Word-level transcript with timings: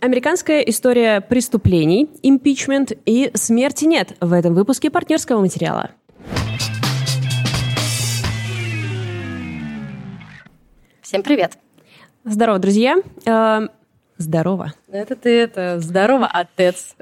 Американская 0.00 0.60
история 0.60 1.20
преступлений, 1.20 2.08
импичмент 2.22 2.92
и 3.04 3.32
смерти 3.34 3.84
нет 3.84 4.16
в 4.20 4.32
этом 4.32 4.54
выпуске 4.54 4.90
партнерского 4.90 5.40
материала. 5.40 5.90
Всем 11.02 11.24
привет. 11.24 11.58
Здорово, 12.24 12.60
друзья. 12.60 12.96
Э, 13.26 13.66
здорово. 14.18 14.72
Это 14.88 15.16
ты, 15.16 15.30
это 15.30 15.80
здорово, 15.80 16.28
отец. 16.28 16.94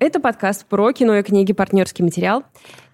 Это 0.00 0.20
подкаст 0.20 0.64
про 0.66 0.92
кино 0.92 1.16
и 1.16 1.24
книги 1.24 1.52
«Партнерский 1.52 2.04
материал». 2.04 2.44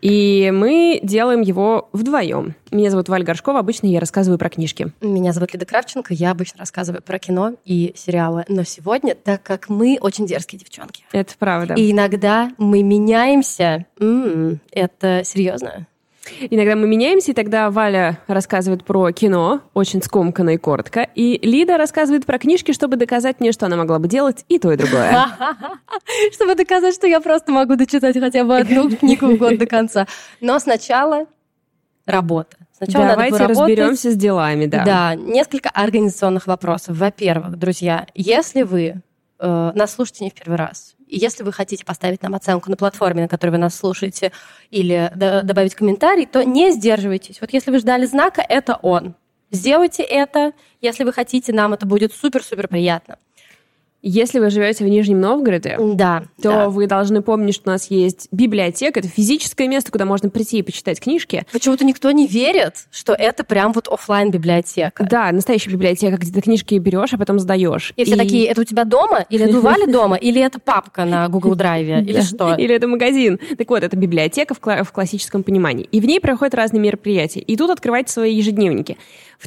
И 0.00 0.50
мы 0.54 1.00
делаем 1.02 1.42
его 1.42 1.90
вдвоем. 1.92 2.54
Меня 2.70 2.90
зовут 2.90 3.10
Валя 3.10 3.24
Горшкова, 3.24 3.58
обычно 3.58 3.86
я 3.88 4.00
рассказываю 4.00 4.38
про 4.38 4.48
книжки. 4.48 4.90
Меня 5.02 5.34
зовут 5.34 5.52
Лида 5.52 5.66
Кравченко, 5.66 6.14
я 6.14 6.30
обычно 6.30 6.60
рассказываю 6.60 7.02
про 7.02 7.18
кино 7.18 7.56
и 7.66 7.92
сериалы. 7.94 8.46
Но 8.48 8.64
сегодня, 8.64 9.14
так 9.14 9.42
как 9.42 9.68
мы 9.68 9.98
очень 10.00 10.26
дерзкие 10.26 10.58
девчонки. 10.58 11.04
Это 11.12 11.34
правда. 11.38 11.74
И 11.74 11.90
иногда 11.90 12.50
мы 12.56 12.82
меняемся. 12.82 13.84
М-м, 14.00 14.60
это 14.72 15.22
серьезно. 15.24 15.86
Иногда 16.50 16.74
мы 16.74 16.86
меняемся, 16.86 17.32
и 17.32 17.34
тогда 17.34 17.70
Валя 17.70 18.18
рассказывает 18.26 18.84
про 18.84 19.12
кино, 19.12 19.60
очень 19.74 20.02
скомканно 20.02 20.50
и 20.50 20.56
коротко, 20.56 21.08
и 21.14 21.38
Лида 21.46 21.76
рассказывает 21.76 22.24
про 22.24 22.38
книжки, 22.38 22.72
чтобы 22.72 22.96
доказать 22.96 23.40
мне, 23.40 23.52
что 23.52 23.66
она 23.66 23.76
могла 23.76 23.98
бы 23.98 24.08
делать 24.08 24.44
и 24.48 24.58
то, 24.58 24.72
и 24.72 24.76
другое. 24.76 25.26
Чтобы 26.32 26.54
доказать, 26.54 26.94
что 26.94 27.06
я 27.06 27.20
просто 27.20 27.52
могу 27.52 27.76
дочитать 27.76 28.18
хотя 28.18 28.44
бы 28.44 28.56
одну 28.56 28.90
книгу 28.96 29.26
в 29.26 29.38
год 29.38 29.58
до 29.58 29.66
конца. 29.66 30.06
Но 30.40 30.58
сначала 30.58 31.26
работа. 32.06 32.56
Сначала 32.76 33.08
Давайте 33.08 33.38
надо 33.38 33.48
разберемся 33.48 34.10
с 34.10 34.16
делами, 34.16 34.66
да. 34.66 34.84
Да, 34.84 35.14
несколько 35.14 35.70
организационных 35.70 36.46
вопросов. 36.46 36.96
Во-первых, 36.98 37.56
друзья, 37.56 38.06
если 38.14 38.62
вы 38.62 39.02
э, 39.38 39.72
нас 39.74 39.94
слушаете 39.94 40.24
не 40.24 40.30
в 40.30 40.34
первый 40.34 40.56
раз, 40.56 40.94
и 41.06 41.18
если 41.18 41.42
вы 41.44 41.52
хотите 41.52 41.84
поставить 41.84 42.22
нам 42.22 42.34
оценку 42.34 42.70
на 42.70 42.76
платформе, 42.76 43.22
на 43.22 43.28
которой 43.28 43.50
вы 43.50 43.58
нас 43.58 43.76
слушаете, 43.76 44.32
или 44.70 45.10
добавить 45.14 45.74
комментарий, 45.74 46.26
то 46.26 46.44
не 46.44 46.72
сдерживайтесь. 46.72 47.40
Вот 47.40 47.52
если 47.52 47.70
вы 47.70 47.78
ждали 47.78 48.06
знака, 48.06 48.44
это 48.46 48.76
он. 48.82 49.14
Сделайте 49.50 50.02
это. 50.02 50.52
Если 50.80 51.04
вы 51.04 51.12
хотите, 51.12 51.52
нам 51.52 51.72
это 51.72 51.86
будет 51.86 52.12
супер-супер 52.12 52.66
приятно. 52.68 53.18
Если 54.06 54.38
вы 54.38 54.50
живете 54.50 54.84
в 54.84 54.88
Нижнем 54.88 55.18
Новгороде, 55.18 55.78
да, 55.80 56.24
то 56.42 56.50
да. 56.50 56.68
вы 56.68 56.86
должны 56.86 57.22
помнить, 57.22 57.54
что 57.54 57.70
у 57.70 57.72
нас 57.72 57.90
есть 57.90 58.28
библиотека. 58.30 59.00
Это 59.00 59.08
физическое 59.08 59.66
место, 59.66 59.90
куда 59.90 60.04
можно 60.04 60.28
прийти 60.28 60.58
и 60.58 60.62
почитать 60.62 61.00
книжки. 61.00 61.46
Почему-то 61.50 61.86
никто 61.86 62.10
не 62.10 62.26
верит, 62.26 62.86
что 62.90 63.14
это 63.14 63.44
прям 63.44 63.72
вот 63.72 63.88
офлайн 63.88 64.30
библиотека. 64.30 65.06
Да, 65.08 65.32
настоящая 65.32 65.70
библиотека, 65.70 66.18
где 66.18 66.30
ты 66.30 66.42
книжки 66.42 66.74
берешь, 66.74 67.14
а 67.14 67.16
потом 67.16 67.38
сдаешь. 67.38 67.94
И, 67.96 68.02
и... 68.02 68.04
все 68.04 68.16
такие, 68.16 68.46
это 68.46 68.60
у 68.60 68.64
тебя 68.64 68.84
дома? 68.84 69.24
Или 69.30 69.46
это 69.46 69.56
у 69.56 69.62
Вали 69.62 69.86
дома? 69.90 70.16
Или 70.16 70.42
это 70.42 70.60
папка 70.60 71.06
на 71.06 71.26
Google 71.30 71.54
Драйве? 71.54 72.02
Или 72.02 72.20
что? 72.20 72.56
Или 72.56 72.74
это 72.74 72.86
магазин. 72.86 73.40
Так 73.56 73.70
вот, 73.70 73.82
это 73.82 73.96
библиотека 73.96 74.54
в 74.54 74.92
классическом 74.92 75.42
понимании. 75.42 75.88
И 75.90 76.00
в 76.02 76.04
ней 76.04 76.20
проходят 76.20 76.54
разные 76.54 76.80
мероприятия. 76.80 77.40
И 77.40 77.56
тут 77.56 77.70
открывайте 77.70 78.12
свои 78.12 78.34
ежедневники. 78.34 78.98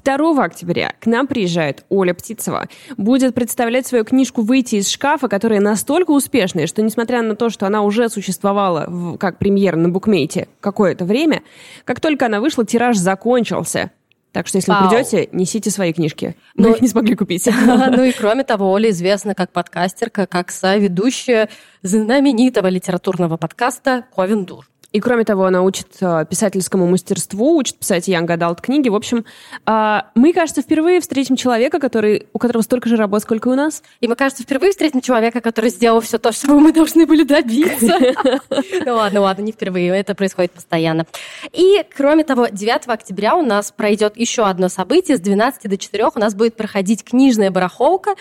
2 0.04 0.44
октября 0.44 0.94
к 1.00 1.06
нам 1.06 1.28
приезжает 1.28 1.86
Оля 1.90 2.14
Птицева. 2.14 2.68
Будет 2.98 3.34
представлять 3.34 3.88
свою 3.88 4.04
книжку 4.04 4.42
«Выйти 4.48 4.76
из 4.76 4.90
шкафа», 4.90 5.28
которая 5.28 5.60
настолько 5.60 6.12
успешная, 6.12 6.68
что 6.68 6.82
несмотря 6.82 7.22
на 7.22 7.36
то, 7.36 7.50
что 7.50 7.68
она 7.68 7.82
уже 7.82 8.10
существовала 8.10 8.86
в, 8.88 9.18
как 9.18 9.38
премьера 9.40 9.76
на 9.76 9.90
букмейте 9.90 10.48
какое-то 10.62 11.04
время, 11.04 11.44
как 11.84 12.00
только 12.00 12.28
она 12.28 12.40
вышла, 12.40 12.66
тираж 12.66 12.98
закончился. 12.98 13.92
Так 14.32 14.48
что, 14.48 14.58
если 14.58 14.72
Вау. 14.72 14.88
придете, 14.88 15.30
несите 15.32 15.72
свои 15.72 15.92
книжки. 15.94 16.36
Мы 16.56 16.70
ну, 16.70 16.76
их 16.76 16.82
не 16.82 16.88
смогли 16.88 17.16
купить. 17.16 17.50
Ну 17.66 18.04
и 18.04 18.12
кроме 18.12 18.44
того, 18.44 18.72
Оля 18.72 18.92
известна 18.92 19.34
как 19.34 19.52
подкастерка, 19.52 20.28
как 20.28 20.52
соведущая 20.52 21.50
знаменитого 21.82 22.68
литературного 22.68 23.38
подкаста 23.38 24.06
«Ковендур». 24.16 24.70
И 24.98 25.00
кроме 25.00 25.26
того, 25.26 25.46
она 25.46 25.62
учит 25.62 25.90
э, 26.02 26.26
писательскому 26.28 26.88
мастерству, 26.88 27.56
учит 27.56 27.78
писать 27.78 28.10
Young 28.10 28.26
Adult 28.26 28.62
книги. 28.64 28.90
В 28.90 28.96
общем, 28.96 29.26
э, 29.68 30.00
мы, 30.16 30.34
кажется, 30.34 30.64
впервые 30.64 31.02
встретим 31.02 31.36
человека, 31.36 31.80
который, 31.80 32.26
у 32.34 32.40
которого 32.40 32.64
столько 32.64 32.90
же 32.90 32.96
работ, 32.96 33.22
сколько 33.22 33.50
у 33.50 33.54
нас. 33.54 33.84
И 34.02 34.08
мы, 34.08 34.16
кажется, 34.16 34.42
впервые 34.42 34.72
встретим 34.72 35.02
человека, 35.02 35.40
который 35.40 35.70
сделал 35.70 36.02
все 36.02 36.18
то, 36.18 36.32
что 36.32 36.48
мы 36.60 36.74
должны 36.74 37.06
были 37.06 37.24
добиться. 37.24 37.96
Ну 38.86 38.96
ладно, 38.96 39.22
ладно, 39.22 39.44
не 39.44 39.52
впервые, 39.52 39.90
это 39.90 40.16
происходит 40.16 40.52
постоянно. 40.52 41.06
И, 41.52 41.84
кроме 41.96 42.24
того, 42.24 42.48
9 42.48 42.88
октября 42.88 43.36
у 43.36 43.44
нас 43.44 43.72
пройдет 43.72 44.18
еще 44.18 44.46
одно 44.46 44.68
событие. 44.68 45.18
С 45.18 45.20
12 45.20 45.70
до 45.70 45.78
4 45.78 46.06
у 46.16 46.20
нас 46.20 46.34
будет 46.34 46.56
проходить 46.56 47.04
книжная 47.04 47.52
барахолка, 47.52 48.12
э, 48.12 48.16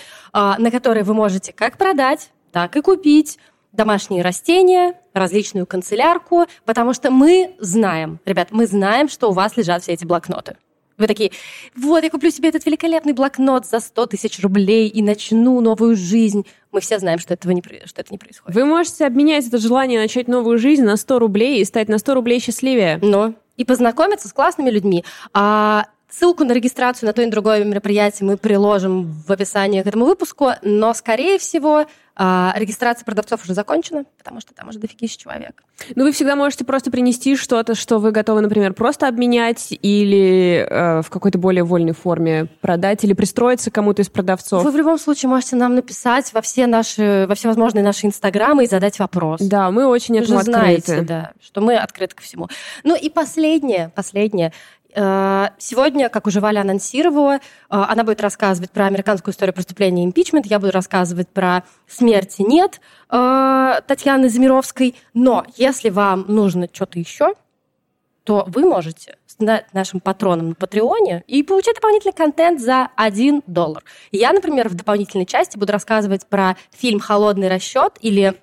на 0.58 0.70
которой 0.70 1.04
вы 1.04 1.14
можете 1.14 1.54
как 1.54 1.78
продать, 1.78 2.30
так 2.52 2.76
и 2.76 2.82
купить 2.82 3.38
домашние 3.76 4.22
растения, 4.22 4.94
различную 5.16 5.66
канцелярку, 5.66 6.46
потому 6.64 6.92
что 6.92 7.10
мы 7.10 7.54
знаем, 7.58 8.20
ребят, 8.24 8.48
мы 8.50 8.66
знаем, 8.66 9.08
что 9.08 9.30
у 9.30 9.32
вас 9.32 9.56
лежат 9.56 9.82
все 9.82 9.92
эти 9.92 10.04
блокноты. 10.04 10.56
Вы 10.98 11.06
такие, 11.06 11.30
вот, 11.76 12.02
я 12.04 12.10
куплю 12.10 12.30
себе 12.30 12.48
этот 12.48 12.64
великолепный 12.64 13.12
блокнот 13.12 13.66
за 13.66 13.80
100 13.80 14.06
тысяч 14.06 14.40
рублей 14.40 14.88
и 14.88 15.02
начну 15.02 15.60
новую 15.60 15.94
жизнь. 15.94 16.46
Мы 16.72 16.80
все 16.80 16.98
знаем, 16.98 17.18
что, 17.18 17.34
этого 17.34 17.52
не, 17.52 17.62
что 17.84 18.00
это 18.00 18.10
не 18.10 18.18
происходит. 18.18 18.54
Вы 18.54 18.64
можете 18.64 19.04
обменять 19.04 19.46
это 19.46 19.58
желание 19.58 20.00
начать 20.00 20.26
новую 20.26 20.58
жизнь 20.58 20.84
на 20.84 20.96
100 20.96 21.18
рублей 21.18 21.60
и 21.60 21.64
стать 21.64 21.88
на 21.88 21.98
100 21.98 22.14
рублей 22.14 22.40
счастливее. 22.40 22.98
Но 23.02 23.34
и 23.58 23.64
познакомиться 23.64 24.28
с 24.28 24.32
классными 24.32 24.70
людьми. 24.70 25.04
А 25.34 25.86
Ссылку 26.18 26.44
на 26.44 26.52
регистрацию 26.52 27.08
на 27.08 27.12
то 27.12 27.20
и 27.20 27.26
другое 27.26 27.62
мероприятие 27.62 28.26
мы 28.26 28.38
приложим 28.38 29.04
в 29.26 29.30
описании 29.30 29.82
к 29.82 29.86
этому 29.86 30.06
выпуску, 30.06 30.52
но, 30.62 30.94
скорее 30.94 31.38
всего, 31.38 31.84
а, 32.18 32.54
регистрация 32.56 33.04
продавцов 33.04 33.44
уже 33.44 33.52
закончена, 33.52 34.04
потому 34.16 34.40
что 34.40 34.54
там 34.54 34.68
уже 34.68 34.78
дофигища 34.78 35.18
человек. 35.18 35.62
Ну, 35.94 36.04
вы 36.04 36.12
всегда 36.12 36.34
можете 36.34 36.64
просто 36.64 36.90
принести 36.90 37.36
что-то, 37.36 37.74
что 37.74 37.98
вы 37.98 38.10
готовы, 38.10 38.40
например, 38.40 38.72
просто 38.72 39.06
обменять 39.06 39.76
или 39.82 40.66
э, 40.66 41.02
в 41.02 41.10
какой-то 41.10 41.36
более 41.36 41.62
вольной 41.62 41.92
форме 41.92 42.46
продать, 42.62 43.04
или 43.04 43.12
пристроиться 43.12 43.70
кому-то 43.70 44.00
из 44.00 44.08
продавцов. 44.08 44.64
Вы 44.64 44.70
в 44.70 44.76
любом 44.76 44.98
случае 44.98 45.28
можете 45.28 45.56
нам 45.56 45.74
написать 45.74 46.32
во 46.32 46.40
все 46.40 46.66
наши, 46.66 47.26
во 47.28 47.34
все 47.34 47.48
возможные 47.48 47.84
наши 47.84 48.06
инстаграмы 48.06 48.64
и 48.64 48.66
задать 48.66 48.98
вопрос. 48.98 49.42
Да, 49.42 49.70
мы 49.70 49.86
очень 49.86 50.16
этому 50.16 50.38
открыты. 50.38 50.58
знаете, 50.58 51.00
да, 51.02 51.32
что 51.42 51.60
мы 51.60 51.76
открыты 51.76 52.14
ко 52.14 52.22
всему. 52.22 52.48
Ну 52.82 52.96
и 52.96 53.10
последнее, 53.10 53.92
последнее. 53.94 54.54
Э, 54.98 55.50
сегодня, 55.58 56.08
как 56.08 56.26
уже 56.26 56.40
Валя 56.40 56.60
анонсировала, 56.60 57.34
э, 57.34 57.38
она 57.68 58.02
будет 58.02 58.22
рассказывать 58.22 58.70
про 58.70 58.86
американскую 58.86 59.32
историю 59.32 59.52
преступления 59.52 60.02
и 60.02 60.06
импичмент, 60.06 60.46
я 60.46 60.58
буду 60.58 60.72
рассказывать 60.72 61.28
про 61.28 61.64
смерти 61.86 62.40
нет 62.40 62.80
э, 63.10 63.80
Татьяны 63.86 64.30
Замировской. 64.30 64.94
Но 65.12 65.44
если 65.56 65.90
вам 65.90 66.24
нужно 66.28 66.66
что-то 66.72 66.98
еще, 66.98 67.34
то 68.24 68.44
вы 68.48 68.62
можете 68.62 69.18
стать 69.26 69.72
нашим 69.74 70.00
патроном 70.00 70.48
на 70.50 70.54
Патреоне 70.54 71.24
и 71.26 71.42
получать 71.42 71.74
дополнительный 71.74 72.14
контент 72.14 72.60
за 72.60 72.88
1 72.96 73.42
доллар. 73.46 73.84
Я, 74.12 74.32
например, 74.32 74.70
в 74.70 74.74
дополнительной 74.74 75.26
части 75.26 75.58
буду 75.58 75.72
рассказывать 75.72 76.26
про 76.26 76.56
фильм 76.70 77.00
«Холодный 77.00 77.48
расчет» 77.48 77.98
или 78.00 78.34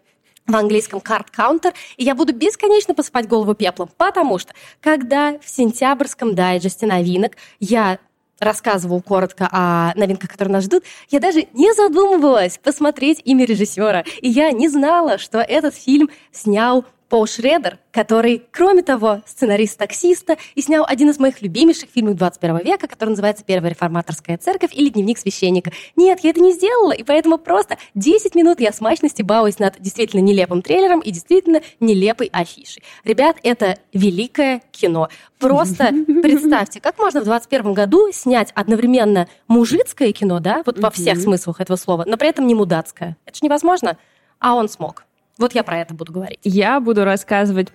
в 0.47 0.55
английском 0.55 0.99
card 0.99 1.27
counter, 1.35 1.73
и 1.97 2.03
я 2.03 2.15
буду 2.15 2.33
бесконечно 2.33 2.93
посыпать 2.93 3.27
голову 3.27 3.53
пеплом, 3.53 3.89
потому 3.97 4.39
что 4.39 4.53
когда 4.81 5.37
в 5.39 5.49
сентябрьском 5.49 6.35
дайджесте 6.35 6.85
новинок 6.85 7.37
я 7.59 7.99
рассказывал 8.39 9.01
коротко 9.01 9.47
о 9.51 9.93
новинках, 9.95 10.31
которые 10.31 10.53
нас 10.53 10.65
ждут, 10.65 10.83
я 11.09 11.19
даже 11.19 11.47
не 11.53 11.73
задумывалась 11.73 12.57
посмотреть 12.57 13.21
имя 13.23 13.45
режиссера. 13.45 14.03
И 14.21 14.29
я 14.29 14.51
не 14.51 14.67
знала, 14.67 15.17
что 15.17 15.39
этот 15.39 15.75
фильм 15.75 16.09
снял 16.31 16.85
Пол 17.13 17.27
Шредер, 17.27 17.77
который, 17.91 18.41
кроме 18.49 18.81
того, 18.81 19.21
сценарист 19.27 19.77
таксиста 19.77 20.35
и 20.55 20.63
снял 20.63 20.83
один 20.83 21.11
из 21.11 21.19
моих 21.19 21.43
любимейших 21.43 21.91
фильмов 21.91 22.15
21 22.15 22.57
века, 22.65 22.87
который 22.87 23.09
называется 23.09 23.43
«Первая 23.45 23.69
реформаторская 23.69 24.39
церковь» 24.39 24.71
или 24.73 24.89
«Дневник 24.89 25.19
священника». 25.19 25.71
Нет, 25.95 26.21
я 26.23 26.31
это 26.31 26.39
не 26.39 26.53
сделала, 26.53 26.91
и 26.91 27.03
поэтому 27.03 27.37
просто 27.37 27.77
10 27.93 28.33
минут 28.33 28.59
я 28.59 28.73
смачности 28.73 29.21
балуюсь 29.21 29.59
над 29.59 29.79
действительно 29.79 30.21
нелепым 30.21 30.63
трейлером 30.63 31.01
и 31.01 31.11
действительно 31.11 31.61
нелепой 31.79 32.31
афишей. 32.33 32.81
Ребят, 33.03 33.37
это 33.43 33.77
великое 33.93 34.63
кино. 34.71 35.07
Просто 35.37 35.89
представьте, 36.23 36.81
как 36.81 36.97
можно 36.97 37.21
в 37.21 37.25
21 37.25 37.73
году 37.73 38.11
снять 38.11 38.49
одновременно 38.55 39.27
мужицкое 39.47 40.13
кино, 40.13 40.39
да, 40.39 40.63
вот 40.65 40.79
во 40.79 40.89
всех 40.89 41.19
смыслах 41.19 41.61
этого 41.61 41.77
слова, 41.77 42.05
но 42.07 42.17
при 42.17 42.29
этом 42.29 42.47
не 42.47 42.55
мудацкое. 42.55 43.17
Это 43.27 43.37
же 43.37 43.41
невозможно, 43.43 43.99
а 44.39 44.55
он 44.55 44.67
смог. 44.67 45.03
Вот 45.37 45.55
я 45.55 45.63
про 45.63 45.79
это 45.79 45.93
буду 45.93 46.13
говорить. 46.13 46.39
Я 46.43 46.79
буду 46.79 47.05
рассказывать 47.05 47.69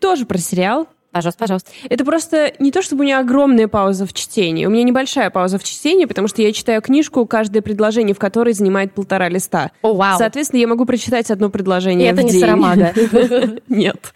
тоже 0.00 0.26
про 0.26 0.38
сериал. 0.38 0.88
Пожалуйста, 1.12 1.38
пожалуйста. 1.38 1.70
Это 1.88 2.04
просто 2.04 2.52
не 2.58 2.70
то, 2.70 2.82
чтобы 2.82 3.00
у 3.00 3.04
меня 3.04 3.20
огромная 3.20 3.68
пауза 3.68 4.04
в 4.04 4.12
чтении. 4.12 4.66
У 4.66 4.70
меня 4.70 4.82
небольшая 4.82 5.30
пауза 5.30 5.58
в 5.58 5.64
чтении, 5.64 6.04
потому 6.04 6.28
что 6.28 6.42
я 6.42 6.52
читаю 6.52 6.82
книжку, 6.82 7.24
каждое 7.24 7.62
предложение 7.62 8.14
в 8.14 8.18
которой 8.18 8.52
занимает 8.52 8.92
полтора 8.92 9.30
листа. 9.30 9.70
О, 9.80 9.94
вау. 9.94 10.18
Соответственно, 10.18 10.60
я 10.60 10.66
могу 10.66 10.84
прочитать 10.84 11.30
одно 11.30 11.48
предложение 11.48 12.08
И 12.08 12.12
это 12.12 12.20
в 12.20 12.24
не 12.24 12.32
день. 12.32 12.40
Сарамага. 12.40 12.92
Нет. 13.68 14.12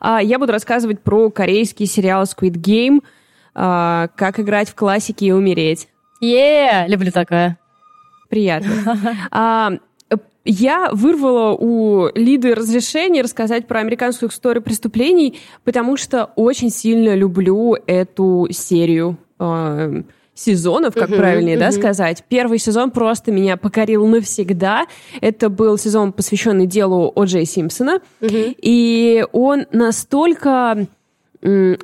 А, 0.00 0.22
я 0.22 0.38
буду 0.38 0.52
рассказывать 0.52 1.00
про 1.00 1.30
корейский 1.30 1.86
сериал 1.86 2.24
Squid 2.24 2.56
Game, 2.56 3.00
а, 3.54 4.08
как 4.14 4.38
играть 4.38 4.68
в 4.68 4.74
классики 4.74 5.24
и 5.24 5.32
умереть. 5.32 5.88
Е, 6.20 6.84
люблю 6.86 7.10
такое. 7.12 7.58
приятно. 8.28 8.70
Я 10.44 10.90
вырвала 10.92 11.56
у 11.58 12.08
Лиды 12.14 12.54
разрешение 12.54 13.22
рассказать 13.22 13.66
про 13.68 13.80
американскую 13.80 14.30
историю 14.30 14.62
преступлений, 14.62 15.38
потому 15.64 15.96
что 15.96 16.30
очень 16.36 16.70
сильно 16.70 17.14
люблю 17.14 17.76
эту 17.86 18.48
серию 18.50 19.18
э, 19.38 20.02
сезонов, 20.34 20.94
как 20.94 21.10
uh-huh, 21.10 21.16
правильнее, 21.16 21.56
uh-huh. 21.56 21.60
да, 21.60 21.72
сказать. 21.72 22.24
Первый 22.28 22.58
сезон 22.58 22.90
просто 22.90 23.30
меня 23.30 23.56
покорил 23.56 24.06
навсегда. 24.06 24.86
Это 25.20 25.48
был 25.48 25.78
сезон, 25.78 26.12
посвященный 26.12 26.66
делу 26.66 27.12
О. 27.14 27.24
Джей 27.24 27.44
Симпсона. 27.44 28.00
Uh-huh. 28.20 28.56
И 28.60 29.24
он 29.32 29.66
настолько 29.72 30.86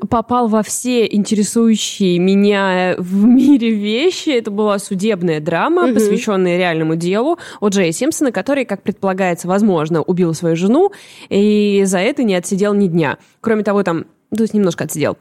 попал 0.08 0.48
во 0.48 0.62
все 0.62 1.06
интересующие 1.06 2.18
меня 2.18 2.94
в 2.98 3.24
мире 3.24 3.70
вещи. 3.70 4.30
Это 4.30 4.50
была 4.50 4.78
судебная 4.78 5.40
драма, 5.40 5.86
угу. 5.86 5.94
посвященная 5.94 6.58
реальному 6.58 6.96
делу 6.96 7.38
о 7.60 7.68
Джея 7.68 7.92
Симпсона, 7.92 8.30
который, 8.32 8.64
как 8.64 8.82
предполагается, 8.82 9.48
возможно, 9.48 10.02
убил 10.02 10.34
свою 10.34 10.56
жену 10.56 10.92
и 11.28 11.82
за 11.84 11.98
это 11.98 12.22
не 12.22 12.34
отсидел 12.34 12.74
ни 12.74 12.86
дня. 12.86 13.18
Кроме 13.40 13.64
того, 13.64 13.82
там, 13.82 14.06
то 14.34 14.42
есть 14.42 14.54
немножко 14.54 14.84
отсидел. 14.84 15.16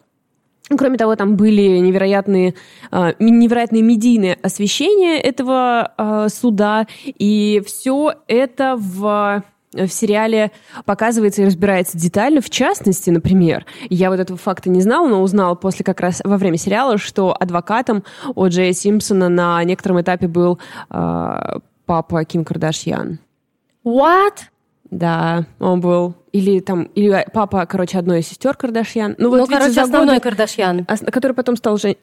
Кроме 0.78 0.98
того, 0.98 1.16
там 1.16 1.38
были 1.38 1.78
невероятные, 1.80 2.54
э, 2.92 3.14
невероятные 3.20 3.82
медийные 3.82 4.38
освещения 4.42 5.18
этого 5.18 5.94
э, 5.98 6.28
суда, 6.30 6.88
и 7.06 7.62
все 7.66 8.16
это 8.28 8.76
в 8.78 9.44
в 9.86 9.90
сериале 9.90 10.52
показывается 10.86 11.42
и 11.42 11.46
разбирается 11.46 11.98
детально. 11.98 12.42
В 12.42 12.50
частности, 12.50 13.10
например, 13.10 13.66
я 13.90 14.10
вот 14.10 14.20
этого 14.20 14.38
факта 14.38 14.70
не 14.70 14.82
знала, 14.82 15.08
но 15.08 15.22
узнала 15.22 15.56
после 15.56 15.86
как 15.86 16.00
раз 16.00 16.22
во 16.24 16.38
время 16.38 16.58
сериала, 16.58 16.98
что 16.98 17.36
адвокатом 17.38 18.04
у 18.36 18.48
Джея 18.48 18.74
Симпсона 18.74 19.30
на 19.30 19.64
некотором 19.64 20.02
этапе 20.02 20.28
был 20.28 20.60
э, 20.90 21.60
папа 21.86 22.26
Ким 22.26 22.46
Кардашьян. 22.46 23.20
What? 23.84 24.34
Да, 24.90 25.46
он 25.60 25.82
был 25.82 26.16
или 26.32 26.60
там, 26.60 26.84
или 26.84 27.26
папа, 27.34 27.66
короче, 27.66 27.98
одной 27.98 28.20
из 28.20 28.28
сестер 28.28 28.56
Кардашьян. 28.56 29.16
Ну, 29.18 29.30
вот, 29.30 29.38
ну 29.40 29.48
короче, 29.48 29.82
основной 29.82 30.16
годы, 30.16 30.22
Кардашьян. 30.22 30.86
Который 30.86 31.34
потом 31.34 31.56
стал 31.56 31.78
жен... 31.78 31.96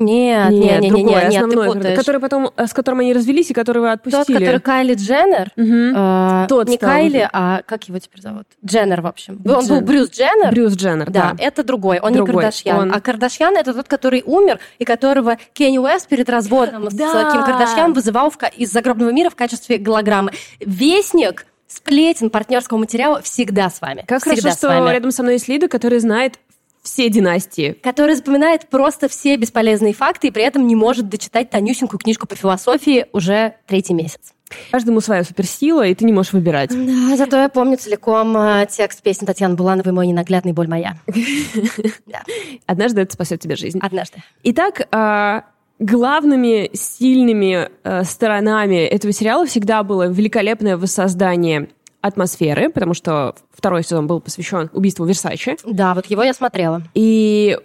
Нет, 0.00 0.50
нет, 0.50 0.80
нет, 0.80 0.92
другой, 0.92 1.12
нет, 1.12 1.30
нет, 1.30 1.44
основной, 1.44 1.76
нет, 1.76 1.96
который 1.96 2.20
потом, 2.20 2.50
с 2.56 2.72
которым 2.72 3.00
они 3.00 3.12
развелись 3.12 3.50
и 3.50 3.54
которого 3.54 3.92
отпустили. 3.92 4.24
Тот, 4.24 4.34
который 4.34 4.60
Кайли 4.60 4.94
Дженнер, 4.94 5.52
угу. 5.56 5.96
э, 5.96 6.46
Тот 6.48 6.68
не 6.68 6.76
стал. 6.76 6.90
Кайли, 6.90 7.28
а 7.32 7.62
как 7.64 7.84
его 7.84 7.98
теперь 8.00 8.20
зовут? 8.20 8.46
Дженнер, 8.64 9.02
в 9.02 9.06
общем. 9.06 9.40
Джен. 9.44 9.54
Он 9.54 9.66
был 9.68 9.80
Брюс 9.82 10.10
Дженнер. 10.10 10.50
Брюс 10.50 10.74
Дженнер, 10.74 11.10
да. 11.10 11.34
да. 11.36 11.44
это 11.44 11.62
другой, 11.62 12.00
он 12.00 12.12
другой. 12.12 12.34
не 12.34 12.40
Кардашьян. 12.40 12.78
Он... 12.78 12.92
А 12.92 13.00
Кардашьян 13.00 13.56
это 13.56 13.72
тот, 13.72 13.86
который 13.86 14.24
умер, 14.26 14.58
и 14.80 14.84
которого 14.84 15.38
Кенни 15.52 15.78
Уэст 15.78 16.08
перед 16.08 16.28
разводом 16.28 16.88
да. 16.90 17.28
с 17.28 17.32
Ким 17.32 17.44
Кардашьян 17.44 17.92
вызывал 17.92 18.30
в, 18.30 18.38
из 18.56 18.72
загробного 18.72 19.10
мира 19.10 19.30
в 19.30 19.36
качестве 19.36 19.78
голограммы. 19.78 20.32
Вестник 20.58 21.46
сплетен 21.74 22.30
партнерского 22.30 22.78
материала 22.78 23.20
всегда 23.22 23.70
с 23.70 23.80
вами. 23.80 24.04
Как 24.06 24.22
всегда 24.22 24.50
хорошо, 24.52 24.56
что 24.56 24.90
рядом 24.90 25.10
со 25.10 25.22
мной 25.22 25.34
есть 25.34 25.48
Лида, 25.48 25.68
которая 25.68 26.00
знает 26.00 26.38
все 26.84 27.08
династии. 27.08 27.76
Который 27.82 28.14
запоминает 28.14 28.68
просто 28.68 29.08
все 29.08 29.36
бесполезные 29.36 29.94
факты 29.94 30.28
и 30.28 30.30
при 30.30 30.44
этом 30.44 30.66
не 30.66 30.76
может 30.76 31.08
дочитать 31.08 31.50
тонюсенькую 31.50 31.98
книжку 31.98 32.28
по 32.28 32.36
философии 32.36 33.06
уже 33.12 33.54
третий 33.66 33.94
месяц. 33.94 34.34
Каждому 34.70 35.00
своя 35.00 35.24
суперсила, 35.24 35.84
и 35.84 35.94
ты 35.94 36.04
не 36.04 36.12
можешь 36.12 36.32
выбирать. 36.32 36.70
Да, 36.70 37.16
зато 37.16 37.38
я 37.38 37.48
помню 37.48 37.76
целиком 37.78 38.36
э, 38.36 38.66
текст 38.70 39.02
песни 39.02 39.26
Татьяны 39.26 39.56
Булановой 39.56 39.92
«Мой 39.92 40.06
ненаглядный 40.06 40.52
боль 40.52 40.68
моя». 40.68 40.96
Однажды 42.66 43.00
это 43.00 43.14
спасет 43.14 43.40
тебе 43.40 43.56
жизнь. 43.56 43.80
Однажды. 43.80 44.22
Итак, 44.44 44.86
а, 44.92 45.44
главными 45.78 46.70
сильными 46.74 47.70
э, 47.82 48.04
сторонами 48.04 48.84
этого 48.84 49.12
сериала 49.12 49.46
всегда 49.46 49.82
было 49.82 50.08
великолепное 50.08 50.76
воссоздание 50.76 51.70
атмосферы, 52.04 52.68
потому 52.68 52.92
что 52.92 53.34
второй 53.50 53.82
сезон 53.82 54.06
был 54.06 54.20
посвящен 54.20 54.68
убийству 54.74 55.06
Версачи. 55.06 55.56
Да, 55.64 55.94
вот 55.94 56.04
его 56.06 56.22
я 56.22 56.34
смотрела. 56.34 56.82
И 56.92 57.58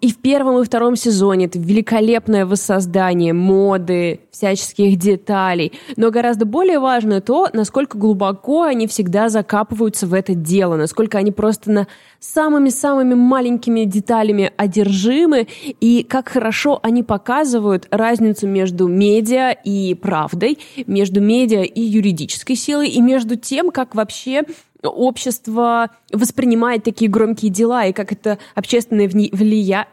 и 0.00 0.10
в 0.10 0.16
первом 0.18 0.60
и 0.60 0.64
втором 0.64 0.96
сезоне 0.96 1.46
это 1.46 1.58
великолепное 1.58 2.46
воссоздание 2.46 3.34
моды, 3.34 4.20
всяческих 4.30 4.96
деталей. 4.98 5.72
Но 5.96 6.10
гораздо 6.10 6.46
более 6.46 6.78
важно 6.78 7.20
то, 7.20 7.48
насколько 7.52 7.98
глубоко 7.98 8.62
они 8.62 8.86
всегда 8.86 9.28
закапываются 9.28 10.06
в 10.06 10.14
это 10.14 10.34
дело, 10.34 10.76
насколько 10.76 11.18
они 11.18 11.30
просто 11.30 11.70
на 11.70 11.86
самыми-самыми 12.20 13.14
маленькими 13.14 13.84
деталями 13.84 14.50
одержимы, 14.56 15.46
и 15.80 16.06
как 16.08 16.30
хорошо 16.30 16.80
они 16.82 17.02
показывают 17.02 17.86
разницу 17.90 18.48
между 18.48 18.88
медиа 18.88 19.50
и 19.52 19.94
правдой, 19.94 20.58
между 20.86 21.20
медиа 21.20 21.62
и 21.62 21.82
юридической 21.82 22.54
силой, 22.54 22.88
и 22.88 23.02
между 23.02 23.36
тем, 23.36 23.70
как 23.70 23.94
вообще 23.94 24.44
общество 24.82 25.90
воспринимает 26.12 26.84
такие 26.84 27.10
громкие 27.10 27.50
дела 27.50 27.86
и 27.86 27.92
как 27.92 28.12
это 28.12 28.38
общественное 28.54 29.08
влия... 29.08 29.88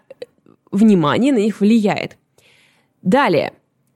внимание 0.71 1.33
на 1.33 1.37
них 1.37 1.59
влияет. 1.59 2.17
Далее. 3.01 3.53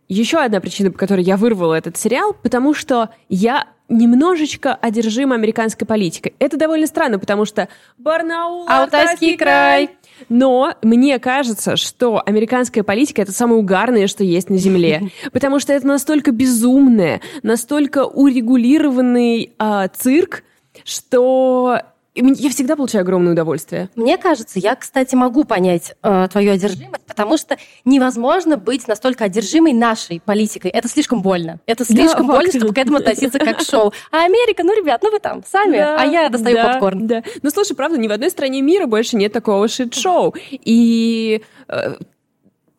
Еще 0.07 0.37
одна 0.37 0.59
причина, 0.59 0.91
по 0.91 0.97
которой 0.97 1.23
я 1.23 1.35
вырвала 1.35 1.73
этот 1.73 1.97
сериал, 1.97 2.33
потому 2.33 2.73
что 2.73 3.09
я 3.27 3.67
немножечко 3.89 4.73
одержима 4.73 5.35
американской 5.35 5.87
политикой. 5.87 6.33
Это 6.39 6.57
довольно 6.57 6.87
странно, 6.87 7.19
потому 7.19 7.45
что 7.45 7.69
Барнаул, 7.97 8.65
Алтайский 8.67 9.37
край. 9.37 9.89
Но 10.29 10.73
мне 10.81 11.19
кажется, 11.19 11.77
что 11.77 12.21
американская 12.25 12.83
политика 12.83 13.21
это 13.21 13.31
самое 13.31 13.59
угарное, 13.59 14.07
что 14.07 14.23
есть 14.23 14.49
на 14.49 14.57
Земле. 14.57 15.11
Потому 15.31 15.59
что 15.59 15.73
это 15.73 15.85
настолько 15.85 16.31
безумное, 16.31 17.21
настолько 17.43 18.05
урегулированный 18.05 19.53
э, 19.57 19.87
цирк, 19.95 20.43
что 20.87 21.81
я 22.15 22.49
всегда 22.49 22.75
получаю 22.75 23.03
огромное 23.03 23.33
удовольствие. 23.33 23.89
Мне 23.95 24.17
кажется, 24.17 24.57
я, 24.57 24.75
кстати, 24.75 25.13
могу 25.13 25.43
понять 25.43 25.93
э, 26.01 26.27
твою 26.31 26.53
одержимость, 26.53 27.05
потому 27.05 27.37
что 27.37 27.57
невозможно 27.85 28.57
быть 28.57 28.87
настолько 28.87 29.25
одержимой 29.25 29.73
нашей 29.73 30.21
политикой. 30.21 30.71
Это 30.71 30.87
слишком 30.87 31.21
больно. 31.21 31.59
Это 31.67 31.85
слишком 31.85 32.25
да, 32.25 32.33
больно, 32.33 32.51
чтобы 32.51 32.73
к 32.73 32.77
этому 32.77 32.97
относиться 32.97 33.37
как 33.37 33.59
к 33.59 33.61
шоу. 33.61 33.93
А 34.11 34.23
Америка, 34.25 34.63
ну, 34.63 34.75
ребят, 34.75 35.01
ну 35.03 35.11
вы 35.11 35.19
там 35.19 35.43
сами, 35.45 35.77
да, 35.77 35.99
а 35.99 36.05
я 36.05 36.29
достаю 36.29 36.55
да, 36.55 36.71
попкорн. 36.71 37.05
Да. 37.05 37.23
Ну, 37.43 37.49
слушай, 37.49 37.75
правда, 37.75 37.99
ни 37.99 38.07
в 38.07 38.11
одной 38.11 38.31
стране 38.31 38.61
мира 38.61 38.87
больше 38.87 39.15
нет 39.17 39.33
такого 39.33 39.67
шит-шоу. 39.67 40.33
И 40.51 41.43
э, 41.67 41.95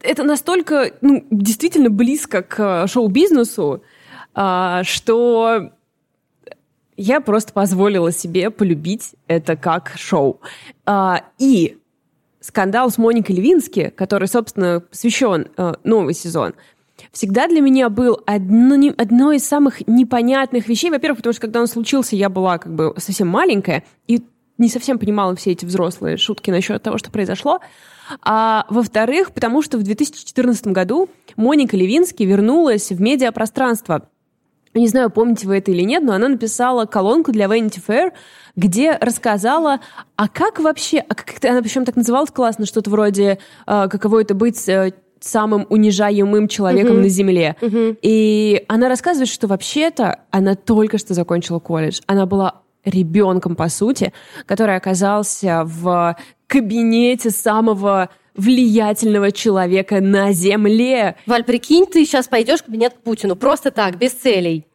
это 0.00 0.24
настолько, 0.24 0.92
ну, 1.00 1.24
действительно 1.30 1.90
близко 1.90 2.42
к 2.42 2.88
шоу-бизнесу, 2.88 3.82
э, 4.34 4.80
что 4.82 5.70
я 6.98 7.20
просто 7.20 7.52
позволила 7.52 8.12
себе 8.12 8.50
полюбить 8.50 9.14
это 9.28 9.56
как 9.56 9.92
шоу. 9.96 10.40
А, 10.84 11.22
и 11.38 11.78
скандал 12.40 12.90
с 12.90 12.98
Моникой 12.98 13.36
Левински, 13.36 13.92
который, 13.96 14.26
собственно, 14.26 14.80
посвящен 14.80 15.46
э, 15.56 15.74
новый 15.84 16.12
сезон, 16.12 16.54
всегда 17.12 17.46
для 17.46 17.60
меня 17.60 17.88
был 17.88 18.20
одно, 18.26 18.92
одно 18.96 19.32
из 19.32 19.46
самых 19.46 19.86
непонятных 19.86 20.66
вещей. 20.68 20.90
Во-первых, 20.90 21.18
потому 21.18 21.32
что 21.32 21.42
когда 21.42 21.60
он 21.60 21.68
случился, 21.68 22.16
я 22.16 22.28
была 22.28 22.58
как 22.58 22.74
бы 22.74 22.94
совсем 22.98 23.28
маленькая 23.28 23.84
и 24.08 24.24
не 24.58 24.68
совсем 24.68 24.98
понимала 24.98 25.36
все 25.36 25.52
эти 25.52 25.64
взрослые 25.64 26.16
шутки 26.16 26.50
насчет 26.50 26.82
того, 26.82 26.98
что 26.98 27.12
произошло. 27.12 27.60
А 28.22 28.66
во-вторых, 28.70 29.32
потому 29.32 29.62
что 29.62 29.78
в 29.78 29.84
2014 29.84 30.66
году 30.68 31.08
Моника 31.36 31.76
Левински 31.76 32.24
вернулась 32.24 32.90
в 32.90 33.00
медиапространство 33.00 34.08
не 34.80 34.88
знаю, 34.88 35.10
помните 35.10 35.46
вы 35.46 35.58
это 35.58 35.70
или 35.70 35.82
нет, 35.82 36.02
но 36.02 36.12
она 36.12 36.28
написала 36.28 36.86
колонку 36.86 37.32
для 37.32 37.46
Vanity 37.46 37.80
Fair, 37.86 38.12
где 38.56 38.92
рассказала, 39.00 39.80
а 40.16 40.28
как 40.28 40.58
вообще, 40.58 40.98
а 40.98 41.14
как 41.14 41.44
она 41.44 41.62
причем 41.62 41.84
так 41.84 41.96
называлась 41.96 42.30
классно, 42.30 42.66
что-то 42.66 42.90
вроде, 42.90 43.38
э, 43.66 43.88
каково 43.88 44.22
это 44.22 44.34
быть 44.34 44.68
э, 44.68 44.92
самым 45.20 45.66
унижаемым 45.68 46.48
человеком 46.48 46.96
uh-huh. 46.96 47.02
на 47.02 47.08
Земле. 47.08 47.56
Uh-huh. 47.60 47.96
И 48.02 48.64
она 48.68 48.88
рассказывает, 48.88 49.28
что 49.28 49.46
вообще-то 49.46 50.20
она 50.30 50.54
только 50.54 50.98
что 50.98 51.14
закончила 51.14 51.58
колледж. 51.58 52.00
Она 52.06 52.26
была 52.26 52.62
ребенком, 52.84 53.56
по 53.56 53.68
сути, 53.68 54.12
который 54.46 54.76
оказался 54.76 55.62
в 55.64 56.16
кабинете 56.46 57.30
самого 57.30 58.10
влиятельного 58.38 59.32
человека 59.32 60.00
на 60.00 60.32
Земле. 60.32 61.16
Валь, 61.26 61.44
прикинь, 61.44 61.86
ты 61.86 62.04
сейчас 62.04 62.28
пойдешь 62.28 62.60
в 62.60 62.64
кабинет 62.66 62.94
к 62.94 62.98
Путину 62.98 63.34
просто 63.34 63.70
так, 63.70 63.98
без 63.98 64.12
целей. 64.12 64.67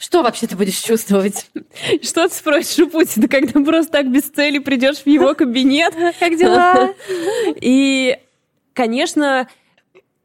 Что 0.00 0.22
вообще 0.22 0.46
ты 0.46 0.56
будешь 0.56 0.78
чувствовать? 0.78 1.50
Что 2.02 2.26
ты 2.26 2.34
спросишь 2.34 2.78
у 2.78 2.88
Путина, 2.88 3.28
когда 3.28 3.60
просто 3.60 3.92
так 3.92 4.10
без 4.10 4.22
цели 4.22 4.58
придешь 4.58 5.02
в 5.02 5.06
его 5.06 5.34
кабинет? 5.36 5.94
Как 6.18 6.38
дела? 6.38 6.94
И, 7.60 8.16
конечно, 8.72 9.46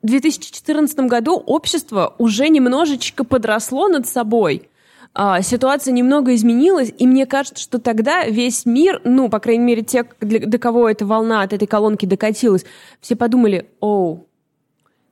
в 0.02 0.08
2014 0.08 0.98
году 1.02 1.36
общество 1.36 2.16
уже 2.18 2.48
немножечко 2.48 3.26
подросло 3.26 3.90
над 3.90 4.08
собой– 4.08 4.70
а, 5.18 5.42
ситуация 5.42 5.94
немного 5.94 6.36
изменилась, 6.36 6.92
и 6.98 7.08
мне 7.08 7.26
кажется, 7.26 7.64
что 7.64 7.80
тогда 7.80 8.26
весь 8.26 8.66
мир, 8.66 9.00
ну, 9.06 9.30
по 9.30 9.40
крайней 9.40 9.64
мере, 9.64 9.82
те, 9.82 10.06
до 10.20 10.58
кого 10.58 10.90
эта 10.90 11.06
волна 11.06 11.42
от 11.42 11.54
этой 11.54 11.70
колонки 11.70 12.06
докатилась, 12.06 12.66
все 13.00 13.16
подумали, 13.16 13.70
оу, 13.80 14.28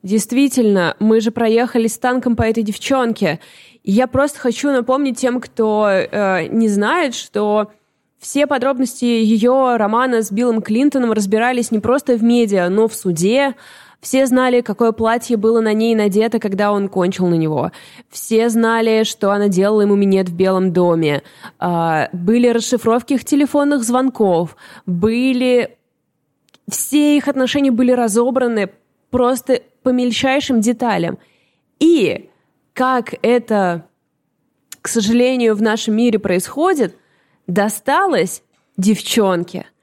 действительно, 0.03 0.97
мы 0.99 1.21
же 1.21 1.31
проехали 1.31 1.87
с 1.87 1.97
танком 1.97 2.35
по 2.35 2.43
этой 2.43 2.63
девчонке. 2.63 3.39
Я 3.83 4.07
просто 4.07 4.39
хочу 4.39 4.71
напомнить 4.71 5.17
тем, 5.17 5.41
кто 5.41 5.87
э, 5.89 6.47
не 6.47 6.69
знает, 6.69 7.15
что 7.15 7.71
все 8.17 8.47
подробности 8.47 9.03
ее 9.03 9.75
романа 9.75 10.21
с 10.21 10.31
Биллом 10.31 10.61
Клинтоном 10.61 11.11
разбирались 11.11 11.71
не 11.71 11.79
просто 11.79 12.15
в 12.15 12.23
медиа, 12.23 12.69
но 12.69 12.87
в 12.87 12.95
суде. 12.95 13.55
Все 13.99 14.25
знали, 14.25 14.61
какое 14.61 14.93
платье 14.93 15.35
было 15.35 15.59
на 15.59 15.73
ней 15.73 15.95
надето, 15.95 16.39
когда 16.39 16.71
он 16.71 16.87
кончил 16.87 17.27
на 17.27 17.35
него. 17.35 17.71
Все 18.09 18.47
знали, 18.49 19.03
что 19.03 19.31
она 19.31 19.49
делала 19.49 19.81
ему 19.81 19.95
минет 19.95 20.29
в 20.29 20.35
Белом 20.35 20.71
доме. 20.71 21.21
А, 21.59 22.09
были 22.13 22.47
расшифровки 22.47 23.13
их 23.13 23.25
телефонных 23.25 23.83
звонков. 23.83 24.55
Были... 24.85 25.77
Все 26.69 27.17
их 27.17 27.27
отношения 27.27 27.71
были 27.71 27.91
разобраны 27.91 28.69
просто 29.09 29.61
по 29.83 29.89
мельчайшим 29.89 30.61
деталям. 30.61 31.17
И 31.79 32.29
как 32.73 33.15
это, 33.21 33.85
к 34.81 34.87
сожалению, 34.87 35.55
в 35.55 35.61
нашем 35.61 35.95
мире 35.95 36.19
происходит, 36.19 36.97
досталось 37.47 38.43
девчонке– 38.77 39.67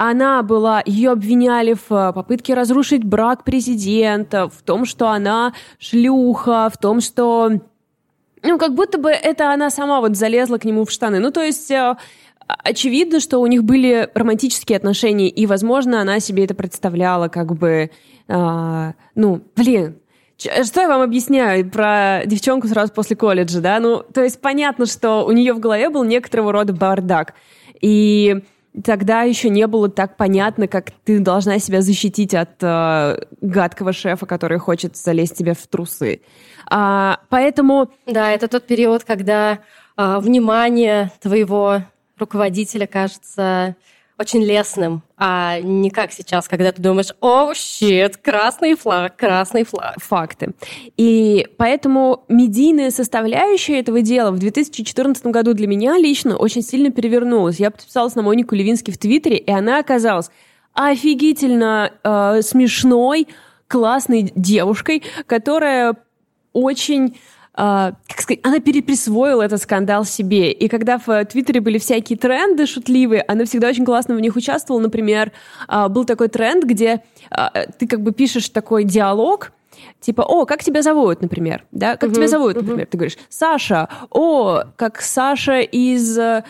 она 0.00 0.42
была, 0.42 0.82
ее 0.86 1.10
обвиняли 1.10 1.74
в 1.74 1.92
э, 1.92 2.14
попытке 2.14 2.54
разрушить 2.54 3.04
брак 3.04 3.44
президента, 3.44 4.48
в 4.48 4.62
том, 4.62 4.86
что 4.86 5.10
она 5.10 5.52
шлюха, 5.78 6.70
в 6.72 6.78
том, 6.78 7.02
что... 7.02 7.50
Ну, 8.42 8.56
как 8.56 8.74
будто 8.74 8.96
бы 8.96 9.10
это 9.10 9.52
она 9.52 9.68
сама 9.68 10.00
вот 10.00 10.16
залезла 10.16 10.56
к 10.56 10.64
нему 10.64 10.86
в 10.86 10.90
штаны. 10.90 11.18
Ну, 11.18 11.30
то 11.30 11.42
есть 11.42 11.70
э, 11.70 11.96
очевидно, 12.46 13.20
что 13.20 13.40
у 13.40 13.46
них 13.46 13.62
были 13.62 14.08
романтические 14.14 14.78
отношения, 14.78 15.28
и, 15.28 15.44
возможно, 15.44 16.00
она 16.00 16.18
себе 16.18 16.46
это 16.46 16.54
представляла, 16.54 17.28
как 17.28 17.54
бы, 17.54 17.90
э, 18.26 18.92
ну, 19.14 19.42
блин, 19.54 19.99
что 20.40 20.80
я 20.80 20.88
вам 20.88 21.02
объясняю 21.02 21.68
про 21.70 22.22
девчонку 22.26 22.68
сразу 22.68 22.92
после 22.92 23.16
колледжа, 23.16 23.60
да? 23.60 23.80
Ну, 23.80 24.02
то 24.02 24.22
есть 24.22 24.40
понятно, 24.40 24.86
что 24.86 25.24
у 25.24 25.32
нее 25.32 25.52
в 25.52 25.60
голове 25.60 25.90
был 25.90 26.04
некоторого 26.04 26.52
рода 26.52 26.72
бардак. 26.72 27.34
И 27.80 28.42
тогда 28.84 29.22
еще 29.22 29.48
не 29.48 29.66
было 29.66 29.88
так 29.88 30.16
понятно, 30.16 30.68
как 30.68 30.90
ты 31.04 31.18
должна 31.18 31.58
себя 31.58 31.82
защитить 31.82 32.34
от 32.34 32.62
э, 32.62 33.24
гадкого 33.40 33.92
шефа, 33.92 34.26
который 34.26 34.58
хочет 34.58 34.96
залезть 34.96 35.36
тебе 35.36 35.54
в 35.54 35.66
трусы. 35.66 36.20
А, 36.68 37.20
поэтому... 37.28 37.90
Да, 38.06 38.30
это 38.30 38.48
тот 38.48 38.66
период, 38.66 39.04
когда 39.04 39.58
э, 39.96 40.18
внимание 40.18 41.10
твоего 41.20 41.82
руководителя 42.18 42.86
кажется 42.86 43.76
очень 44.20 44.44
лесным, 44.44 45.02
а 45.16 45.60
не 45.60 45.88
как 45.88 46.12
сейчас, 46.12 46.46
когда 46.46 46.72
ты 46.72 46.82
думаешь, 46.82 47.14
о, 47.22 47.54
щит, 47.54 48.18
красный 48.18 48.74
флаг, 48.74 49.16
красный 49.16 49.64
флаг. 49.64 49.94
Факты. 49.96 50.52
И 50.98 51.48
поэтому 51.56 52.24
медийная 52.28 52.90
составляющая 52.90 53.80
этого 53.80 54.02
дела 54.02 54.30
в 54.30 54.38
2014 54.38 55.24
году 55.26 55.54
для 55.54 55.66
меня 55.66 55.96
лично 55.96 56.36
очень 56.36 56.60
сильно 56.60 56.90
перевернулась. 56.90 57.58
Я 57.58 57.70
подписалась 57.70 58.14
на 58.14 58.20
Монику 58.20 58.54
Левински 58.54 58.90
в 58.90 58.98
Твиттере, 58.98 59.38
и 59.38 59.50
она 59.50 59.78
оказалась 59.78 60.30
офигительно 60.74 61.90
э, 62.04 62.42
смешной, 62.42 63.26
классной 63.68 64.32
девушкой, 64.34 65.02
которая 65.26 65.96
очень 66.52 67.16
как 67.60 68.20
сказать, 68.20 68.40
она 68.42 68.58
переприсвоила 68.58 69.42
этот 69.42 69.60
скандал 69.60 70.04
себе. 70.04 70.50
И 70.50 70.68
когда 70.68 70.98
в 70.98 71.24
Твиттере 71.26 71.60
были 71.60 71.78
всякие 71.78 72.16
тренды 72.16 72.66
шутливые, 72.66 73.22
она 73.28 73.44
всегда 73.44 73.68
очень 73.68 73.84
классно 73.84 74.14
в 74.14 74.20
них 74.20 74.34
участвовала. 74.34 74.80
Например, 74.80 75.32
uh, 75.68 75.88
был 75.88 76.04
такой 76.04 76.28
тренд, 76.28 76.64
где 76.64 77.02
uh, 77.30 77.70
ты 77.78 77.86
как 77.86 78.00
бы 78.00 78.12
пишешь 78.12 78.48
такой 78.48 78.84
диалог, 78.84 79.52
Типа, 80.00 80.22
о, 80.22 80.46
как 80.46 80.62
тебя 80.62 80.82
зовут, 80.82 81.22
например, 81.22 81.64
да? 81.72 81.96
Как 81.96 82.10
uh-huh, 82.10 82.14
тебя 82.14 82.28
зовут, 82.28 82.56
например? 82.56 82.86
Uh-huh. 82.86 82.90
Ты 82.90 82.98
говоришь, 82.98 83.16
Саша. 83.28 83.88
О, 84.10 84.62
как 84.76 85.00
Саша 85.00 85.60
из 85.60 86.18
э, 86.18 86.44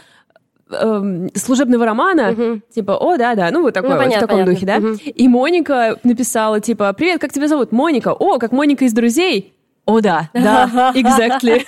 э, 0.71 1.29
служебного 1.35 1.85
романа, 1.85 2.33
uh-huh. 2.33 2.61
типа, 2.75 2.93
о, 2.93 3.17
да, 3.17 3.35
да, 3.37 3.51
ну 3.51 3.63
вот 3.63 3.75
такой 3.75 3.91
ну, 3.91 3.97
вот, 3.97 4.05
понятно, 4.05 4.27
в 4.27 4.29
таком 4.29 4.45
понятно. 4.45 4.55
духе, 4.55 4.67
да. 4.67 4.77
Uh-huh. 4.79 5.11
И 5.11 5.29
Моника 5.29 5.99
написала, 6.03 6.61
типа, 6.61 6.93
привет, 6.93 7.21
как 7.21 7.33
тебя 7.33 7.47
зовут? 7.47 7.73
Моника. 7.73 8.13
О, 8.13 8.39
как 8.39 8.53
Моника 8.53 8.85
из 8.85 8.93
друзей. 8.93 9.55
О, 9.87 10.01
да, 10.01 10.31
да, 10.35 10.93
exactly. 10.95 11.65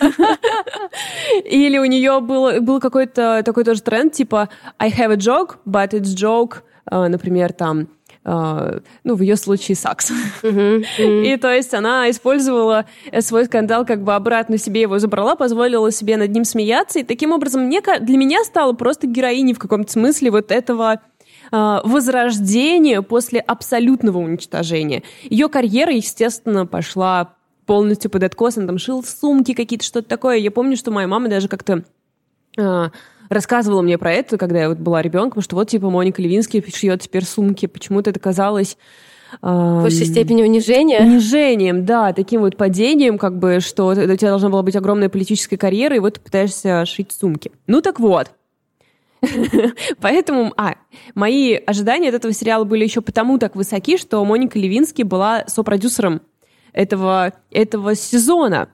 Или 1.44 1.78
у 1.78 1.84
нее 1.84 2.20
был, 2.20 2.60
был 2.60 2.80
какой-то 2.80 3.42
такой 3.44 3.64
тоже 3.64 3.82
тренд, 3.82 4.12
типа 4.12 4.48
I 4.78 4.90
have 4.90 5.12
a 5.12 5.16
joke, 5.16 5.56
but 5.66 5.90
it's 5.90 6.14
joke, 6.14 6.62
uh, 6.90 7.08
например, 7.08 7.52
там, 7.52 7.88
Uh, 8.24 8.80
ну, 9.02 9.16
в 9.16 9.20
ее 9.20 9.34
случае 9.34 9.74
сакс. 9.74 10.12
И 10.42 11.36
то 11.40 11.52
есть 11.52 11.74
она 11.74 12.08
использовала 12.08 12.86
свой 13.18 13.46
скандал, 13.46 13.84
как 13.84 14.04
бы 14.04 14.14
обратно 14.14 14.58
себе 14.58 14.82
его 14.82 15.00
забрала, 15.00 15.34
позволила 15.34 15.90
себе 15.90 16.16
над 16.16 16.30
ним 16.30 16.44
смеяться. 16.44 17.00
И 17.00 17.02
таким 17.02 17.32
образом 17.32 17.62
мне, 17.62 17.80
для 17.80 18.16
меня 18.16 18.44
стала 18.44 18.74
просто 18.74 19.08
героиней 19.08 19.54
в 19.54 19.58
каком-то 19.58 19.90
смысле 19.90 20.30
вот 20.30 20.52
этого 20.52 21.00
uh, 21.50 21.80
возрождения 21.82 23.02
после 23.02 23.40
абсолютного 23.40 24.18
уничтожения. 24.18 25.02
Ее 25.24 25.48
карьера, 25.48 25.92
естественно, 25.92 26.64
пошла 26.64 27.34
полностью 27.66 28.10
под 28.10 28.24
откос, 28.24 28.58
он 28.58 28.66
там 28.66 28.78
шил 28.78 29.02
сумки 29.04 29.54
какие-то, 29.54 29.84
что-то 29.84 30.08
такое. 30.08 30.36
Я 30.36 30.50
помню, 30.50 30.76
что 30.76 30.90
моя 30.90 31.06
мама 31.06 31.28
даже 31.28 31.48
как-то 31.48 31.84
э, 32.58 32.88
рассказывала 33.28 33.82
мне 33.82 33.98
про 33.98 34.12
это, 34.12 34.38
когда 34.38 34.60
я 34.60 34.68
вот 34.68 34.78
была 34.78 35.02
ребенком, 35.02 35.42
что 35.42 35.56
вот 35.56 35.68
типа 35.68 35.90
Моника 35.90 36.20
Левинский 36.22 36.64
шьет 36.74 37.02
теперь 37.02 37.24
сумки. 37.24 37.66
Почему-то 37.66 38.10
это 38.10 38.20
казалось 38.20 38.76
в 39.40 39.80
высшей 39.82 40.06
степени 40.06 40.42
унижения. 40.42 41.00
Унижением, 41.00 41.86
да, 41.86 42.12
таким 42.12 42.42
вот 42.42 42.56
падением, 42.56 43.16
как 43.16 43.38
бы, 43.38 43.60
что 43.60 43.86
у 43.86 43.94
тебя 43.94 44.28
должна 44.28 44.50
была 44.50 44.62
быть 44.62 44.76
огромная 44.76 45.08
политическая 45.08 45.56
карьера, 45.56 45.96
и 45.96 46.00
вот 46.00 46.14
ты 46.14 46.20
пытаешься 46.20 46.84
шить 46.84 47.12
сумки. 47.12 47.50
Ну 47.66 47.80
так 47.80 47.98
вот. 47.98 48.30
Поэтому, 50.00 50.52
а, 50.56 50.74
мои 51.14 51.54
ожидания 51.54 52.08
от 52.08 52.16
этого 52.16 52.34
сериала 52.34 52.64
были 52.64 52.84
еще 52.84 53.00
потому 53.00 53.38
так 53.38 53.54
высоки, 53.54 53.96
что 53.96 54.22
Моника 54.24 54.58
Левинский 54.58 55.04
была 55.04 55.44
сопродюсером 55.46 56.22
этого, 56.72 57.32
этого 57.50 57.94
сезона. 57.94 58.68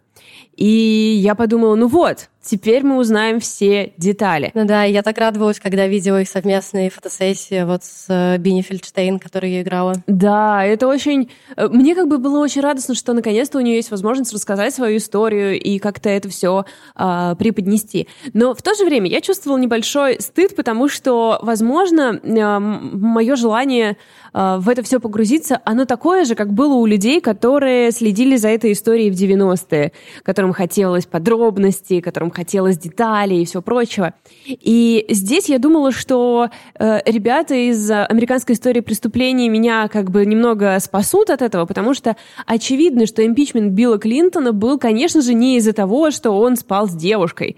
И 0.57 1.21
я 1.23 1.35
подумала, 1.35 1.75
ну 1.77 1.87
вот, 1.87 2.31
теперь 2.43 2.85
мы 2.85 2.97
узнаем 2.97 3.41
все 3.41 3.93
детали. 3.97 4.51
Ну 4.55 4.65
да, 4.65 4.85
я 4.85 5.03
так 5.03 5.19
радовалась, 5.19 5.61
когда 5.61 5.87
видела 5.87 6.21
их 6.21 6.29
совместные 6.29 6.91
фотосессии 6.91 7.65
вот 7.65 7.85
с 7.85 8.07
э, 8.09 8.39
Бинни 8.39 8.63
Фельдштейн, 8.63 9.19
которую 9.19 9.53
я 9.53 9.63
играла. 9.63 9.95
Да, 10.07 10.65
это 10.65 10.87
очень... 10.87 11.31
Э, 11.57 11.69
мне 11.69 11.95
как 11.95 12.09
бы 12.09 12.19
было 12.19 12.39
очень 12.39 12.63
радостно, 12.63 12.95
что 12.95 13.13
наконец-то 13.13 13.59
у 13.59 13.61
нее 13.61 13.77
есть 13.77 13.91
возможность 13.91 14.33
рассказать 14.33 14.75
свою 14.75 14.99
историю 14.99 15.61
и 15.61 15.79
как-то 15.79 16.09
это 16.09 16.29
все 16.29 16.65
э, 16.97 17.35
преподнести. 17.39 18.09
Но 18.33 18.55
в 18.55 18.63
то 18.63 18.75
же 18.75 18.85
время 18.85 19.09
я 19.11 19.21
чувствовала 19.21 19.59
небольшой 19.59 20.21
стыд, 20.21 20.57
потому 20.57 20.89
что, 20.89 21.39
возможно, 21.43 22.21
мое 22.23 23.37
желание 23.37 23.97
э, 24.33 24.57
в 24.59 24.69
это 24.69 24.83
все 24.83 25.01
погрузиться, 25.01 25.61
оно 25.65 25.85
такое 25.85 26.25
же, 26.25 26.35
как 26.35 26.53
было 26.53 26.75
у 26.75 26.87
людей, 26.87 27.21
которые 27.21 27.91
следили 27.91 28.37
за 28.37 28.49
этой 28.49 28.73
историей 28.73 29.11
в 29.11 29.15
90-е, 29.15 29.93
которым 30.23 30.53
хотелось 30.53 31.07
подробностей, 31.07 32.01
которым 32.01 32.28
хотелось 32.31 32.79
деталей 32.79 33.43
и 33.43 33.45
все 33.45 33.63
прочего. 33.63 34.15
И 34.47 35.07
здесь 35.09 35.49
я 35.49 35.59
думала, 35.59 35.93
что 35.93 36.51
э, 36.79 37.01
ребята 37.07 37.55
из 37.55 37.91
американской 37.91 38.55
истории 38.55 38.81
преступлений 38.81 39.49
меня 39.49 39.89
как 39.89 40.11
бы 40.11 40.25
немного 40.27 40.79
спасут 40.81 41.31
от 41.31 41.43
этого, 41.43 41.67
потому 41.67 41.95
что 41.95 42.17
очевидно, 42.47 43.07
что 43.07 43.25
импичмент 43.25 43.73
Билла 43.73 43.99
Клинтона 43.99 44.53
был, 44.53 44.79
конечно 44.79 45.21
же, 45.23 45.35
не 45.35 45.57
из-за 45.59 45.73
того, 45.73 46.11
что 46.11 46.33
он 46.33 46.57
спал 46.57 46.89
с 46.89 46.95
девушкой. 46.95 47.57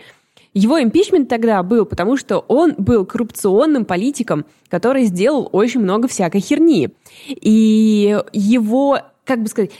Его 0.52 0.82
импичмент 0.82 1.28
тогда 1.28 1.62
был, 1.62 1.84
потому 1.84 2.16
что 2.16 2.38
он 2.38 2.74
был 2.76 3.06
коррупционным 3.06 3.84
политиком, 3.84 4.44
который 4.68 5.04
сделал 5.04 5.48
очень 5.52 5.80
много 5.80 6.08
всякой 6.08 6.40
херни. 6.40 6.90
И 7.28 8.18
его, 8.32 8.98
как 9.24 9.42
бы 9.42 9.48
сказать, 9.48 9.70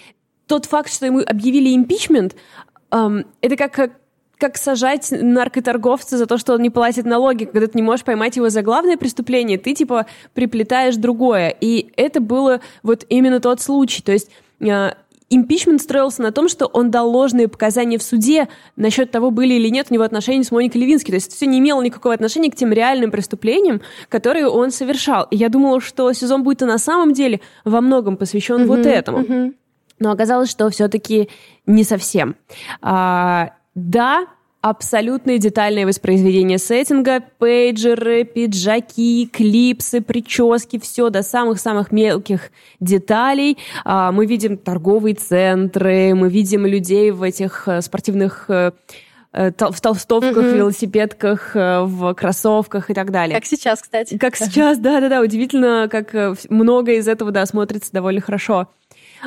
тот 0.47 0.67
факт, 0.67 0.93
что 0.93 1.07
ему 1.07 1.21
объявили 1.27 1.75
импичмент, 1.75 2.37
эм, 2.93 3.25
это 3.41 3.57
как 3.57 4.00
как 4.41 4.57
сажать 4.57 5.09
наркоторговца 5.11 6.17
за 6.17 6.27
то, 6.27 6.39
что 6.39 6.55
он 6.55 6.63
не 6.63 6.71
платит 6.71 7.05
налоги, 7.05 7.45
когда 7.45 7.67
ты 7.67 7.73
не 7.77 7.83
можешь 7.83 8.05
поймать 8.05 8.37
его 8.37 8.49
за 8.49 8.63
главное 8.63 8.97
преступление, 8.97 9.59
ты 9.59 9.75
типа 9.75 10.07
приплетаешь 10.35 10.97
другое. 10.97 11.55
И 11.61 11.93
это 11.97 12.21
было 12.21 12.61
вот 12.83 13.05
именно 13.09 13.41
тот 13.41 13.61
случай. 13.61 14.03
То 14.03 14.13
есть 14.13 14.31
э, 14.61 14.93
импичмент 15.29 15.81
строился 15.81 16.23
на 16.23 16.33
том, 16.33 16.49
что 16.49 16.67
он 16.67 16.91
дал 16.91 17.09
ложные 17.09 17.49
показания 17.49 17.99
в 17.99 18.03
суде 18.03 18.49
насчет 18.77 19.11
того, 19.11 19.31
были 19.31 19.55
или 19.55 19.69
нет 19.69 19.87
у 19.91 19.95
него 19.95 20.05
отношения 20.05 20.43
с 20.43 20.51
Моникой 20.51 20.81
Левински. 20.81 21.11
То 21.11 21.17
есть 21.17 21.29
это 21.29 21.37
все 21.37 21.47
не 21.47 21.59
имело 21.59 21.83
никакого 21.83 22.15
отношения 22.15 22.51
к 22.51 22.57
тем 22.57 22.73
реальным 22.73 23.11
преступлениям, 23.11 23.81
которые 24.09 24.49
он 24.49 24.71
совершал. 24.71 25.27
И 25.31 25.37
я 25.37 25.49
думала, 25.49 25.81
что 25.81 26.13
сезон 26.13 26.43
будет 26.43 26.63
и 26.63 26.65
на 26.65 26.79
самом 26.79 27.13
деле 27.13 27.41
во 27.65 27.81
многом 27.81 28.17
посвящен 28.17 28.63
mm-hmm, 28.63 28.67
вот 28.67 28.87
этому. 28.87 29.19
Mm-hmm. 29.21 29.55
Но 30.01 30.11
оказалось, 30.11 30.51
что 30.51 30.69
все-таки 30.71 31.29
не 31.67 31.85
совсем. 31.85 32.35
А, 32.81 33.51
да, 33.75 34.27
абсолютное 34.61 35.39
детальное 35.39 35.87
воспроизведение 35.87 36.59
сеттинга, 36.59 37.23
пейджеры, 37.39 38.25
пиджаки, 38.25 39.29
клипсы, 39.33 40.01
прически, 40.01 40.79
все 40.79 41.09
до 41.09 41.23
самых-самых 41.23 41.93
мелких 41.93 42.51
деталей. 42.79 43.59
А, 43.85 44.13
мы 44.13 44.27
видим 44.27 44.59
торговые 44.59 45.15
центры, 45.15 46.15
мы 46.15 46.29
видим 46.29 46.67
людей 46.67 47.11
в 47.11 47.23
этих 47.23 47.69
э, 47.69 47.81
спортивных 47.81 48.47
э, 48.49 48.73
э, 49.33 49.51
в 49.59 49.81
толстовках, 49.81 50.37
mm-hmm. 50.37 50.57
велосипедках, 50.57 51.53
в 51.55 52.15
кроссовках 52.15 52.91
и 52.91 52.95
так 52.95 53.11
далее. 53.11 53.37
Как 53.37 53.47
сейчас, 53.47 53.81
кстати. 53.81 54.19
Как 54.19 54.37
сейчас, 54.37 54.79
да-да-да. 54.79 55.23
Удивительно, 55.23 55.89
как 55.91 56.15
много 56.51 56.93
из 56.93 57.09
этого, 57.09 57.31
да, 57.31 57.47
смотрится 57.47 57.93
довольно 57.93 58.21
хорошо 58.21 58.69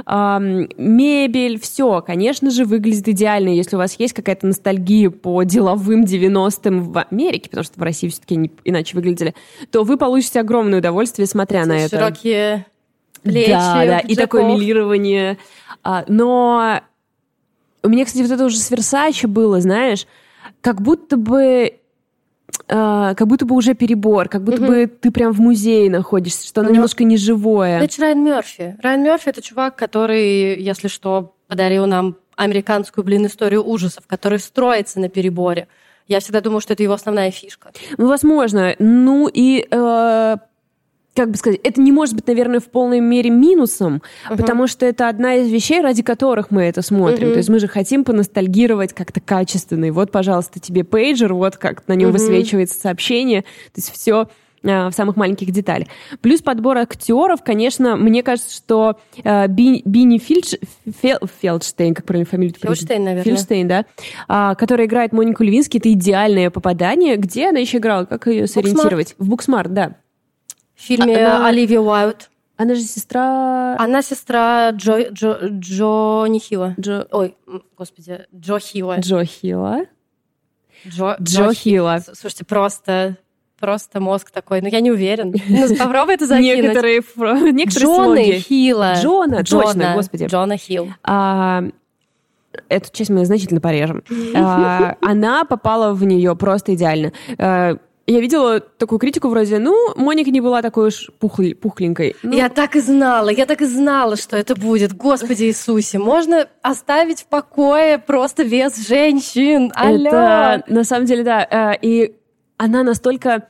мебель, 0.05 1.59
все, 1.59 2.01
конечно 2.01 2.49
же, 2.49 2.65
выглядит 2.65 3.07
идеально. 3.07 3.49
Если 3.49 3.75
у 3.75 3.79
вас 3.79 3.99
есть 3.99 4.13
какая-то 4.13 4.47
ностальгия 4.47 5.09
по 5.09 5.43
деловым 5.43 6.03
90-м 6.03 6.91
в 6.91 6.97
Америке, 7.09 7.49
потому 7.49 7.63
что 7.63 7.79
в 7.79 7.83
России 7.83 8.09
все-таки 8.09 8.35
не, 8.35 8.51
иначе 8.63 8.95
выглядели, 8.95 9.35
то 9.71 9.83
вы 9.83 9.97
получите 9.97 10.39
огромное 10.39 10.79
удовольствие, 10.79 11.27
смотря 11.27 11.65
на 11.65 11.73
это. 11.73 11.97
Широкие 11.97 12.65
плечи, 13.21 13.51
Да, 13.51 13.85
да, 13.85 13.99
и 13.99 14.15
такое 14.15 14.45
милирование. 14.45 15.37
А, 15.83 16.05
но 16.07 16.81
у 17.83 17.89
меня, 17.89 18.05
кстати, 18.05 18.23
вот 18.23 18.31
это 18.31 18.45
уже 18.45 18.57
с 18.57 18.71
Версачи 18.71 19.25
было, 19.25 19.61
знаешь, 19.61 20.07
как 20.61 20.81
будто 20.81 21.17
бы 21.17 21.79
а, 22.67 23.13
как 23.15 23.27
будто 23.27 23.45
бы 23.45 23.55
уже 23.55 23.73
перебор, 23.73 24.29
как 24.29 24.43
будто 24.43 24.61
угу. 24.61 24.67
бы 24.67 24.87
ты 24.87 25.11
прям 25.11 25.31
в 25.31 25.39
музее 25.39 25.89
находишься, 25.89 26.47
что 26.47 26.61
оно 26.61 26.69
Но... 26.69 26.75
немножко 26.75 27.03
неживое. 27.03 27.81
Это 27.81 28.01
Райан 28.01 28.23
Мерфи. 28.23 28.77
Райан 28.81 29.03
Мерфи— 29.03 29.29
это 29.29 29.41
чувак, 29.41 29.75
который, 29.75 30.61
если 30.61 30.87
что, 30.87 31.35
подарил 31.47 31.85
нам 31.85 32.17
американскую, 32.35 33.03
блин, 33.05 33.25
историю 33.25 33.63
ужасов, 33.63 34.05
который 34.07 34.39
строится 34.39 34.99
на 34.99 35.09
переборе. 35.09 35.67
Я 36.07 36.19
всегда 36.19 36.41
думаю, 36.41 36.61
что 36.61 36.73
это 36.73 36.83
его 36.83 36.93
основная 36.93 37.31
фишка. 37.31 37.71
Ну, 37.97 38.07
возможно. 38.07 38.75
Ну 38.79 39.29
и 39.31 39.65
э, 39.69 40.37
как 41.15 41.29
бы 41.29 41.37
сказать, 41.37 41.59
это 41.63 41.79
не 41.79 41.91
может 41.91 42.15
быть, 42.15 42.27
наверное, 42.27 42.59
в 42.59 42.65
полной 42.65 42.99
мере 42.99 43.29
минусом, 43.29 44.01
uh-huh. 44.29 44.37
потому 44.37 44.67
что 44.67 44.85
это 44.85 45.07
одна 45.07 45.35
из 45.35 45.51
вещей, 45.51 45.81
ради 45.81 46.01
которых 46.01 46.49
мы 46.49 46.63
это 46.63 46.81
смотрим. 46.81 47.29
Uh-huh. 47.29 47.33
То 47.33 47.37
есть 47.37 47.49
мы 47.49 47.59
же 47.59 47.67
хотим 47.67 48.03
поностальгировать 48.03 48.93
как-то 48.93 49.21
качественно. 49.21 49.85
И 49.85 49.91
вот, 49.91 50.11
пожалуйста, 50.11 50.59
тебе 50.59 50.83
пейджер, 50.83 51.33
вот 51.33 51.57
как 51.57 51.87
на 51.87 51.93
нем 51.93 52.09
uh-huh. 52.09 52.13
высвечивается 52.13 52.79
сообщение. 52.79 53.41
То 53.41 53.77
есть 53.77 53.91
все 53.93 54.27
э, 54.63 54.87
в 54.87 54.91
самых 54.93 55.15
маленьких 55.15 55.51
деталях. 55.51 55.87
Плюс 56.21 56.41
подбор 56.41 56.79
актеров, 56.79 57.43
конечно, 57.43 57.95
мне 57.95 58.23
кажется, 58.23 58.55
что 58.55 58.97
э, 59.23 59.47
Би, 59.47 59.83
Бини 59.85 60.17
Фильдж, 60.17 60.55
Фел, 61.03 61.19
Фелдштейн, 61.41 61.93
как 61.93 62.05
правильно 62.05 62.27
фамилию? 62.27 62.55
Фелдштейн, 62.59 63.03
наверное. 63.03 63.23
Фельдштейн, 63.23 63.67
да. 63.67 63.85
А, 64.27 64.55
которая 64.55 64.87
играет 64.87 65.13
Монику 65.13 65.43
Левински, 65.43 65.77
это 65.77 65.91
идеальное 65.91 66.49
попадание. 66.49 67.17
Где 67.17 67.49
она 67.49 67.59
еще 67.59 67.77
играла? 67.77 68.05
Как 68.05 68.25
ее 68.25 68.47
сориентировать? 68.47 69.15
Booksmart. 69.19 69.27
В 69.27 69.29
Booksmart, 69.29 69.73
да 69.73 69.95
в 70.75 70.81
фильме 70.81 71.25
она... 71.25 71.47
Оливия 71.47 71.79
Уайт. 71.79 72.29
Она 72.55 72.75
же 72.75 72.81
сестра... 72.81 73.75
Она 73.77 74.01
сестра 74.01 74.69
Джо, 74.71 75.09
Джо, 75.09 75.39
Джонни 75.49 76.39
Хилла. 76.39 76.75
Джо... 76.79 77.07
Ой, 77.11 77.35
господи, 77.77 78.25
Джо 78.35 78.59
Хилла. 78.59 78.97
Джо 78.99 79.23
Хилла? 79.23 79.85
Джо, 80.87 81.15
Джо, 81.21 81.45
Джо 81.45 81.53
Хилла. 81.53 81.99
Слушайте, 82.13 82.45
просто 82.45 83.17
просто 83.63 84.01
мозг 84.01 84.29
такой, 84.29 84.59
ну 84.61 84.67
я 84.67 84.81
не 84.81 84.91
уверен. 84.91 85.33
Ну, 85.47 85.75
попробуй 85.77 86.15
это 86.15 86.27
закинуть. 86.27 86.63
Некоторые, 86.63 87.01
некоторые 87.53 87.85
Джона 87.85 88.39
Хилла. 88.39 88.93
Джона, 89.01 89.41
Джона, 89.41 89.63
точно, 89.63 89.93
господи. 89.95 90.25
Джона 90.25 90.57
Хилл. 90.57 90.89
А, 91.01 91.63
эту 92.67 92.91
часть 92.91 93.09
мы 93.09 93.25
значительно 93.25 93.61
порежем. 93.61 94.03
А, 94.35 94.97
она 95.01 95.45
попала 95.45 95.93
в 95.93 96.03
нее 96.03 96.35
просто 96.35 96.73
идеально. 96.73 97.13
А, 97.37 97.77
я 98.05 98.19
видела 98.19 98.59
такую 98.59 98.99
критику 98.99 99.29
вроде, 99.29 99.59
ну, 99.59 99.93
Моника 99.95 100.29
не 100.29 100.41
была 100.41 100.61
такой 100.61 100.89
уж 100.89 101.09
пухли, 101.19 101.53
пухленькой. 101.53 102.15
Ну, 102.21 102.33
я 102.33 102.49
так 102.49 102.75
и 102.75 102.81
знала, 102.81 103.29
я 103.29 103.45
так 103.45 103.61
и 103.61 103.65
знала, 103.65 104.17
что 104.17 104.35
это 104.35 104.55
будет. 104.55 104.93
Господи 104.93 105.45
Иисусе, 105.45 105.99
можно 105.99 106.47
оставить 106.61 107.21
в 107.21 107.27
покое 107.27 107.97
просто 107.97 108.43
вес 108.43 108.87
женщин. 108.87 109.71
Алло! 109.75 110.07
Это, 110.07 110.63
на 110.67 110.83
самом 110.83 111.05
деле, 111.05 111.23
да. 111.23 111.47
Э, 111.49 111.77
и 111.81 112.15
она 112.57 112.83
настолько... 112.83 113.47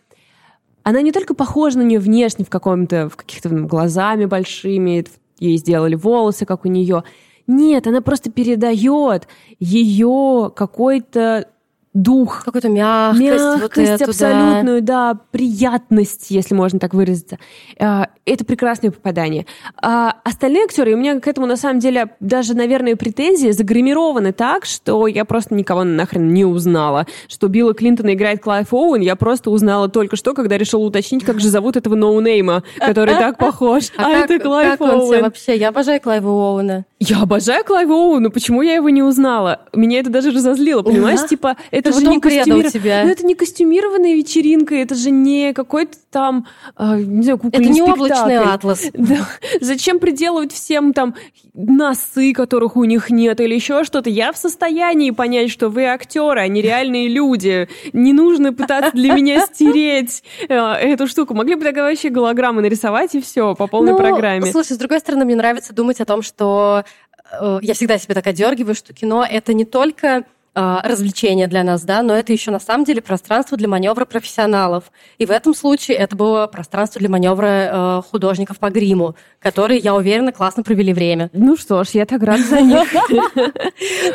Она 0.84 1.02
не 1.02 1.12
только 1.12 1.34
похожа 1.34 1.80
на 1.80 1.84
нее 1.84 2.00
внешне 2.00 2.46
в 2.46 2.50
каком-то, 2.50 3.10
в 3.10 3.16
каких-то 3.16 3.50
глазами 3.50 4.26
большими, 4.26 5.06
ей 5.40 5.58
сделали 5.58 5.96
волосы, 5.96 6.46
как 6.46 6.66
у 6.66 6.68
нее. 6.68 7.04
Нет, 7.48 7.88
она 7.88 8.02
просто 8.02 8.30
передает 8.30 9.28
ее 9.60 10.52
какой-то 10.56 11.48
дух. 11.94 12.44
Какую-то 12.44 12.70
мягкость. 12.70 13.22
Мягкость 13.22 13.62
вот 13.62 13.78
эту, 13.78 14.10
абсолютную, 14.10 14.82
да. 14.82 15.14
да, 15.14 15.20
приятность, 15.32 16.32
если 16.32 16.56
можно 16.56 16.80
так 16.80 16.94
выразиться. 16.94 17.38
А, 17.80 18.10
это 18.26 18.46
прекрасное 18.46 18.92
попадание. 18.92 19.46
А 19.82 20.16
остальные 20.24 20.66
актеры, 20.66 20.94
у 20.94 20.98
меня 20.98 21.20
к 21.20 21.28
этому 21.28 21.46
на 21.46 21.56
самом 21.56 21.80
деле 21.80 22.10
даже, 22.20 22.56
наверное, 22.56 22.96
претензии 22.96 23.52
загримированы 23.52 24.34
так, 24.34 24.66
что 24.66 25.08
я 25.08 25.26
просто 25.26 25.54
никого 25.54 25.84
нахрен 25.84 26.34
не 26.34 26.46
узнала. 26.46 27.06
Что 27.28 27.48
Билла 27.48 27.74
Клинтона 27.74 28.14
играет 28.14 28.42
Клайв 28.42 28.74
Оуэн, 28.74 29.02
я 29.02 29.16
просто 29.16 29.52
узнала 29.52 29.88
только 29.88 30.16
что, 30.16 30.34
когда 30.34 30.58
решила 30.58 30.84
уточнить, 30.84 31.24
как 31.24 31.40
же 31.40 31.50
зовут 31.50 31.78
этого 31.78 31.96
ноунейма, 31.96 32.64
который 32.80 33.14
так 33.14 33.38
похож. 33.38 33.92
А, 33.98 34.10
это 34.12 34.40
Клайв 34.40 34.82
Оуэн. 34.82 35.22
вообще? 35.22 35.56
Я 35.58 35.70
обожаю 35.70 36.02
Клайва 36.02 36.30
Оуэна. 36.30 36.86
Я 37.00 37.22
обожаю 37.22 37.64
Клайва 37.64 37.94
Оуэна, 37.94 38.30
почему 38.32 38.62
я 38.62 38.76
его 38.76 38.90
не 38.90 39.04
узнала? 39.04 39.62
Меня 39.74 40.00
это 40.00 40.10
даже 40.10 40.32
разозлило, 40.32 40.82
понимаешь? 40.82 41.28
Типа, 41.28 41.58
это 41.90 42.00
же 42.00 42.08
не 42.08 42.20
костюмир... 42.20 42.72
тебя. 42.72 43.04
Ну, 43.04 43.12
это 43.12 43.26
не 43.26 43.36
костюмированная 43.36 44.16
вечеринка, 44.16 44.76
это 44.76 44.96
же 44.96 45.12
не 45.12 45.54
какой-то 45.54 45.98
там, 46.10 46.48
э, 46.78 47.00
не 47.00 47.24
знаю, 47.24 47.40
кукольный 47.40 47.66
Это 47.66 47.74
не 47.74 47.82
спектакль. 47.82 48.02
облачный 48.02 48.38
атлас. 48.54 48.86
Да. 48.94 49.28
Зачем 49.62 50.00
приделывать 50.00 50.54
всем 50.54 50.94
там 50.94 51.16
носы, 51.54 52.34
которых 52.34 52.76
у 52.76 52.84
них 52.84 53.10
нет, 53.10 53.42
или 53.42 53.54
еще 53.54 53.84
что-то? 53.84 54.10
Я 54.10 54.32
в 54.32 54.38
состоянии 54.38 55.12
понять, 55.12 55.52
что 55.52 55.70
вы 55.70 55.86
актеры, 55.86 56.40
а 56.40 56.48
не 56.48 56.62
реальные 56.62 57.10
люди. 57.10 57.68
Не 57.92 58.14
нужно 58.14 58.54
пытаться 58.54 58.92
для 58.92 59.14
меня 59.14 59.46
стереть 59.46 60.24
э, 60.48 60.56
эту 60.56 61.08
штуку. 61.08 61.34
Могли 61.34 61.56
бы 61.56 61.64
тогда 61.64 61.84
вообще 61.84 62.10
голограммы 62.10 62.62
нарисовать 62.62 63.16
и 63.16 63.22
все 63.22 63.56
по 63.56 63.68
полной 63.68 63.92
ну, 63.92 63.98
программе. 63.98 64.52
Слушай, 64.52 64.74
с 64.74 64.78
другой 64.78 65.00
стороны, 65.00 65.26
мне 65.26 65.36
нравится 65.36 65.74
думать 65.74 66.00
о 66.00 66.06
том, 66.06 66.22
что 66.22 66.84
э, 67.32 67.60
я 67.62 67.74
всегда 67.74 67.98
себе 67.98 68.14
так 68.14 68.28
одергиваю, 68.28 68.76
что 68.76 68.94
кино 68.94 69.26
это 69.30 69.54
не 69.54 69.66
только 69.66 70.26
развлечение 70.56 71.48
для 71.48 71.64
нас, 71.64 71.84
да, 71.84 72.04
но 72.04 72.16
это 72.16 72.32
еще 72.32 72.52
на 72.52 72.60
самом 72.60 72.86
деле 72.86 73.02
пространство 73.02 73.58
для 73.58 73.68
маневра 73.68 74.06
профессионалов. 74.06 74.92
И 75.18 75.26
в 75.26 75.32
этом 75.32 75.54
случае 75.54 75.98
это 75.98 76.16
было 76.16 76.48
пространство 76.48 77.00
для 77.00 77.10
маневра 77.10 77.48
э, 77.48 78.02
художников 78.10 78.60
по 78.60 78.70
гриму, 78.70 79.16
которые, 79.40 79.80
я 79.80 79.96
уверена, 79.96 80.32
классно 80.32 80.64
провели 80.64 80.94
время. 80.94 81.30
Ну 81.34 81.58
что 81.58 81.84
ж, 81.84 81.90
я 81.90 82.06
так 82.06 82.22
рада 82.22 82.44
за 82.44 82.62
них. 82.62 82.88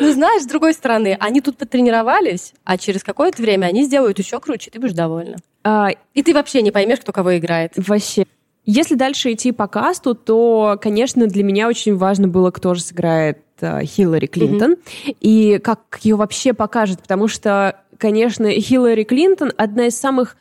Ну 0.00 0.12
знаешь, 0.12 0.42
с 0.42 0.46
другой 0.46 0.74
стороны, 0.74 1.16
они 1.20 1.40
тут 1.40 1.56
потренировались, 1.56 2.52
а 2.64 2.78
через 2.78 3.02
какое-то 3.02 3.42
время 3.42 3.66
они 3.66 3.84
сделают 3.84 4.18
еще 4.18 4.38
круче, 4.40 4.70
ты 4.70 4.78
будешь 4.78 4.94
довольна. 4.94 5.36
А, 5.64 5.88
и 6.14 6.22
ты 6.22 6.32
вообще 6.34 6.62
не 6.62 6.70
поймешь, 6.70 7.00
кто 7.00 7.12
кого 7.12 7.36
играет. 7.36 7.72
Вообще. 7.76 8.24
Если 8.64 8.94
дальше 8.94 9.32
идти 9.32 9.52
по 9.52 9.66
касту, 9.66 10.14
то, 10.14 10.78
конечно, 10.80 11.26
для 11.26 11.42
меня 11.42 11.68
очень 11.68 11.96
важно 11.96 12.28
было, 12.28 12.50
кто 12.50 12.74
же 12.74 12.82
сыграет 12.82 13.38
Хиллари 13.84 14.26
Клинтон 14.26 14.72
mm-hmm. 14.72 15.16
и 15.20 15.58
как 15.58 15.98
ее 16.02 16.16
вообще 16.16 16.52
покажет, 16.52 17.00
потому 17.00 17.28
что, 17.28 17.80
конечно, 17.98 18.50
Хиллари 18.50 19.04
Клинтон 19.04 19.52
одна 19.56 19.86
из 19.86 19.96
самых 19.96 20.36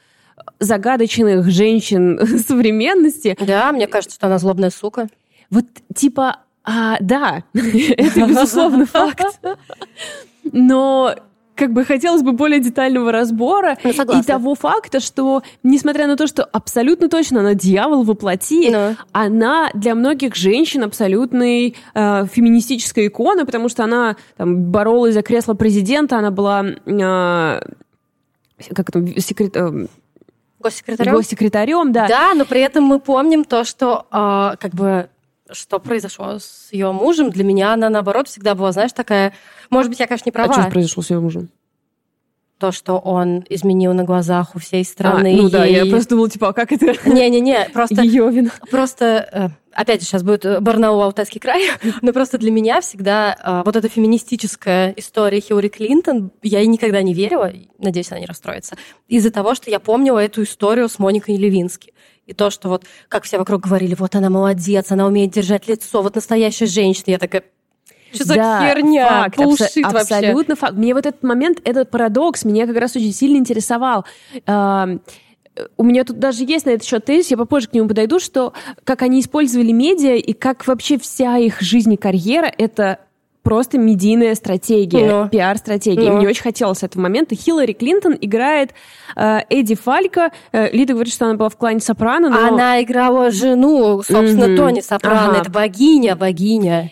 загадочных 0.59 1.49
женщин 1.49 2.19
современности. 2.47 3.37
Да, 3.39 3.71
мне 3.71 3.87
кажется, 3.87 4.15
что 4.15 4.27
она 4.27 4.37
злобная 4.37 4.69
сука. 4.69 5.07
Вот 5.49 5.65
типа, 5.95 6.37
а, 6.63 6.97
да, 6.99 7.43
это 7.53 8.27
безусловно 8.27 8.85
факт. 8.85 9.39
Но 10.51 11.15
как 11.57 11.73
бы 11.73 11.83
хотелось 11.83 12.21
бы 12.21 12.31
более 12.31 12.59
детального 12.59 13.11
разбора 13.11 13.77
ну, 13.83 13.89
и 13.89 14.23
того 14.23 14.55
факта, 14.55 14.99
что, 14.99 15.43
несмотря 15.63 16.07
на 16.07 16.15
то, 16.15 16.27
что 16.27 16.43
абсолютно 16.43 17.09
точно 17.09 17.39
она 17.41 17.55
дьявол 17.55 18.03
воплоти, 18.03 18.69
ну. 18.69 18.95
она 19.11 19.69
для 19.73 19.95
многих 19.95 20.35
женщин 20.35 20.83
абсолютный 20.83 21.75
э, 21.93 22.25
феминистическая 22.31 23.07
икона, 23.07 23.45
потому 23.45 23.69
что 23.69 23.83
она 23.83 24.15
там, 24.37 24.71
боролась 24.71 25.15
за 25.15 25.23
кресло 25.23 25.55
президента, 25.55 26.17
она 26.17 26.31
была 26.31 26.63
э, 26.63 27.61
как 28.73 28.89
это, 28.89 29.21
секрет... 29.21 29.55
Э, 29.55 29.87
Госсекретарем? 30.59 31.13
Госсекретарем, 31.13 31.91
да. 31.91 32.07
Да, 32.07 32.33
но 32.33 32.45
при 32.45 32.61
этом 32.61 32.83
мы 32.83 32.99
помним 32.99 33.43
то, 33.43 33.63
что 33.63 34.07
э, 34.11 34.57
как 34.59 34.73
бы 34.73 35.09
что 35.51 35.79
произошло 35.79 36.39
с 36.39 36.69
ее 36.71 36.91
мужем. 36.91 37.29
Для 37.29 37.43
меня 37.43 37.73
она, 37.73 37.89
наоборот, 37.89 38.27
всегда 38.27 38.55
была, 38.55 38.71
знаешь, 38.71 38.91
такая... 38.91 39.33
Может 39.69 39.89
быть, 39.89 39.99
я, 39.99 40.07
конечно, 40.07 40.27
не 40.27 40.31
права. 40.31 40.53
А 40.53 40.61
что 40.61 40.71
произошло 40.71 41.03
с 41.03 41.09
ее 41.09 41.19
мужем? 41.19 41.49
то, 42.57 42.71
что 42.71 42.97
он 42.97 43.45
изменил 43.49 43.93
на 43.93 44.03
глазах 44.03 44.55
у 44.55 44.59
всей 44.59 44.83
страны. 44.83 45.37
А, 45.37 45.41
ну 45.43 45.49
да, 45.49 45.65
я 45.65 45.85
просто 45.85 46.11
думала, 46.11 46.29
типа, 46.29 46.49
а 46.49 46.53
как 46.53 46.71
это? 46.71 46.85
Не-не-не, 47.07 47.69
просто... 47.71 48.01
Ее 48.01 48.29
вина. 48.31 48.51
Просто, 48.71 49.29
э, 49.31 49.49
опять 49.73 50.01
же, 50.01 50.07
сейчас 50.07 50.23
будет 50.23 50.61
Барнаул, 50.61 51.01
Алтайский 51.03 51.39
край, 51.39 51.69
но 52.01 52.13
просто 52.13 52.37
для 52.37 52.51
меня 52.51 52.81
всегда 52.81 53.35
э, 53.35 53.61
вот 53.63 53.75
эта 53.75 53.89
феминистическая 53.89 54.93
история 54.97 55.39
Хиллари 55.39 55.67
Клинтон, 55.67 56.31
я 56.41 56.59
ей 56.59 56.67
никогда 56.67 57.01
не 57.03 57.13
верила, 57.13 57.51
надеюсь, 57.77 58.11
она 58.11 58.21
не 58.21 58.25
расстроится, 58.25 58.75
из-за 59.07 59.29
того, 59.29 59.53
что 59.53 59.69
я 59.69 59.79
помнила 59.79 60.17
эту 60.17 60.43
историю 60.43 60.89
с 60.89 60.97
Моникой 60.99 61.37
Левински. 61.37 61.93
И 62.25 62.33
то, 62.33 62.49
что 62.49 62.67
вот, 62.67 62.83
как 63.07 63.23
все 63.23 63.37
вокруг 63.37 63.61
говорили, 63.61 63.95
вот 63.97 64.13
она 64.13 64.29
молодец, 64.29 64.91
она 64.91 65.05
умеет 65.05 65.31
держать 65.31 65.67
лицо, 65.69 66.01
вот 66.01 66.15
настоящая 66.15 66.65
женщина. 66.65 67.11
Я 67.11 67.19
такая, 67.19 67.43
что 68.13 68.25
за 68.25 68.35
да, 68.35 68.67
херня? 68.67 69.07
Факт, 69.07 69.39
абсо- 69.39 69.81
абсолютно 69.83 70.55
факт. 70.55 70.73
Мне 70.73 70.93
вот 70.93 71.05
этот 71.05 71.23
момент, 71.23 71.59
этот 71.63 71.89
парадокс 71.89 72.45
меня 72.45 72.67
как 72.67 72.77
раз 72.77 72.95
очень 72.95 73.13
сильно 73.13 73.37
интересовал. 73.37 74.05
у 75.77 75.83
меня 75.83 76.03
тут 76.03 76.19
даже 76.19 76.43
есть 76.43 76.65
на 76.65 76.71
этот 76.71 76.87
счет 76.87 77.05
тезис, 77.05 77.31
я 77.31 77.37
попозже 77.37 77.67
к 77.67 77.73
нему 77.73 77.87
подойду, 77.87 78.19
что 78.19 78.53
как 78.83 79.01
они 79.01 79.19
использовали 79.21 79.71
медиа 79.71 80.15
и 80.15 80.33
как 80.33 80.67
вообще 80.67 80.99
вся 80.99 81.37
их 81.37 81.61
жизнь 81.61 81.93
и 81.93 81.97
карьера— 81.97 82.51
это 82.57 82.99
просто 83.47 83.77
медийная 83.77 84.35
стратегия, 84.35 85.07
no. 85.07 85.29
пиар-стратегия. 85.29 86.09
No. 86.09 86.17
Мне 86.17 86.27
очень 86.27 86.43
хотелось 86.43 86.83
этого 86.83 87.03
момента. 87.03 87.33
Хиллари 87.33 87.71
Клинтон 87.71 88.17
играет 88.19 88.71
э, 89.15 89.39
Эдди 89.49 89.75
Фалька. 89.75 90.31
Э, 90.51 90.69
Лида 90.69 90.95
говорит, 90.95 91.13
что 91.13 91.27
она 91.27 91.35
была 91.35 91.47
в 91.47 91.55
клане 91.55 91.79
Сопрано, 91.79 92.27
но... 92.29 92.45
Она 92.45 92.83
играла 92.83 93.31
жену, 93.31 94.03
собственно, 94.03 94.51
mm-hmm. 94.51 94.57
Тони 94.57 94.81
Сопрано. 94.81 95.29
Ага. 95.29 95.41
Это 95.43 95.49
богиня, 95.49 96.17
богиня 96.17 96.91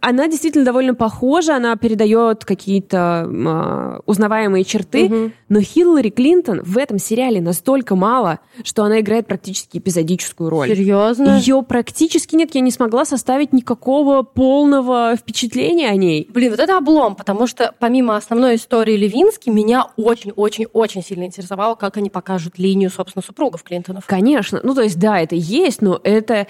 она 0.00 0.28
действительно 0.28 0.64
довольно 0.64 0.94
похожа, 0.94 1.56
она 1.56 1.74
передает 1.76 2.44
какие-то 2.44 3.28
э, 3.28 4.00
узнаваемые 4.06 4.64
черты, 4.64 5.06
угу. 5.06 5.32
но 5.48 5.60
Хиллари 5.60 6.10
Клинтон 6.10 6.62
в 6.62 6.78
этом 6.78 6.98
сериале 6.98 7.40
настолько 7.40 7.96
мало, 7.96 8.38
что 8.62 8.84
она 8.84 9.00
играет 9.00 9.26
практически 9.26 9.78
эпизодическую 9.78 10.48
роль. 10.48 10.68
Серьезно? 10.68 11.38
Ее 11.38 11.62
практически 11.62 12.36
нет, 12.36 12.54
я 12.54 12.60
не 12.60 12.70
смогла 12.70 13.04
составить 13.04 13.52
никакого 13.52 14.22
полного 14.22 15.16
впечатления 15.16 15.88
о 15.88 15.96
ней. 15.96 16.28
Блин, 16.32 16.50
вот 16.50 16.60
это 16.60 16.76
облом, 16.76 17.16
потому 17.16 17.48
что 17.48 17.74
помимо 17.80 18.16
основной 18.16 18.56
истории 18.56 18.96
Левински, 18.96 19.50
меня 19.50 19.88
очень-очень-очень 19.96 21.02
сильно 21.02 21.24
интересовало, 21.24 21.74
как 21.74 21.96
они 21.96 22.10
покажут 22.10 22.58
линию, 22.58 22.90
собственно, 22.90 23.24
супругов 23.24 23.64
Клинтонов. 23.64 24.06
Конечно. 24.06 24.60
Ну, 24.62 24.74
то 24.74 24.82
есть, 24.82 25.00
да, 25.00 25.18
это 25.18 25.34
есть, 25.34 25.82
но 25.82 26.00
это 26.04 26.46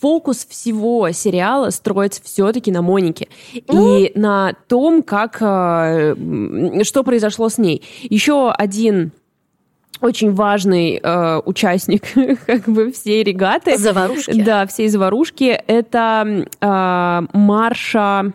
фокус 0.00 0.46
всего 0.46 1.10
сериала 1.12 1.70
строится 1.70 2.22
все-таки 2.22 2.70
на 2.70 2.82
Монике 2.82 3.28
и 3.52 4.12
на 4.14 4.54
том, 4.68 5.02
как 5.02 5.38
э, 5.40 6.14
что 6.84 7.02
произошло 7.04 7.48
с 7.48 7.58
ней. 7.58 7.82
Еще 8.02 8.50
один 8.50 9.12
очень 10.00 10.32
важный 10.32 11.00
э, 11.02 11.40
участник 11.44 12.04
как 12.46 12.68
бы 12.68 12.92
всей 12.92 13.22
регаты. 13.22 13.76
Заварушки. 13.76 14.42
Да, 14.42 14.66
всей 14.66 14.88
заварушки. 14.88 15.60
Это 15.66 16.46
э, 16.60 17.20
Марша... 17.32 18.32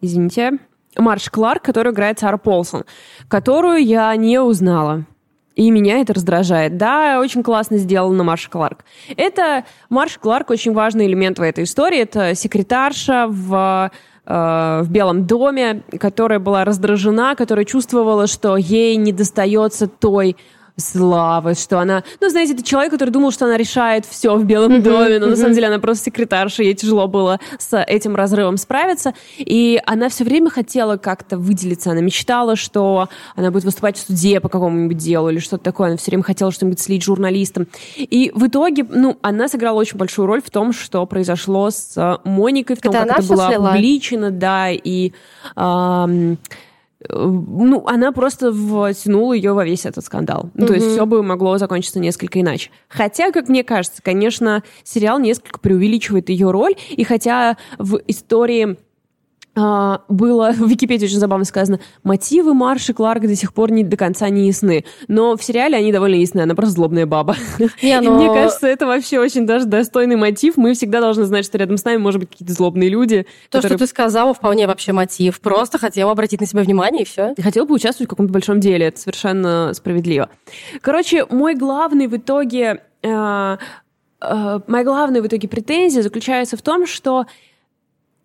Извините. 0.00 0.58
Марш 0.96 1.30
Кларк, 1.30 1.62
который 1.62 1.92
играет 1.92 2.18
Сара 2.18 2.36
Полсон, 2.36 2.84
которую 3.28 3.84
я 3.84 4.14
не 4.16 4.38
узнала. 4.40 5.06
И 5.54 5.70
меня 5.70 6.00
это 6.00 6.14
раздражает. 6.14 6.76
Да, 6.76 7.20
очень 7.20 7.42
классно 7.42 7.78
сделано 7.78 8.24
Марш 8.24 8.48
Кларк. 8.48 8.84
Это 9.16 9.64
Марш 9.88 10.18
Кларк 10.18 10.50
очень 10.50 10.72
важный 10.72 11.06
элемент 11.06 11.38
в 11.38 11.42
этой 11.42 11.64
истории. 11.64 12.00
Это 12.00 12.34
секретарша 12.34 13.26
в 13.28 13.90
э, 14.26 14.80
в 14.82 14.90
Белом 14.90 15.26
доме, 15.26 15.82
которая 16.00 16.40
была 16.40 16.64
раздражена, 16.64 17.36
которая 17.36 17.64
чувствовала, 17.64 18.26
что 18.26 18.56
ей 18.56 18.96
не 18.96 19.12
достается 19.12 19.86
той 19.86 20.36
славы, 20.76 21.54
что 21.54 21.78
она... 21.78 22.02
Ну, 22.20 22.28
знаете, 22.28 22.54
это 22.54 22.62
человек, 22.62 22.92
который 22.92 23.10
думал, 23.10 23.30
что 23.30 23.44
она 23.44 23.56
решает 23.56 24.06
все 24.06 24.36
в 24.36 24.44
Белом 24.44 24.82
доме, 24.82 25.18
но 25.18 25.26
на 25.26 25.36
самом 25.36 25.54
деле 25.54 25.68
она 25.68 25.78
просто 25.78 26.06
секретарша, 26.06 26.62
ей 26.62 26.74
тяжело 26.74 27.06
было 27.06 27.38
с 27.58 27.78
этим 27.80 28.16
разрывом 28.16 28.56
справиться. 28.56 29.14
И 29.38 29.80
она 29.86 30.08
все 30.08 30.24
время 30.24 30.50
хотела 30.50 30.96
как-то 30.96 31.38
выделиться. 31.38 31.92
Она 31.92 32.00
мечтала, 32.00 32.56
что 32.56 33.08
она 33.36 33.50
будет 33.50 33.64
выступать 33.64 33.96
в 33.96 34.06
суде 34.06 34.40
по 34.40 34.48
какому-нибудь 34.48 34.96
делу 34.96 35.30
или 35.30 35.38
что-то 35.38 35.62
такое. 35.62 35.88
Она 35.88 35.96
все 35.96 36.10
время 36.10 36.24
хотела 36.24 36.50
что-нибудь 36.50 36.80
слить 36.80 37.04
журналистам. 37.04 37.68
И 37.96 38.32
в 38.34 38.46
итоге, 38.46 38.84
ну, 38.88 39.16
она 39.22 39.48
сыграла 39.48 39.78
очень 39.78 39.96
большую 39.96 40.26
роль 40.26 40.42
в 40.42 40.50
том, 40.50 40.72
что 40.72 41.06
произошло 41.06 41.70
с 41.70 42.20
Моникой, 42.24 42.76
в 42.76 42.80
том, 42.80 42.94
это 42.94 43.06
как 43.06 43.18
это 43.18 43.28
было 43.28 43.48
слила? 43.48 43.68
опубличено, 43.70 44.30
да, 44.30 44.70
и... 44.70 45.12
Эм, 45.56 46.38
ну, 47.08 47.86
она 47.86 48.12
просто 48.12 48.52
втянула 48.52 49.32
ее 49.34 49.52
во 49.52 49.64
весь 49.64 49.86
этот 49.86 50.04
скандал. 50.04 50.50
Mm-hmm. 50.54 50.66
То 50.66 50.74
есть 50.74 50.90
все 50.90 51.06
бы 51.06 51.22
могло 51.22 51.58
закончиться 51.58 52.00
несколько 52.00 52.40
иначе. 52.40 52.70
Хотя, 52.88 53.30
как 53.30 53.48
мне 53.48 53.64
кажется, 53.64 54.02
конечно, 54.02 54.62
сериал 54.82 55.18
несколько 55.18 55.58
преувеличивает 55.58 56.28
ее 56.28 56.50
роль, 56.50 56.74
и 56.90 57.04
хотя 57.04 57.56
в 57.78 58.00
истории 58.06 58.76
а, 59.56 60.02
было 60.08 60.52
в 60.56 60.68
Википедии 60.68 61.06
очень 61.06 61.18
забавно 61.18 61.44
сказано, 61.44 61.80
мотивы 62.02 62.54
Марши 62.54 62.92
Кларк 62.92 63.22
до 63.22 63.36
сих 63.36 63.52
пор 63.52 63.70
не 63.70 63.84
до 63.84 63.96
конца 63.96 64.28
не 64.28 64.48
ясны. 64.48 64.84
Но 65.08 65.36
в 65.36 65.44
сериале 65.44 65.76
они 65.76 65.92
довольно 65.92 66.16
ясны, 66.16 66.40
она 66.40 66.54
просто 66.54 66.74
злобная 66.74 67.06
баба. 67.06 67.36
Не, 67.82 68.00
но... 68.00 68.12
И 68.12 68.14
мне 68.14 68.34
кажется, 68.34 68.66
это 68.66 68.86
вообще 68.86 69.20
очень 69.20 69.46
даже 69.46 69.66
достойный 69.66 70.16
мотив. 70.16 70.56
Мы 70.56 70.74
всегда 70.74 71.00
должны 71.00 71.24
знать, 71.24 71.44
что 71.44 71.58
рядом 71.58 71.76
с 71.76 71.84
нами 71.84 71.98
может 71.98 72.20
быть 72.20 72.30
какие-то 72.30 72.52
злобные 72.52 72.88
люди. 72.88 73.26
То, 73.50 73.58
которые... 73.58 73.78
что 73.78 73.86
ты 73.86 73.90
сказала, 73.90 74.34
вполне 74.34 74.66
вообще 74.66 74.92
мотив. 74.92 75.40
Просто 75.40 75.78
хотела 75.78 76.12
обратить 76.12 76.40
на 76.40 76.46
себя 76.46 76.62
внимание, 76.62 77.02
и 77.02 77.06
все. 77.06 77.34
Хотела 77.40 77.64
бы 77.64 77.74
участвовать 77.74 78.08
в 78.08 78.10
каком-то 78.10 78.32
большом 78.32 78.60
деле. 78.60 78.86
Это 78.86 79.00
совершенно 79.00 79.72
справедливо. 79.74 80.30
Короче, 80.80 81.26
мой 81.26 81.54
главный 81.54 82.06
в 82.06 82.16
итоге... 82.16 82.82
Э, 83.02 83.58
э, 84.20 84.60
моя 84.66 84.84
главная 84.84 85.22
в 85.22 85.26
итоге 85.26 85.48
претензия 85.48 86.02
заключается 86.02 86.56
в 86.56 86.62
том, 86.62 86.86
что 86.86 87.26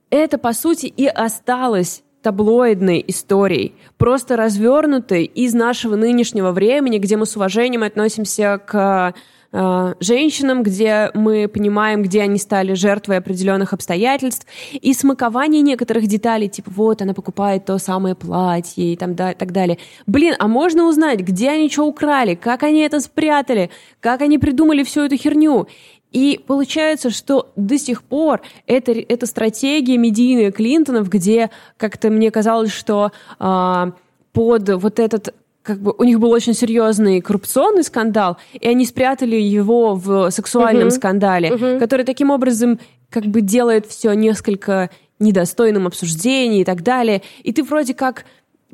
это, 0.09 0.37
по 0.37 0.53
сути, 0.53 0.87
и 0.87 1.07
осталось 1.07 2.03
таблоидной 2.21 3.03
историей, 3.07 3.75
просто 3.97 4.35
развернутой 4.35 5.23
из 5.23 5.53
нашего 5.53 5.95
нынешнего 5.95 6.51
времени, 6.51 6.97
где 6.97 7.15
мы 7.15 7.25
с 7.25 7.35
уважением 7.35 7.83
относимся 7.83 8.59
к 8.65 9.13
э, 9.53 9.93
женщинам, 10.01 10.61
где 10.63 11.11
мы 11.13 11.47
понимаем, 11.47 12.03
где 12.03 12.21
они 12.23 12.37
стали 12.37 12.73
жертвой 12.73 13.19
определенных 13.19 13.71
обстоятельств, 13.71 14.47
и 14.73 14.93
смакование 14.93 15.61
некоторых 15.61 16.07
деталей, 16.07 16.49
типа 16.49 16.69
вот 16.75 17.01
она 17.01 17.13
покупает 17.13 17.63
то 17.63 17.77
самое 17.77 18.15
платье 18.15 18.93
и 18.93 18.97
там, 18.97 19.15
да, 19.15 19.33
так 19.33 19.53
далее. 19.53 19.77
Блин, 20.05 20.35
а 20.39 20.49
можно 20.49 20.89
узнать, 20.89 21.21
где 21.21 21.51
они 21.51 21.69
что 21.69 21.85
украли, 21.85 22.35
как 22.35 22.63
они 22.63 22.81
это 22.81 22.99
спрятали, 22.99 23.69
как 24.01 24.21
они 24.21 24.37
придумали 24.39 24.83
всю 24.83 25.03
эту 25.03 25.15
херню? 25.15 25.67
И 26.11 26.39
получается, 26.45 27.11
что 27.11 27.51
до 27.55 27.77
сих 27.77 28.03
пор 28.03 28.41
это, 28.65 28.91
это 28.91 29.25
стратегия 29.25 29.97
медийная 29.97 30.51
Клинтонов, 30.51 31.09
где 31.09 31.51
как-то 31.77 32.09
мне 32.09 32.31
казалось, 32.31 32.71
что 32.71 33.11
э, 33.39 33.91
под 34.33 34.69
вот 34.69 34.99
этот 34.99 35.33
как 35.61 35.81
бы 35.81 35.93
у 35.97 36.03
них 36.03 36.19
был 36.19 36.31
очень 36.31 36.55
серьезный 36.55 37.21
коррупционный 37.21 37.83
скандал, 37.83 38.37
и 38.53 38.67
они 38.67 38.85
спрятали 38.85 39.35
его 39.35 39.93
в 39.93 40.31
сексуальном 40.31 40.87
uh-huh. 40.87 40.91
скандале, 40.91 41.49
uh-huh. 41.49 41.79
который 41.79 42.05
таким 42.05 42.31
образом 42.31 42.79
как 43.09 43.25
бы 43.25 43.41
делает 43.41 43.85
все 43.85 44.13
несколько 44.13 44.89
недостойным 45.19 45.85
обсуждения 45.85 46.61
и 46.61 46.65
так 46.65 46.81
далее. 46.81 47.21
И 47.43 47.53
ты 47.53 47.61
вроде 47.63 47.93
как 47.93 48.25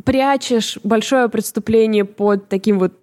прячешь 0.03 0.77
большое 0.83 1.27
преступление 1.27 2.05
под 2.05 2.47
таким 2.47 2.79
вот 2.79 2.93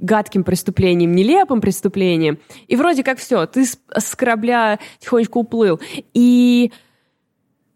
гадким 0.00 0.44
преступлением, 0.44 1.12
нелепым 1.12 1.60
преступлением. 1.60 2.38
И 2.66 2.76
вроде 2.76 3.04
как 3.04 3.18
все, 3.18 3.46
ты 3.46 3.64
с, 3.64 4.14
корабля 4.16 4.78
тихонечко 4.98 5.38
уплыл. 5.38 5.80
И 6.14 6.72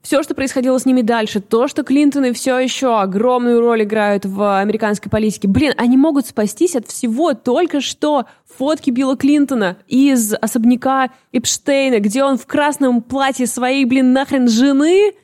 все, 0.02 0.22
что 0.22 0.34
происходило 0.34 0.78
с 0.78 0.84
ними 0.84 1.00
дальше, 1.00 1.40
то, 1.40 1.66
что 1.66 1.82
Клинтоны 1.82 2.34
все 2.34 2.58
еще 2.58 3.00
огромную 3.00 3.60
роль 3.60 3.84
играют 3.84 4.26
в 4.26 4.60
американской 4.60 5.10
политике, 5.10 5.48
блин, 5.48 5.72
они 5.78 5.96
могут 5.96 6.26
спастись 6.26 6.76
от 6.76 6.87
всего 6.87 7.32
только 7.32 7.80
что 7.80 8.26
фотки 8.56 8.90
Билла 8.90 9.16
Клинтона 9.16 9.78
из 9.88 10.34
особняка 10.34 11.10
Эпштейна, 11.32 12.00
где 12.00 12.22
он 12.22 12.37
в 12.37 12.46
красном 12.46 13.00
платье 13.00 13.46
своей, 13.46 13.87
блин, 13.87 14.12
нахрен 14.12 14.48
жены, 14.48 15.14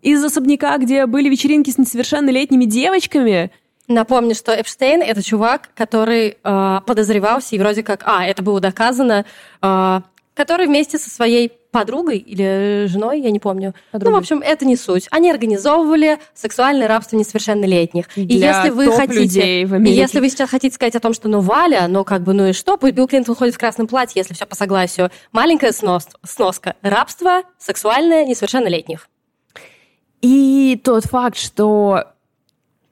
из 0.00 0.24
особняка, 0.24 0.78
где 0.78 1.06
были 1.06 1.28
вечеринки 1.28 1.70
с 1.70 1.78
несовершеннолетними 1.78 2.64
девочками– 2.64 3.50
Напомню, 3.88 4.34
что 4.34 4.52
Эпштейн— 4.52 5.00
это 5.02 5.22
чувак, 5.22 5.70
который 5.74 6.36
э, 6.42 6.80
подозревался, 6.86 7.56
и 7.56 7.58
вроде 7.58 7.82
как, 7.82 8.02
а, 8.04 8.26
это 8.26 8.42
было 8.42 8.60
доказано, 8.60 9.24
э, 9.62 10.00
который 10.34 10.66
вместе 10.66 10.98
со 10.98 11.08
своей 11.08 11.50
подругой 11.70 12.18
или 12.18 12.86
женой, 12.86 13.20
я 13.20 13.30
не 13.30 13.40
помню. 13.40 13.74
Подругой. 13.90 14.12
Ну, 14.12 14.18
в 14.18 14.20
общем, 14.20 14.40
это 14.40 14.64
не 14.64 14.76
суть. 14.76 15.08
Они 15.10 15.30
организовывали 15.30 16.18
сексуальное 16.34 16.86
рабство 16.86 17.16
несовершеннолетних. 17.16 18.06
Для 18.14 18.24
и 18.24 18.34
если 18.34 18.70
вы 18.70 18.92
хотите, 18.92 19.62
и 19.62 19.90
если 19.90 20.20
вы 20.20 20.28
сейчас 20.28 20.50
хотите 20.50 20.74
сказать 20.74 20.94
о 20.94 21.00
том, 21.00 21.12
что 21.14 21.28
ну 21.28 21.40
Валя, 21.40 21.86
ну 21.88 22.04
как 22.04 22.22
бы, 22.22 22.34
ну 22.34 22.46
и 22.46 22.52
что, 22.52 22.76
пусть 22.76 22.94
Билл 22.94 23.08
Клинтон 23.08 23.34
ходит 23.34 23.54
в 23.54 23.58
красном 23.58 23.86
платье, 23.86 24.20
если 24.20 24.34
все 24.34 24.46
по 24.46 24.54
согласию. 24.54 25.10
Маленькая 25.32 25.72
снос, 25.72 26.08
сноска. 26.24 26.76
Рабство 26.82 27.42
сексуальное 27.58 28.24
несовершеннолетних. 28.24 29.08
И 30.20 30.80
тот 30.82 31.04
факт, 31.04 31.36
что 31.36 32.04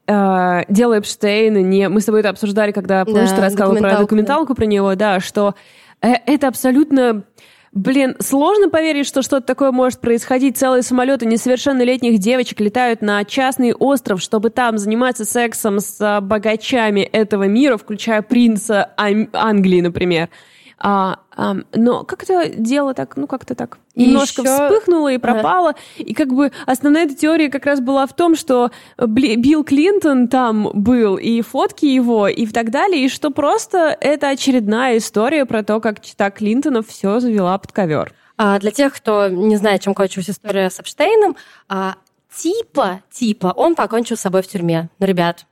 э, 0.07 0.99
Эпштейна 0.99 1.63
не... 1.63 1.89
Мы 1.89 2.01
с 2.01 2.05
тобой 2.05 2.21
это 2.21 2.31
обсуждали, 2.31 2.73
когда, 2.73 3.05
помнишь, 3.05 3.31
Да, 3.31 3.37
ты 3.37 3.43
рассказывала 3.43 3.79
про 3.79 3.99
документалку, 3.99 4.55
про 4.55 4.65
него, 4.65 4.95
да, 4.95 5.21
что 5.21 5.55
э, 6.01 6.13
это 6.27 6.49
абсолютно... 6.49 7.25
Блин, 7.73 8.17
сложно 8.21 8.71
поверить, 8.71 9.07
что 9.07 9.21
что-то 9.21 9.47
такое 9.47 9.71
может 9.71 10.01
происходить. 10.01 10.57
Целые 10.57 10.83
самолеты 10.83 11.27
несовершеннолетних 11.27 12.19
девочек 12.19 12.59
летают 12.61 13.03
на 13.03 13.23
частный 13.25 13.75
остров, 13.75 14.23
чтобы 14.23 14.49
там 14.49 14.79
заниматься 14.79 15.27
сексом 15.27 15.81
с 15.81 16.21
богачами 16.23 17.01
этого 17.01 17.45
мира, 17.45 17.77
включая 17.77 18.23
принца 18.23 18.93
Англии, 18.97 19.83
например. 19.83 20.31
А, 20.79 21.21
ам, 21.35 21.65
но 21.75 22.05
как-то 22.05 22.49
дело 22.51 22.93
так, 22.93 23.17
ну 23.17 23.27
как-то 23.27 23.55
так 23.55 23.79
И 23.95 24.07
немножко 24.07 24.43
ещё- 24.43 24.69
вспыхнуло 24.69 25.09
и 25.11 25.17
пропало. 25.17 25.75
И 25.97 26.13
как 26.13 26.29
бы 26.35 26.53
основная 26.67 27.07
эта 27.07 27.15
теория 27.15 27.49
как 27.49 27.65
раз 27.65 27.81
была 27.81 28.07
в 28.07 28.15
том, 28.15 28.37
что 28.37 28.71
Билл 28.99 29.65
Клинтон 29.65 30.29
там 30.29 30.71
был, 30.75 31.17
и 31.17 31.41
фотки 31.41 31.87
его, 31.87 32.29
и 32.29 32.47
так 32.47 32.71
далее, 32.71 33.07
и 33.07 33.09
что 33.09 33.31
просто 33.31 33.97
это 34.01 34.29
очередная 34.29 34.99
история 34.99 35.47
про 35.47 35.63
то, 35.63 35.81
как 35.81 36.01
чита 36.03 36.31
Клинтонов 36.31 36.89
все 36.89 37.21
завела 37.21 37.57
под 37.57 37.73
ковер. 37.73 38.13
А 38.37 38.59
для 38.59 38.71
тех, 38.71 38.93
кто 38.95 39.29
не 39.29 39.57
знает, 39.57 39.81
чем 39.81 39.95
кончилась 39.95 40.29
история 40.29 40.69
с 40.69 40.79
Эпштейном, 40.79 41.37
а, 41.71 41.95
типа, 42.37 43.01
типа, 43.11 43.55
он 43.57 43.75
покончил 43.77 44.19
с 44.19 44.21
собой 44.21 44.43
в 44.43 44.47
тюрьме. 44.47 44.91
Ну, 44.99 45.07
ребят, 45.07 45.47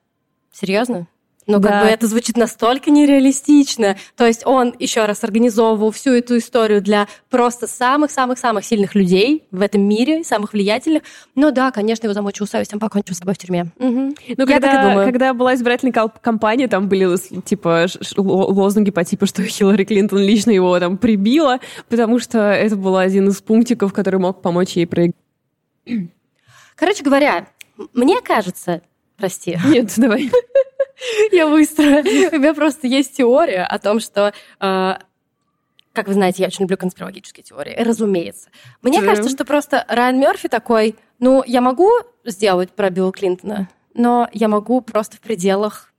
серьезно? 0.53 1.07
Ну, 1.47 1.61
как 1.61 1.71
Да. 1.71 1.81
бы 1.83 1.87
это 1.89 2.07
звучит 2.07 2.37
настолько 2.37 2.91
нереалистично. 2.91 3.97
То 4.17 4.27
есть 4.27 4.47
он 4.47 4.75
еще 4.79 5.05
раз 5.05 5.25
организовывал 5.25 5.91
всю 5.91 6.13
эту 6.13 6.39
историю 6.39 6.81
для 6.81 7.07
просто 7.31 7.67
самых-самых-самых 7.67 8.65
сильных 8.65 8.95
людей 8.95 9.45
в 9.51 9.61
этом 9.61 9.83
мире, 9.83 10.25
самых 10.25 10.53
влиятельных. 10.55 11.03
Но 11.35 11.51
да, 11.51 11.71
конечно, 11.71 12.07
его 12.07 12.15
замучил 12.15 12.47
совесть, 12.47 12.73
он 12.73 12.81
покончил 12.81 13.15
с 13.15 13.19
собой 13.19 13.35
в 13.35 13.39
тюрьме. 13.39 13.67
Мгм. 13.79 14.15
Ну, 14.37 14.47
когда, 14.47 14.61
так 14.61 14.85
и 14.87 14.89
думаю. 14.89 15.07
когда 15.07 15.35
была 15.35 15.55
избирательная 15.55 15.93
кампания, 15.93 16.69
там 16.69 16.89
были 16.89 17.17
типа 17.43 17.87
лозунги 18.17 18.91
по 18.91 19.05
типу, 19.05 19.27
что 19.27 19.43
Хиллари 19.43 19.85
Клинтон 19.85 20.21
лично 20.21 20.51
его 20.51 20.79
там 20.81 20.97
прибила, 20.97 21.61
потому 21.89 22.19
что 22.19 22.39
это 22.53 22.77
был 22.77 22.97
один 22.97 23.29
из 23.29 23.41
пунктиков, 23.43 23.93
который 23.93 24.19
мог 24.21 24.41
помочь 24.41 24.73
ей 24.77 24.87
проиграть. 24.87 25.15
Короче 26.77 27.05
говоря, 27.05 27.47
мне 27.93 28.21
кажется, 28.23 28.81
прости, 29.17 29.59
Нет, 29.67 29.93
давай. 29.97 30.31
Я 31.33 31.49
быстро. 31.49 31.85
У 31.85 32.39
меня 32.39 32.55
просто 32.55 32.87
есть 32.87 33.17
теория 33.17 33.65
о 33.65 33.79
том, 33.79 34.01
что 34.01 34.33
э, 34.61 34.93
как 35.93 36.09
вы 36.09 36.15
знаете, 36.15 36.43
я 36.43 36.49
очень 36.49 36.63
люблю 36.63 36.77
конспирологические 36.77 37.45
теории, 37.45 37.75
разумеется. 37.79 38.51
Мне 38.83 39.01
Да. 39.01 39.07
кажется, 39.07 39.31
что 39.31 39.45
просто 39.45 39.85
Райан 39.89 40.19
Мерфи 40.19 40.49
такой, 40.49 40.97
ну, 41.21 41.43
я 41.47 41.61
могу 41.61 41.89
сделать 42.25 42.71
про 42.73 42.91
Билла 42.91 43.13
Клинтона, 43.13 43.69
но 43.95 44.29
я 44.33 44.49
могу 44.49 44.81
просто 44.81 45.17
в 45.17 45.21
пределах 45.21 45.93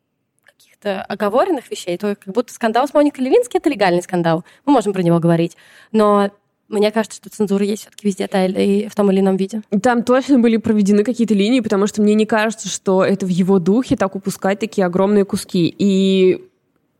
каких-то 0.43 1.01
оговоренных 1.03 1.71
вещей. 1.71 1.97
То 1.97 2.15
как 2.15 2.33
будто 2.33 2.53
скандал 2.53 2.87
с 2.87 2.93
Моникой 2.93 3.23
Левински— 3.23 3.55
это 3.57 3.69
легальный 3.69 4.03
скандал. 4.03 4.43
Мы 4.65 4.73
можем 4.73 4.91
про 4.91 5.01
него 5.01 5.19
говорить. 5.19 5.55
Но 5.93 6.29
мне 6.67 6.91
кажется, 6.91 7.17
что 7.17 7.29
цензура 7.29 7.63
есть 7.63 7.83
все-таки 7.83 8.07
везде 8.07 8.27
та 8.27 8.45
или- 8.45 8.87
в 8.87 8.95
том 8.95 9.11
или 9.11 9.19
ином 9.19 9.37
виде. 9.37 9.61
Там 9.81 10.03
точно 10.03 10.39
были 10.39 10.57
проведены 10.57 11.03
какие-то 11.03 11.33
линии, 11.33 11.59
потому 11.59 11.87
что 11.87 12.01
мне 12.01 12.15
не 12.15 12.25
кажется, 12.25 12.67
что 12.69 13.03
это 13.03 13.25
в 13.25 13.29
его 13.29 13.59
духе 13.59 13.95
так 13.95 14.15
упускать 14.15 14.59
такие 14.59 14.85
огромные 14.85 15.25
куски. 15.25 15.73
И 15.77 16.43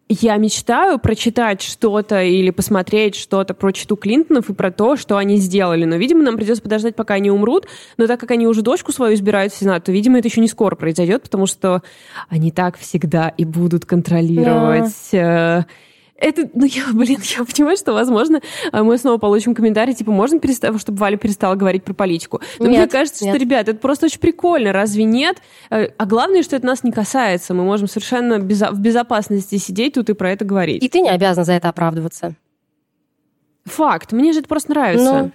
я 0.08 0.38
мечтаю 0.38 1.00
прочитать 1.00 1.64
что-то 1.64 2.22
или 2.22 2.52
посмотреть 2.52 3.16
что-то 3.16 3.56
про 3.56 3.72
читу 3.72 3.96
Клинтонов 3.96 4.52
и 4.52 4.54
про 4.54 4.70
то, 4.70 4.98
что 4.98 5.18
они 5.18 5.38
сделали. 5.38 5.84
Но, 5.86 5.96
видимо, 5.96 6.22
нам 6.22 6.38
придется 6.38 6.62
подождать, 6.62 6.96
пока 6.96 7.16
они 7.16 7.32
умрут. 7.32 7.66
Но 7.98 8.06
так 8.06 8.20
как 8.20 8.30
они 8.30 8.46
уже 8.46 8.62
дочку 8.62 8.92
свою 8.92 9.16
избирают 9.16 9.52
в 9.52 9.58
Сенат, 9.58 9.86
то, 9.86 9.92
видимо, 9.92 10.20
это 10.20 10.28
еще 10.28 10.42
не 10.42 10.48
скоро 10.48 10.76
произойдет, 10.76 11.24
потому 11.24 11.48
что 11.48 11.82
они 12.30 12.52
так 12.52 12.78
всегда 12.78 13.30
и 13.30 13.46
будут 13.46 13.86
контролировать... 13.86 14.94
э, 15.12 15.64
Это, 16.26 16.50
ну, 16.56 16.66
я, 16.66 16.86
блин, 16.92 17.20
я 17.38 17.46
понимаю, 17.46 17.78
что, 17.78 17.94
возможно, 17.94 18.42
э, 18.72 18.82
мы 18.82 18.98
снова 18.98 19.18
получим 19.20 19.54
комментарий, 19.54 19.94
типа, 19.94 20.12
можно 20.12 20.40
перестать, 20.40 20.76
чтобы 20.82 20.98
Валя 20.98 21.18
перестала 21.18 21.54
говорить 21.54 21.84
про 21.84 21.94
политику? 21.94 22.42
Но 22.58 22.66
мне 22.66 22.78
Нет, 22.80 22.92
кажется, 22.92 23.24
нет. 23.26 23.36
что, 23.36 23.40
ребят, 23.44 23.70
это 23.70 23.78
просто 23.78 24.08
очень 24.08 24.20
прикольно, 24.20 24.74
разве 24.74 25.04
нет? 25.04 25.38
Э, 25.70 25.90
А 25.98 26.06
главное, 26.08 26.42
что 26.42 26.56
это 26.56 26.66
нас 26.66 26.84
не 26.84 26.92
касается. 26.92 27.54
Мы 27.54 27.64
можем 27.64 27.88
совершенно 27.88 28.40
безо- 28.40 28.72
в 28.72 28.80
безопасности 28.80 29.58
сидеть 29.58 29.94
тут 29.94 30.10
и 30.10 30.14
про 30.14 30.32
это 30.32 30.46
говорить. 30.46 30.84
И 30.84 30.90
ты 30.90 31.00
не 31.00 31.10
обязана 31.10 31.46
за 31.46 31.54
это 31.54 31.70
оправдываться. 31.70 32.34
Факт. 33.66 34.12
Мне 34.12 34.34
же 34.34 34.40
это 34.40 34.48
просто 34.48 34.72
нравится. 34.72 35.24
Ну. 35.24 35.32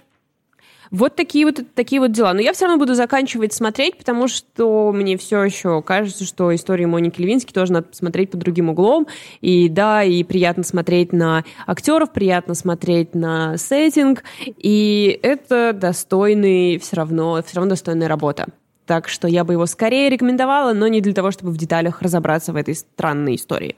Вот 0.91 1.15
такие 1.15 1.45
вот 1.45 1.61
такие 1.73 2.01
вот 2.01 2.11
дела. 2.11 2.33
Но 2.33 2.41
я 2.41 2.51
все 2.51 2.65
равно 2.65 2.77
буду 2.77 2.95
заканчивать 2.95 3.53
смотреть, 3.53 3.97
потому 3.97 4.27
что 4.27 4.91
мне 4.91 5.17
все 5.17 5.41
еще 5.41 5.81
кажется, 5.81 6.25
что 6.25 6.53
историю 6.53 6.89
Моники 6.89 7.21
Левински 7.21 7.53
тоже 7.53 7.71
надо 7.71 7.87
посмотреть 7.87 8.31
под 8.31 8.41
другим 8.41 8.69
углом. 8.69 9.07
И 9.39 9.69
да, 9.69 10.03
и 10.03 10.23
приятно 10.23 10.63
смотреть 10.63 11.13
на 11.13 11.45
актеров, 11.65 12.11
приятно 12.11 12.55
смотреть 12.55 13.15
на 13.15 13.57
сеттинг. 13.57 14.23
И 14.45 15.17
это 15.23 15.71
достойный 15.73 16.77
все 16.77 16.97
равно, 16.97 17.41
все 17.41 17.55
равно 17.55 17.69
достойная 17.69 18.09
работа. 18.09 18.47
Так 18.85 19.07
что 19.07 19.29
я 19.29 19.45
бы 19.45 19.53
его 19.53 19.65
скорее 19.67 20.09
рекомендовала, 20.09 20.73
но 20.73 20.87
не 20.89 20.99
для 20.99 21.13
того, 21.13 21.31
чтобы 21.31 21.53
в 21.53 21.57
деталях 21.57 22.01
разобраться 22.01 22.51
в 22.51 22.57
этой 22.57 22.75
странной 22.75 23.35
истории. 23.35 23.77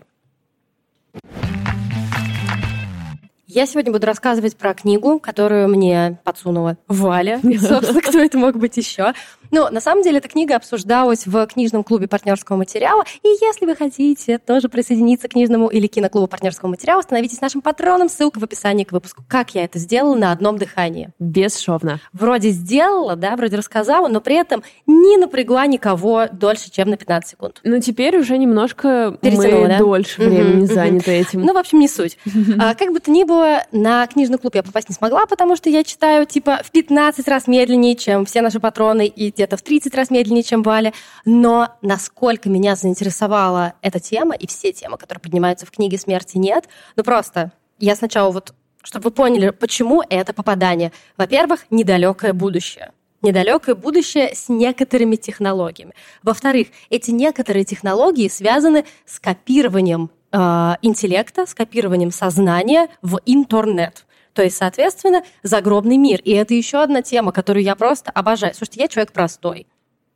Я 3.55 3.67
сегодня 3.67 3.91
буду 3.91 4.07
рассказывать 4.07 4.57
про 4.57 4.73
книгу, 4.73 5.19
которую 5.19 5.67
мне 5.67 6.17
подсунула 6.23 6.75
Валя. 6.87 7.39
Собственно, 7.59 8.01
кто 8.01 8.17
это 8.17 8.35
мог 8.35 8.57
быть 8.57 8.77
еще? 8.77 9.13
Ну, 9.53 9.69
на 9.69 9.81
самом 9.81 10.01
деле, 10.01 10.17
эта 10.17 10.27
книга 10.27 10.55
обсуждалась 10.55 11.27
в 11.27 11.45
книжном 11.45 11.83
клубе 11.83 12.07
партнерского 12.07 12.57
материала. 12.57 13.03
И 13.21 13.27
если 13.27 13.67
вы 13.67 13.75
хотите 13.75 14.39
тоже 14.39 14.67
присоединиться 14.67 15.27
к 15.27 15.33
книжному 15.33 15.67
или 15.67 15.85
киноклубу 15.85 16.25
партнерского 16.25 16.69
материала, 16.69 17.03
становитесь 17.03 17.39
нашим 17.39 17.61
патроном. 17.61 18.09
Ссылка 18.09 18.39
в 18.39 18.43
описании 18.43 18.83
к 18.83 18.91
выпуску. 18.91 19.23
Как 19.27 19.53
я 19.53 19.65
это 19.65 19.77
сделала 19.77 20.15
на 20.15 20.31
одном 20.31 20.57
дыхании. 20.57 21.11
Бесшовно. 21.19 21.99
Вроде 22.13 22.49
сделала, 22.49 23.15
да, 23.15 23.35
вроде 23.35 23.57
рассказала, 23.57 24.07
но 24.07 24.21
при 24.21 24.37
этом 24.37 24.63
не 24.87 25.17
напрягла 25.17 25.67
никого 25.67 26.25
дольше, 26.31 26.71
чем 26.71 26.89
на 26.89 26.97
15 26.97 27.29
секунд. 27.29 27.61
Но 27.63 27.77
теперь 27.77 28.17
уже 28.17 28.39
немножко 28.39 29.19
Перетянула, 29.21 29.61
мы 29.61 29.67
да? 29.67 29.77
дольше 29.77 30.19
Мгм, 30.19 30.31
времени 30.31 30.65
заняты 30.65 31.11
этим. 31.11 31.41
Ну, 31.41 31.53
в 31.53 31.57
общем, 31.57 31.79
не 31.79 31.87
суть. 31.87 32.17
А, 32.59 32.75
как 32.75 32.93
бы 32.93 32.99
то 32.99 33.11
ни 33.11 33.23
было, 33.23 33.63
на 33.71 34.05
книжный 34.07 34.37
клуб 34.37 34.55
я 34.55 34.63
попасть 34.63 34.87
не 34.87 34.95
смогла, 34.95 35.25
потому 35.25 35.55
что 35.55 35.69
я 35.69 35.83
читаю, 35.83 36.25
типа, 36.25 36.61
в 36.63 36.71
15 36.71 37.27
раз 37.27 37.47
медленнее, 37.47 37.95
чем 37.95 38.25
все 38.25 38.41
наши 38.41 38.59
патроны, 38.59 39.07
и 39.07 39.31
где-то 39.43 39.57
в 39.57 39.61
30 39.61 39.93
раз 39.93 40.09
медленнее, 40.09 40.43
чем 40.43 40.63
Валя. 40.63 40.93
Но 41.25 41.75
насколько 41.81 42.49
меня 42.49 42.75
заинтересовала 42.77 43.73
эта 43.81 43.99
тема 43.99 44.35
и 44.35 44.47
все 44.47 44.71
темы, 44.71 44.97
которые 44.97 45.21
поднимаются 45.21 45.65
в 45.65 45.71
книге 45.71 45.97
«Смерти 45.97 46.37
нет», 46.37 46.69
ну 46.95 47.03
просто 47.03 47.51
я 47.79 47.95
сначала 47.97 48.31
вот, 48.31 48.53
чтобы 48.83 49.05
вы 49.05 49.11
поняли, 49.11 49.49
почему 49.49 50.01
это 50.09 50.33
попадание. 50.33 50.93
Во-первых, 51.17 51.65
недалекое 51.69 52.31
будущее. 52.31 52.93
Недалекое 53.21 53.75
будущее 53.75 54.33
с 54.33 54.47
некоторыми 54.47 55.17
технологиями. 55.17 55.93
Во-вторых, 56.23 56.67
эти 56.89 57.11
некоторые 57.11 57.65
технологии 57.65 58.29
связаны 58.29 58.85
с 59.05 59.19
копированием 59.19 60.09
э, 60.31 60.37
интеллекта, 60.81 61.45
с 61.45 61.53
копированием 61.53 62.11
сознания 62.11 62.87
в 63.01 63.19
интернет. 63.25 64.05
То 64.33 64.43
есть, 64.43 64.57
соответственно, 64.57 65.23
загробный 65.43 65.97
мир. 65.97 66.19
И 66.23 66.31
это 66.31 66.53
еще 66.53 66.81
одна 66.81 67.01
тема, 67.01 67.31
которую 67.31 67.63
я 67.63 67.75
просто 67.75 68.11
обожаю. 68.11 68.53
Слушайте, 68.53 68.81
я 68.81 68.87
человек 68.87 69.11
простой. 69.11 69.67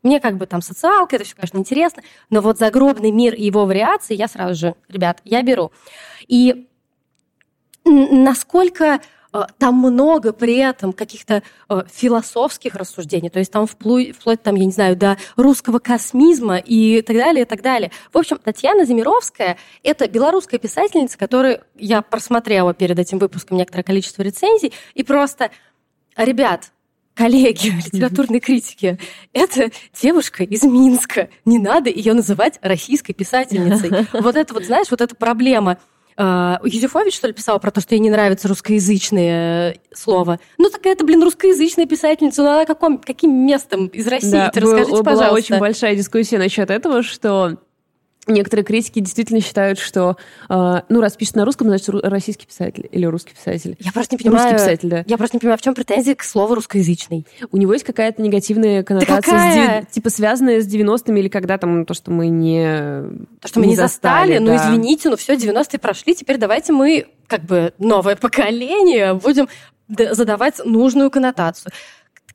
Мне 0.03 0.19
как 0.19 0.38
бы 0.38 0.45
там 0.45 0.62
социалка, 0.62 1.15
это 1.15 1.25
все, 1.25 1.36
конечно, 1.36 1.58
интересно, 1.58 2.03
но 2.30 2.41
вот 2.41 2.58
загробный 2.58 3.12
мир 3.12 3.34
и 3.34 3.43
его 3.43 3.65
вариации 3.65 4.15
я 4.15 4.27
сразу 4.27 4.53
же, 4.53 4.75
ребят, 4.88 5.21
я 5.23 5.41
беру. 5.41 5.71
И 6.27 6.67
насколько 7.84 9.01
там 9.57 9.75
много 9.75 10.33
при 10.33 10.57
этом 10.57 10.93
каких-то 10.93 11.43
э, 11.69 11.83
философских 11.91 12.75
рассуждений, 12.75 13.29
то 13.29 13.39
есть 13.39 13.51
там 13.51 13.67
вплоть, 13.67 14.15
вплоть 14.15 14.41
там, 14.41 14.55
я 14.55 14.65
не 14.65 14.71
знаю, 14.71 14.95
до 14.95 15.17
русского 15.35 15.79
космизма 15.79 16.57
и 16.57 17.01
так 17.01 17.15
далее, 17.15 17.43
и 17.43 17.45
так 17.45 17.61
далее. 17.61 17.91
В 18.13 18.17
общем, 18.17 18.37
Татьяна 18.37 18.85
Замировская– 18.85 19.57
это 19.83 20.07
белорусская 20.07 20.59
писательница, 20.59 21.17
которую 21.17 21.61
я 21.75 22.01
просмотрела 22.01 22.73
перед 22.73 22.97
этим 22.97 23.19
выпуском 23.19 23.57
некоторое 23.57 23.83
количество 23.83 24.21
рецензий, 24.21 24.73
и 24.93 25.03
просто, 25.03 25.51
ребят, 26.15 26.71
коллеги, 27.17 27.73
литературные 27.91 28.39
критики, 28.39 28.99
это 29.33 29.71
девушка 29.99 30.43
из 30.43 30.63
Минска. 30.63 31.29
Не 31.45 31.59
надо 31.59 31.89
ее 31.89 32.13
называть 32.13 32.59
российской 32.61 33.13
писательницей. 33.13 34.07
Вот 34.21 34.35
это 34.35 34.53
вот, 34.53 34.65
знаешь, 34.65 34.87
вот 34.91 35.01
эта 35.01 35.15
проблема. 35.15 35.77
А, 36.19 36.60
Юзефович, 36.63 37.15
что 37.15 37.27
ли, 37.27 37.34
писала 37.34 37.60
про 37.60 37.69
то, 37.69 37.80
что 37.80 37.93
ей 37.93 37.99
не 37.99 38.10
нравятся 38.10 38.47
русскоязычные 38.47 39.73
э, 39.73 39.75
слова. 39.93 40.39
Ну, 40.58 40.69
так 40.71 40.84
это, 40.88 41.06
блин, 41.06 41.21
русскоязычная 41.21 41.86
писательница. 41.86 42.41
Ну, 42.41 42.49
она 42.49 42.65
каком, 42.65 42.97
каким 42.97 43.45
местом 43.45 43.86
из 43.88 44.08
России? 44.08 44.32
Да, 44.32 44.51
расскажите, 44.53 44.91
была 44.91 45.03
пожалуйста. 45.03 45.34
очень 45.34 45.60
большая 45.60 45.95
дискуссия 45.95 46.39
насчет 46.39 46.71
этого, 46.71 47.03
что 47.03 47.58
Некоторые 48.27 48.65
критики 48.65 48.99
действительно 48.99 49.41
считают, 49.41 49.79
что, 49.79 50.17
э, 50.49 50.81
ну, 50.89 51.01
раз 51.01 51.15
пишет 51.15 51.35
на 51.35 51.45
русском, 51.45 51.67
значит, 51.67 51.89
российский 51.89 52.45
писатель 52.45 52.87
или 52.91 53.05
русский 53.05 53.33
писатель. 53.33 53.75
Я 53.79 53.91
просто 53.91 54.15
не 54.15 54.23
понимаю. 54.23 54.51
Русский 54.51 54.65
писатель, 54.65 54.89
да. 54.89 55.03
Я 55.07 55.17
просто 55.17 55.37
не 55.37 55.39
понимаю, 55.39 55.57
в 55.57 55.61
чем 55.61 55.73
претензия 55.73 56.15
к 56.15 56.23
слову 56.23 56.55
русскоязычный. 56.55 57.25
У 57.51 57.57
него 57.57 57.73
есть 57.73 57.85
какая-то 57.85 58.21
негативная 58.21 58.83
коннотация, 58.83 59.15
да 59.15 59.21
какая? 59.21 59.83
С, 59.83 59.93
типа 59.93 60.09
связанная 60.09 60.61
с 60.61 60.67
90-ми 60.67 61.19
или 61.19 61.29
когда 61.29 61.57
там 61.57 61.85
то, 61.85 61.93
что 61.93 62.11
мы 62.11 62.27
не 62.27 62.63
То, 63.41 63.47
что 63.47 63.59
мы 63.59 63.67
не 63.67 63.75
застали, 63.75 64.33
застали 64.33 64.37
ну, 64.39 64.47
да. 64.47 64.55
извините, 64.57 65.09
ну, 65.09 65.15
все, 65.15 65.35
90-е 65.35 65.79
прошли, 65.79 66.15
теперь 66.15 66.37
давайте 66.37 66.73
мы, 66.73 67.07
как 67.27 67.43
бы, 67.43 67.73
новое 67.77 68.15
поколение, 68.15 69.13
будем 69.13 69.47
задавать 69.87 70.59
нужную 70.65 71.09
коннотацию. 71.09 71.71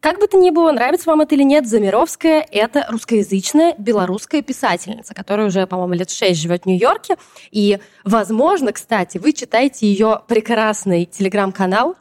Как 0.02 0.18
бы 0.18 0.26
то 0.26 0.36
ни 0.36 0.50
было, 0.50 0.72
нравится 0.72 1.08
вам 1.08 1.20
это 1.20 1.36
или 1.36 1.44
нет, 1.44 1.68
Замировская– 1.68 2.44
это 2.50 2.84
русскоязычная 2.88 3.76
белорусская 3.78 4.42
писательница, 4.42 5.14
которая 5.14 5.46
уже, 5.46 5.64
по-моему, 5.68 5.94
лет 5.94 6.10
шесть 6.10 6.40
живет 6.40 6.64
в 6.64 6.66
Нью-Йорке. 6.66 7.18
И, 7.52 7.78
возможно, 8.02 8.72
кстати, 8.72 9.18
вы 9.18 9.32
читаете 9.32 9.86
ее 9.86 10.20
прекрасный 10.26 11.04
телеграм-канал, 11.04 11.94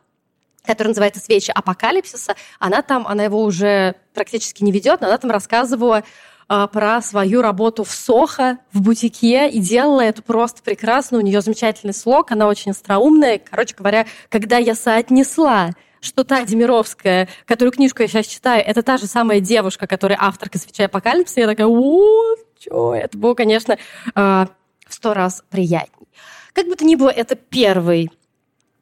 который 0.66 0.88
называется 0.88 1.22
«Свечи 1.22 1.52
апокалипсиса». 1.52 2.34
Она 2.58 2.82
там, 2.82 3.06
она 3.06 3.26
его 3.26 3.44
уже 3.44 3.94
практически 4.16 4.64
не 4.64 4.72
ведет, 4.72 5.02
но 5.02 5.08
она 5.08 5.20
там 5.20 5.30
рассказывала 5.30 6.04
а, 6.48 6.66
про 6.66 7.04
свою 7.04 7.44
работу 7.44 7.84
в 7.84 7.92
Сохо, 7.92 8.58
в 8.74 8.82
бутике, 8.82 9.48
и 9.48 9.60
делала 9.60 10.02
это 10.02 10.24
просто 10.24 10.64
прекрасно. 10.64 11.20
У 11.20 11.22
нее 11.22 11.42
замечательный 11.42 11.94
слог, 11.94 12.32
она 12.32 12.48
очень 12.48 12.72
остроумная. 12.72 13.38
Короче 13.38 13.76
говоря, 13.76 14.08
когда 14.30 14.58
я 14.58 14.74
соотнесла 14.74 15.70
что 16.02 16.24
та 16.24 16.44
Демировская, 16.44 17.30
которую 17.46 17.72
книжку 17.72 18.02
я 18.02 18.08
сейчас 18.08 18.26
читаю, 18.26 18.64
это 18.66 18.82
та 18.82 18.98
же 18.98 19.06
самая 19.06 19.40
девушка, 19.40 19.88
которая 19.88 20.18
авторка 20.20 20.58
«Свеча 20.58 20.86
апокалипсиса», 20.86 21.42
я 21.42 21.48
такая, 21.48 21.68
о, 21.68 22.36
что? 22.60 22.94
Это 22.94 23.18
было, 23.18 23.34
конечно, 23.36 23.78
а, 24.16 24.48
в 24.88 24.94
сто 24.94 25.14
раз 25.14 25.44
приятней. 25.50 26.08
Как 26.54 26.68
бы 26.68 26.76
то 26.76 26.84
ни 26.84 26.96
было, 26.96 27.10
это 27.10 27.36
первый, 27.36 28.12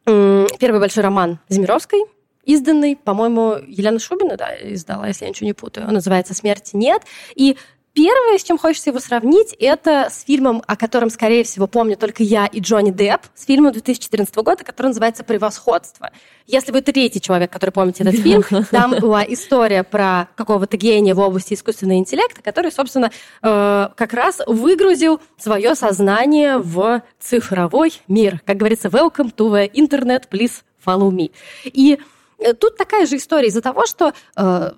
первый 0.05 0.79
большой 0.79 1.03
роман 1.03 1.39
Демировской, 1.49 2.05
изданный, 2.45 2.95
по-моему, 2.95 3.57
Елена 3.67 3.99
Шубина 3.99 4.37
да, 4.37 4.55
издала, 4.61 5.07
если 5.07 5.25
я 5.25 5.29
ничего 5.29 5.45
не 5.45 5.53
путаю. 5.53 5.87
Он 5.87 5.93
называется 5.93 6.33
«Смерти 6.33 6.75
нет». 6.75 7.03
И 7.35 7.57
Первое, 7.99 8.37
с 8.37 8.43
чем 8.43 8.57
хочется 8.57 8.91
его 8.91 8.99
сравнить, 9.01 9.53
это 9.59 10.07
с 10.09 10.23
фильмом, 10.23 10.63
о 10.65 10.77
котором, 10.77 11.09
скорее 11.09 11.43
всего, 11.43 11.67
помню 11.67 11.97
только 11.97 12.23
я 12.23 12.45
и 12.45 12.61
Джонни 12.61 12.91
Депп, 12.91 13.23
с 13.35 13.43
фильмом 13.43 13.73
2014 13.73 14.33
года, 14.37 14.63
который 14.63 14.87
называется 14.87 15.25
«Превосходство». 15.25 16.09
Если 16.47 16.71
вы 16.71 16.81
третий 16.81 17.19
человек, 17.19 17.51
который 17.51 17.71
помните 17.71 18.05
этот 18.05 18.15
фильм, 18.21 18.41
там 18.71 18.91
была 19.01 19.25
история 19.27 19.83
про 19.83 20.29
какого-то 20.35 20.77
гения 20.77 21.13
в 21.13 21.19
области 21.19 21.55
искусственного 21.55 21.97
интеллекта, 21.97 22.41
который, 22.41 22.71
собственно, 22.71 23.11
э, 23.43 23.89
как 23.93 24.13
раз 24.13 24.39
выгрузил 24.47 25.19
свое 25.37 25.75
сознание 25.75 26.57
в 26.57 27.03
цифровой 27.19 28.01
мир. 28.07 28.39
Как 28.45 28.55
говорится, 28.55 28.87
welcome 28.87 29.35
to 29.35 29.51
the 29.51 29.69
internet, 29.73 30.29
please 30.31 30.61
follow 30.85 31.11
me. 31.11 31.31
И 31.65 31.99
э, 32.37 32.53
тут 32.53 32.77
такая 32.77 33.05
же 33.07 33.17
история 33.17 33.49
из-за 33.49 33.61
того, 33.61 33.85
что 33.85 34.13
э, 34.37 34.71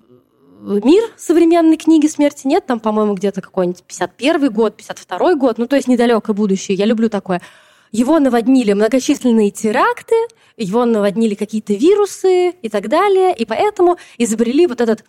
мир 0.62 1.02
современной 1.16 1.76
книги 1.76 2.06
«Смерти 2.06 2.46
нет», 2.46 2.66
там, 2.66 2.80
по-моему, 2.80 3.14
где-то 3.14 3.40
какой-нибудь 3.40 3.82
51 3.82 4.52
год, 4.52 4.76
52 4.76 5.34
год, 5.34 5.58
ну, 5.58 5.66
то 5.66 5.76
есть 5.76 5.88
недалекое 5.88 6.34
будущее, 6.34 6.76
я 6.76 6.86
люблю 6.86 7.08
такое. 7.08 7.42
Его 7.90 8.18
наводнили 8.18 8.72
многочисленные 8.72 9.50
теракты, 9.50 10.14
его 10.56 10.84
наводнили 10.84 11.34
какие-то 11.34 11.74
вирусы 11.74 12.50
и 12.50 12.68
так 12.68 12.88
далее, 12.88 13.34
и 13.34 13.44
поэтому 13.44 13.98
изобрели 14.18 14.66
вот 14.66 14.80
этот 14.80 15.04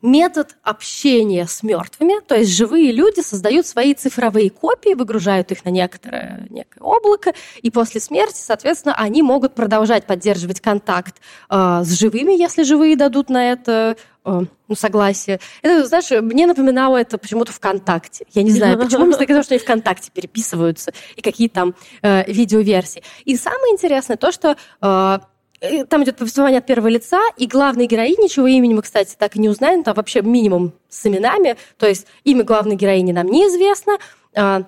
метод 0.00 0.56
общения 0.62 1.46
с 1.46 1.62
мертвыми, 1.62 2.20
то 2.26 2.36
есть 2.36 2.52
живые 2.52 2.92
люди 2.92 3.20
создают 3.20 3.66
свои 3.66 3.94
цифровые 3.94 4.50
копии, 4.50 4.94
выгружают 4.94 5.50
их 5.50 5.64
на 5.64 5.70
некоторое 5.70 6.46
некое 6.50 6.80
облако, 6.80 7.32
и 7.62 7.70
после 7.70 8.00
смерти, 8.00 8.38
соответственно, 8.38 8.94
они 8.94 9.22
могут 9.22 9.54
продолжать 9.54 10.06
поддерживать 10.06 10.60
контакт 10.60 11.16
э, 11.50 11.82
с 11.84 11.98
живыми, 11.98 12.38
если 12.38 12.62
живые 12.62 12.96
дадут 12.96 13.28
на 13.28 13.50
это 13.50 13.96
э, 14.24 14.40
ну, 14.68 14.74
согласие. 14.76 15.40
Это, 15.62 15.86
знаешь, 15.86 16.10
мне 16.10 16.46
напоминало 16.46 16.96
это 16.96 17.18
почему-то 17.18 17.52
ВКонтакте. 17.52 18.26
Я 18.34 18.44
не 18.44 18.52
знаю, 18.52 18.78
почему 18.78 19.06
мне 19.06 19.26
казалось, 19.26 19.46
что 19.46 19.54
они 19.54 19.62
ВКонтакте 19.62 20.12
переписываются, 20.12 20.92
и 21.16 21.22
какие 21.22 21.48
там 21.48 21.74
э, 22.02 22.30
видеоверсии. 22.30 23.02
И 23.24 23.36
самое 23.36 23.72
интересное 23.72 24.16
то, 24.16 24.30
что 24.30 24.56
э, 24.80 25.18
там 25.88 26.04
идет 26.04 26.16
повествование 26.16 26.58
от 26.58 26.66
первого 26.66 26.88
лица, 26.88 27.20
и 27.36 27.46
главной 27.46 27.86
героини, 27.86 28.28
чего 28.28 28.46
имени 28.46 28.74
мы, 28.74 28.82
кстати, 28.82 29.16
так 29.18 29.36
и 29.36 29.40
не 29.40 29.48
узнаем, 29.48 29.82
там 29.82 29.94
вообще 29.94 30.22
минимум 30.22 30.72
с 30.88 31.06
именами, 31.06 31.56
то 31.78 31.86
есть 31.86 32.06
имя 32.24 32.44
главной 32.44 32.76
героини 32.76 33.12
нам 33.12 33.26
неизвестно, 33.26 33.98
а, 34.34 34.64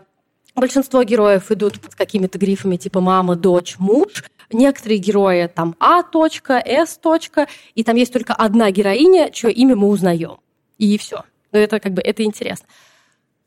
Большинство 0.54 1.02
героев 1.04 1.50
идут 1.52 1.80
под 1.80 1.94
какими-то 1.94 2.38
грифами 2.38 2.76
типа 2.76 3.00
мама, 3.00 3.36
дочь, 3.36 3.76
муж. 3.78 4.24
Некоторые 4.52 4.98
герои 4.98 5.46
там 5.46 5.76
А 5.78 6.02
точка, 6.02 6.60
С 6.66 6.98
точка, 6.98 7.46
и 7.74 7.84
там 7.84 7.94
есть 7.96 8.12
только 8.12 8.34
одна 8.34 8.70
героиня, 8.70 9.30
чье 9.30 9.52
имя 9.52 9.76
мы 9.76 9.88
узнаем. 9.88 10.38
И 10.76 10.98
все. 10.98 11.22
Но 11.52 11.58
это 11.58 11.78
как 11.78 11.92
бы 11.92 12.02
это 12.02 12.24
интересно. 12.24 12.66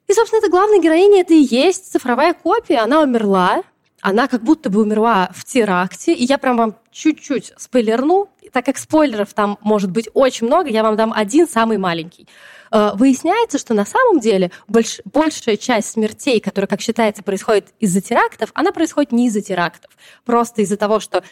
И, 0.07 0.13
собственно, 0.13 0.39
это 0.39 0.49
главная 0.49 0.79
героиня, 0.79 1.21
это 1.21 1.33
и 1.33 1.41
есть 1.41 1.91
цифровая 1.91 2.33
копия. 2.33 2.79
Она 2.79 3.01
умерла, 3.01 3.63
она 4.03 4.27
как 4.27 4.43
будто 4.43 4.69
бы 4.69 4.81
умерла 4.81 5.29
в 5.33 5.45
теракте, 5.45 6.13
и 6.13 6.25
я 6.25 6.37
прям 6.37 6.57
вам 6.57 6.75
чуть-чуть 6.91 7.53
спойлерну, 7.57 8.29
так 8.51 8.65
как 8.65 8.77
спойлеров 8.77 9.33
там 9.33 9.57
может 9.61 9.91
быть 9.91 10.09
очень 10.13 10.45
много, 10.45 10.69
я 10.69 10.83
вам 10.83 10.97
дам 10.97 11.13
один 11.15 11.47
самый 11.47 11.77
маленький. 11.77 12.27
Выясняется, 12.69 13.57
что 13.57 13.73
на 13.73 13.85
самом 13.85 14.19
деле 14.19 14.51
больш, 14.67 14.99
большая 15.05 15.55
часть 15.55 15.91
смертей, 15.91 16.41
которые, 16.41 16.67
как 16.67 16.81
считается, 16.81 17.23
происходит 17.23 17.69
из-за 17.79 18.01
терактов, 18.01 18.49
она 18.53 18.73
происходит 18.73 19.13
не 19.13 19.27
из-за 19.27 19.41
терактов, 19.41 19.89
просто 20.25 20.63
из-за 20.63 20.75
того, 20.75 20.99
что 20.99 21.23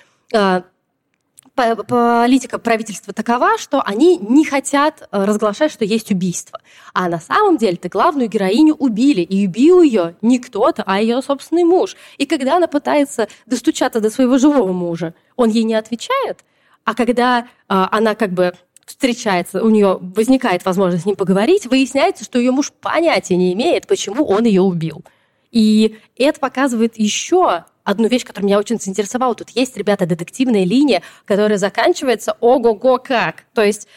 политика 1.54 2.58
правительства 2.58 3.14
такова, 3.14 3.58
что 3.58 3.82
они 3.82 4.18
не 4.18 4.46
хотят 4.46 5.08
разглашать, 5.12 5.72
что 5.72 5.86
есть 5.86 6.12
убийство. 6.12 6.60
А 6.94 7.10
на 7.10 7.20
самом 7.20 7.58
деле-то 7.58 7.90
главную 7.90 8.30
героиню 8.30 8.76
убили, 8.76 9.22
и 9.22 9.48
убил 9.48 9.82
ее 9.82 10.16
не 10.22 10.40
кто-то, 10.40 10.84
а 10.86 11.02
ее 11.02 11.22
собственный 11.22 11.64
муж. 11.64 11.96
И 12.18 12.26
когда 12.26 12.58
она 12.58 12.68
пытается 12.68 13.28
достучаться 13.46 14.00
до 14.00 14.10
своего 14.10 14.38
живого 14.38 14.72
мужа, 14.72 15.14
он 15.36 15.50
ей 15.50 15.64
не 15.64 15.76
отвечает, 15.76 16.44
а 16.84 16.96
когда 16.96 17.48
она 17.68 18.16
как 18.16 18.32
бы 18.32 18.54
встречается, 18.86 19.64
у 19.64 19.70
нее 19.70 20.00
возникает 20.02 20.66
возможность 20.66 21.04
с 21.04 21.06
ним 21.06 21.16
поговорить, 21.16 21.66
выясняется, 21.66 22.24
что 22.24 22.40
ее 22.40 22.52
муж 22.52 22.72
понятия 22.72 23.38
не 23.38 23.54
имеет, 23.54 23.88
почему 23.88 24.26
он 24.26 24.46
ее 24.46 24.62
убил. 24.62 25.04
И 25.52 25.98
это 26.18 26.40
показывает 26.40 26.98
еще 26.98 27.66
одну 27.84 28.08
вещь, 28.08 28.26
которая 28.26 28.48
меня 28.48 28.60
очень 28.60 28.80
заинтересовала. 28.80 29.36
Тут 29.36 29.50
есть, 29.52 29.78
ребята, 29.78 30.06
детективная 30.06 30.64
линия, 30.64 31.02
которая 31.26 31.58
заканчивается 31.58 32.36
ого-го 32.40 32.98
как. 32.98 33.44
То 33.54 33.64
есть 33.64 33.88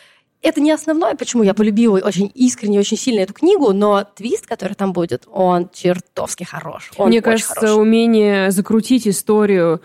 это 0.44 0.61
не 0.61 0.73
основное, 0.73 1.14
почему 1.14 1.42
я 1.42 1.55
полюбила 1.55 1.99
очень 1.99 2.31
искренне, 2.35 2.79
очень 2.79 2.99
сильно 2.99 3.20
эту 3.20 3.33
книгу, 3.33 3.73
но 3.73 4.05
твист, 4.05 4.47
который 4.47 4.75
там 4.75 4.92
будет, 4.92 5.27
он 5.31 5.70
чертовски 5.73 6.44
хорош. 6.44 6.90
Он 6.99 7.09
Мне 7.09 7.23
кажется, 7.23 7.55
хорош. 7.55 7.77
умение 7.77 8.51
закрутить 8.51 9.09
историю 9.09 9.81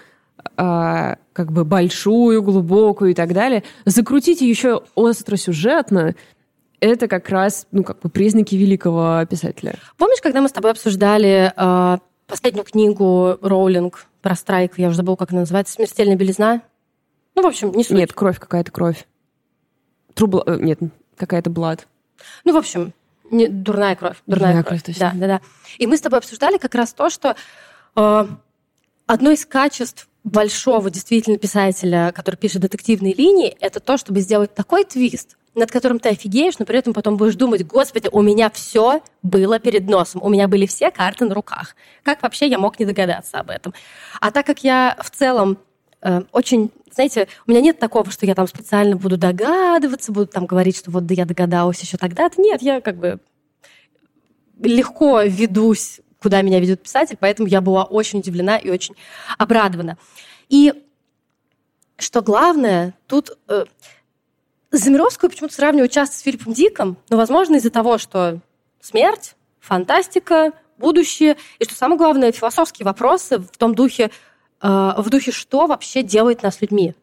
э, 0.57 1.15
как 1.33 1.51
бы 1.51 1.63
большую, 1.63 2.43
глубокую 2.43 3.11
и 3.11 3.13
так 3.13 3.33
далее, 3.33 3.63
закрутить 3.85 4.41
ее 4.41 4.49
еще 4.49 4.83
остросюжетно, 4.95 6.15
это 6.81 7.07
как 7.07 7.29
раз, 7.29 7.67
ну, 7.71 7.83
как 7.83 7.99
бы 8.01 8.09
признаки 8.09 8.55
великого 8.55 9.25
писателя. 9.29 9.75
Помнишь, 9.97 10.21
когда 10.21 10.41
мы 10.41 10.49
с 10.49 10.51
тобой 10.51 10.71
обсуждали 10.71 11.53
э, 11.55 11.97
последнюю 12.29 12.63
книгу 12.63 13.37
Роулинг 13.41 14.05
про 14.21 14.35
страйк, 14.35 14.77
я 14.77 14.87
уже 14.87 14.97
забыла, 14.97 15.15
как 15.15 15.31
она 15.31 15.41
называется, 15.41 15.73
«Смертельная 15.73 16.15
белизна»? 16.15 16.61
Ну, 17.35 17.41
в 17.41 17.47
общем, 17.47 17.71
не 17.71 17.83
суть. 17.83 17.97
Нет, 17.97 18.13
кровь 18.13 18.39
какая-то, 18.39 18.71
кровь. 18.71 19.05
Трубла... 20.13 20.43
Нет, 20.47 20.79
какая-то 21.17 21.49
блад. 21.49 21.87
Ну, 22.45 22.53
в 22.53 22.57
общем, 22.57 22.93
не, 23.31 23.47
дурная 23.47 23.95
кровь. 23.95 24.17
Дурная, 24.27 24.47
Дурная 24.49 24.63
кровь, 24.63 24.83
кровь, 24.83 24.95
точно. 24.95 25.11
Да, 25.13 25.19
да, 25.19 25.27
да. 25.27 25.41
И 25.77 25.87
мы 25.87 25.97
с 25.97 26.01
тобой 26.01 26.19
обсуждали 26.19 26.57
как 26.57 26.75
раз 26.75 26.93
то, 26.93 27.09
что 27.09 27.35
э, 27.95 28.27
одно 29.05 29.31
из 29.31 29.45
качеств 29.45 30.07
большого 30.23 30.89
действительно 30.89 31.37
писателя, 31.37 32.11
который 32.13 32.35
пишет 32.35 32.61
детективные 32.61 33.13
линии, 33.13 33.55
это 33.59 33.79
то, 33.79 33.97
чтобы 33.97 34.19
сделать 34.19 34.53
такой 34.53 34.83
твист, 34.83 35.37
над 35.55 35.71
которым 35.71 35.99
ты 35.99 36.09
офигеешь, 36.09 36.59
но 36.59 36.65
при 36.65 36.77
этом 36.77 36.93
потом 36.93 37.17
будешь 37.17 37.35
думать, 37.35 37.65
господи, 37.65 38.09
у 38.11 38.21
меня 38.21 38.49
все 38.49 39.01
было 39.23 39.59
перед 39.59 39.87
носом, 39.87 40.21
у 40.23 40.29
меня 40.29 40.47
были 40.47 40.65
все 40.65 40.91
карты 40.91 41.25
на 41.25 41.35
руках. 41.35 41.75
Как 42.03 42.21
вообще 42.21 42.47
я 42.47 42.59
мог 42.59 42.79
не 42.79 42.85
догадаться 42.85 43.39
об 43.39 43.49
этом? 43.49 43.73
А 44.21 44.31
так 44.31 44.45
как 44.45 44.63
я 44.63 44.97
в 45.01 45.09
целом 45.09 45.57
э, 46.01 46.21
очень, 46.31 46.71
знаете, 46.91 47.27
у 47.47 47.51
меня 47.51 47.61
нет 47.61 47.79
такого, 47.79 48.09
что 48.11 48.25
я 48.25 48.35
там 48.35 48.47
специально 48.47 48.95
буду 48.95 49.17
догадываться, 49.17 50.11
буду 50.11 50.27
там 50.27 50.45
говорить, 50.45 50.77
что 50.77 50.91
вот 50.91 51.05
да 51.05 51.13
я 51.13 51.25
догадалась 51.25 51.81
еще 51.81 51.97
тогда-то. 51.97 52.41
Нет, 52.41 52.61
я 52.61 52.81
как 52.81 52.97
бы 52.97 53.19
легко 54.61 55.21
ведусь 55.21 56.01
куда 56.21 56.41
меня 56.41 56.59
ведет 56.59 56.83
писатель, 56.83 57.17
поэтому 57.19 57.47
я 57.47 57.61
была 57.61 57.85
очень 57.85 58.19
удивлена 58.19 58.57
и 58.57 58.69
очень 58.69 58.95
обрадована. 59.37 59.97
И 60.49 60.73
что 61.97 62.21
главное, 62.21 62.93
тут 63.07 63.37
э, 63.47 63.65
Замировскую 64.71 65.29
почему-то 65.29 65.55
сравнивают 65.55 65.91
часто 65.91 66.15
с 66.15 66.21
Филиппом 66.21 66.53
Диком, 66.53 66.97
но, 67.09 67.17
возможно, 67.17 67.55
из-за 67.55 67.71
того, 67.71 67.97
что 67.97 68.39
смерть, 68.79 69.35
фантастика, 69.59 70.53
будущее, 70.77 71.37
и 71.57 71.65
что 71.65 71.73
самое 71.73 71.97
главное, 71.97 72.31
философские 72.31 72.85
вопросы 72.85 73.39
в 73.39 73.57
том 73.57 73.73
духе, 73.73 74.11
э, 74.61 74.67
в 74.97 75.09
духе, 75.09 75.31
что 75.31 75.65
вообще 75.65 76.03
делает 76.03 76.43
нас 76.43 76.61
людьми. 76.61 76.93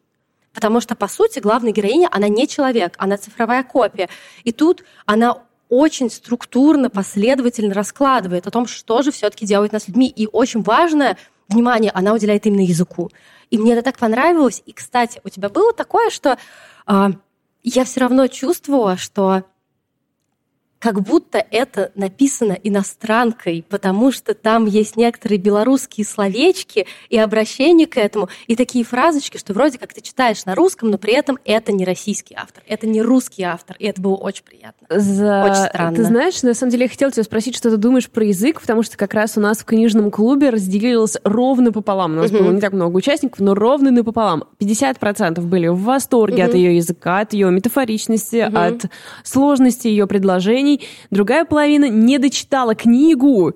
Потому 0.53 0.79
что, 0.81 0.95
по 0.95 1.07
сути, 1.07 1.39
главная 1.39 1.71
героиня, 1.71 2.09
она 2.11 2.29
не 2.29 2.47
человек, 2.47 2.95
она 2.97 3.17
цифровая 3.17 3.63
копия. 3.63 4.09
И 4.43 4.51
тут 4.51 4.83
она 5.05 5.43
очень 5.69 6.09
структурно, 6.09 6.89
последовательно 6.89 7.73
раскладывает 7.73 8.47
о 8.47 8.51
том, 8.51 8.65
что 8.65 9.01
же 9.01 9.11
все-таки 9.11 9.45
делает 9.45 9.73
нас 9.73 9.87
людьми. 9.87 10.07
И 10.07 10.27
очень 10.31 10.63
важное 10.63 11.17
внимание 11.49 11.91
она 11.91 12.13
уделяет 12.13 12.45
именно 12.45 12.61
языку. 12.61 13.11
И 13.51 13.57
мне 13.57 13.73
это 13.73 13.83
так 13.83 13.97
понравилось. 13.97 14.63
И, 14.65 14.73
кстати, 14.73 15.21
у 15.23 15.29
тебя 15.29 15.49
было 15.49 15.73
такое, 15.73 16.09
что 16.09 16.37
э, 16.87 17.09
я 17.63 17.83
все 17.83 18.01
равно 18.01 18.27
чувствовала, 18.27 18.97
что 18.97 19.43
как 20.79 21.01
будто 21.01 21.43
это 21.49 21.91
написано 21.95 22.57
иностранкой, 22.63 23.65
потому 23.67 24.11
что 24.11 24.33
там 24.33 24.65
есть 24.65 24.95
некоторые 24.95 25.39
белорусские 25.39 26.05
словечки 26.05 26.85
и 27.09 27.17
обращения 27.17 27.87
к 27.87 27.97
этому, 27.97 28.29
и 28.47 28.55
такие 28.55 28.85
фразочки, 28.85 29.37
что 29.37 29.53
вроде 29.53 29.79
как 29.79 29.93
ты 29.93 30.01
читаешь 30.01 30.45
на 30.45 30.55
русском, 30.55 30.89
но 30.91 30.97
при 30.97 31.13
этом 31.13 31.39
это 31.45 31.71
не 31.71 31.85
российский 31.85 32.35
автор, 32.35 32.63
это 32.67 32.85
не 32.85 33.01
русский 33.01 33.43
автор, 33.43 33.75
и 33.79 33.85
это 33.85 34.01
было 34.01 34.15
очень 34.15 34.43
приятно. 34.43 34.87
За... 34.89 35.43
Очень 35.43 35.69
странно. 35.69 35.95
Ты 35.95 36.03
знаешь, 36.03 36.43
на 36.43 36.53
самом 36.53 36.71
деле 36.71 36.83
я 36.83 36.89
хотела 36.89 37.11
тебя 37.11 37.23
спросить, 37.23 37.55
что 37.55 37.71
ты 37.71 37.77
думаешь 37.77 38.09
про 38.09 38.25
язык, 38.25 38.61
потому 38.61 38.83
что 38.83 38.97
как 38.97 39.13
раз 39.13 39.37
у 39.37 39.41
нас 39.41 39.59
в 39.59 39.65
книжном 39.65 40.11
клубе 40.11 40.49
разделилось 40.49 41.17
ровно 41.23 41.71
пополам. 41.71 42.13
У 42.13 42.15
нас 42.17 42.31
угу. 42.31 42.39
было 42.43 42.51
не 42.51 42.61
так 42.61 42.73
много 42.73 42.95
участников, 42.95 43.39
но 43.39 43.55
ровно 43.55 43.91
напополам. 43.91 44.43
50% 44.59 45.41
были 45.41 45.67
в 45.67 45.81
восторге 45.81 46.43
угу. 46.43 46.49
от 46.49 46.55
ее 46.55 46.75
языка, 46.75 47.19
от 47.19 47.33
ее 47.33 47.49
метафоричности, 47.49 48.47
угу. 48.47 48.57
от 48.57 48.85
сложности 49.23 49.87
ее 49.87 50.07
предложений, 50.07 50.66
предложений, 50.67 50.87
другая 51.11 51.45
половина 51.45 51.89
не 51.89 52.17
дочитала 52.17 52.75
книгу. 52.75 53.53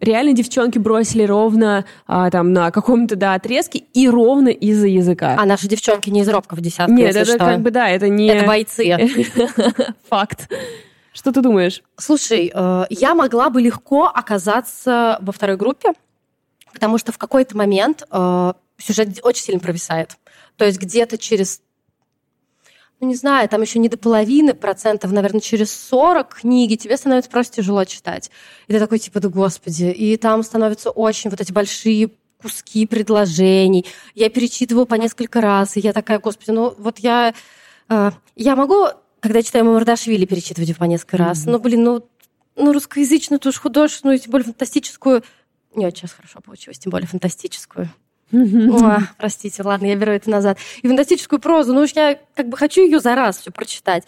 Реально 0.00 0.32
девчонки 0.32 0.78
бросили 0.78 1.24
ровно 1.24 1.84
а, 2.06 2.30
там 2.30 2.54
на 2.54 2.70
каком-то 2.70 3.16
да, 3.16 3.34
отрезке 3.34 3.80
и 3.92 4.08
ровно 4.08 4.48
из-за 4.48 4.86
языка. 4.86 5.36
А 5.38 5.44
наши 5.44 5.68
девчонки 5.68 6.08
не 6.08 6.22
из 6.22 6.28
робков 6.28 6.60
десятка, 6.60 6.92
Нет, 6.92 7.14
это 7.14 7.26
что. 7.26 7.38
как 7.38 7.60
бы 7.60 7.70
да, 7.70 7.88
это 7.90 8.08
не... 8.08 8.28
Это 8.28 8.46
бойцы. 8.46 8.96
Факт. 10.08 10.50
Что 11.12 11.32
ты 11.32 11.42
думаешь? 11.42 11.82
Слушай, 11.98 12.50
э, 12.54 12.84
я 12.88 13.14
могла 13.14 13.50
бы 13.50 13.60
легко 13.60 14.06
оказаться 14.06 15.18
во 15.20 15.32
второй 15.32 15.56
группе, 15.56 15.92
потому 16.72 16.96
что 16.96 17.12
в 17.12 17.18
какой-то 17.18 17.54
момент 17.54 18.04
э, 18.10 18.52
сюжет 18.78 19.08
очень 19.22 19.42
сильно 19.42 19.60
провисает. 19.60 20.16
То 20.56 20.64
есть 20.64 20.80
где-то 20.80 21.18
через 21.18 21.60
ну, 23.00 23.08
не 23.08 23.14
знаю, 23.14 23.48
там 23.48 23.62
еще 23.62 23.78
не 23.78 23.88
до 23.88 23.96
половины 23.96 24.52
процентов, 24.52 25.10
наверное, 25.10 25.40
через 25.40 25.72
40 25.72 26.34
книги 26.34 26.74
тебе 26.74 26.98
становится 26.98 27.30
просто 27.30 27.56
тяжело 27.56 27.84
читать. 27.84 28.30
И 28.68 28.72
ты 28.74 28.78
такой, 28.78 28.98
типа, 28.98 29.20
да 29.20 29.28
господи. 29.30 29.84
И 29.84 30.18
там 30.18 30.42
становятся 30.42 30.90
очень 30.90 31.30
вот 31.30 31.40
эти 31.40 31.50
большие 31.50 32.10
куски 32.42 32.86
предложений. 32.86 33.86
Я 34.14 34.28
перечитываю 34.28 34.84
по 34.84 34.94
несколько 34.94 35.40
раз, 35.40 35.76
и 35.76 35.80
я 35.80 35.92
такая, 35.94 36.18
господи, 36.18 36.50
ну 36.50 36.74
вот 36.76 36.98
я... 36.98 37.34
Э, 37.88 38.10
я 38.36 38.54
могу, 38.54 38.88
когда 39.20 39.42
читаю 39.42 39.64
Мамардашвили, 39.64 40.26
перечитывать 40.26 40.76
по 40.76 40.84
несколько 40.84 41.16
mm-hmm. 41.16 41.26
раз, 41.26 41.46
но, 41.46 41.58
блин, 41.58 41.84
ну, 41.84 42.08
ну 42.56 42.72
русскоязычную, 42.72 43.40
ту 43.40 43.50
же 43.50 43.60
художественную, 43.60 44.18
тем 44.18 44.30
более 44.32 44.44
фантастическую... 44.44 45.22
Не 45.74 45.86
очень 45.86 46.00
сейчас 46.00 46.12
хорошо 46.12 46.40
получилось, 46.40 46.78
тем 46.78 46.90
более 46.90 47.06
фантастическую. 47.06 47.88
О, 48.32 49.00
простите, 49.18 49.62
ладно, 49.62 49.86
я 49.86 49.96
беру 49.96 50.12
это 50.12 50.30
назад. 50.30 50.58
И 50.82 50.88
фантастическую 50.88 51.40
прозу, 51.40 51.72
ну 51.72 51.82
уж 51.82 51.92
я 51.92 52.18
как 52.34 52.48
бы 52.48 52.56
хочу 52.56 52.82
ее 52.82 53.00
за 53.00 53.14
раз 53.14 53.38
все 53.38 53.50
прочитать. 53.50 54.04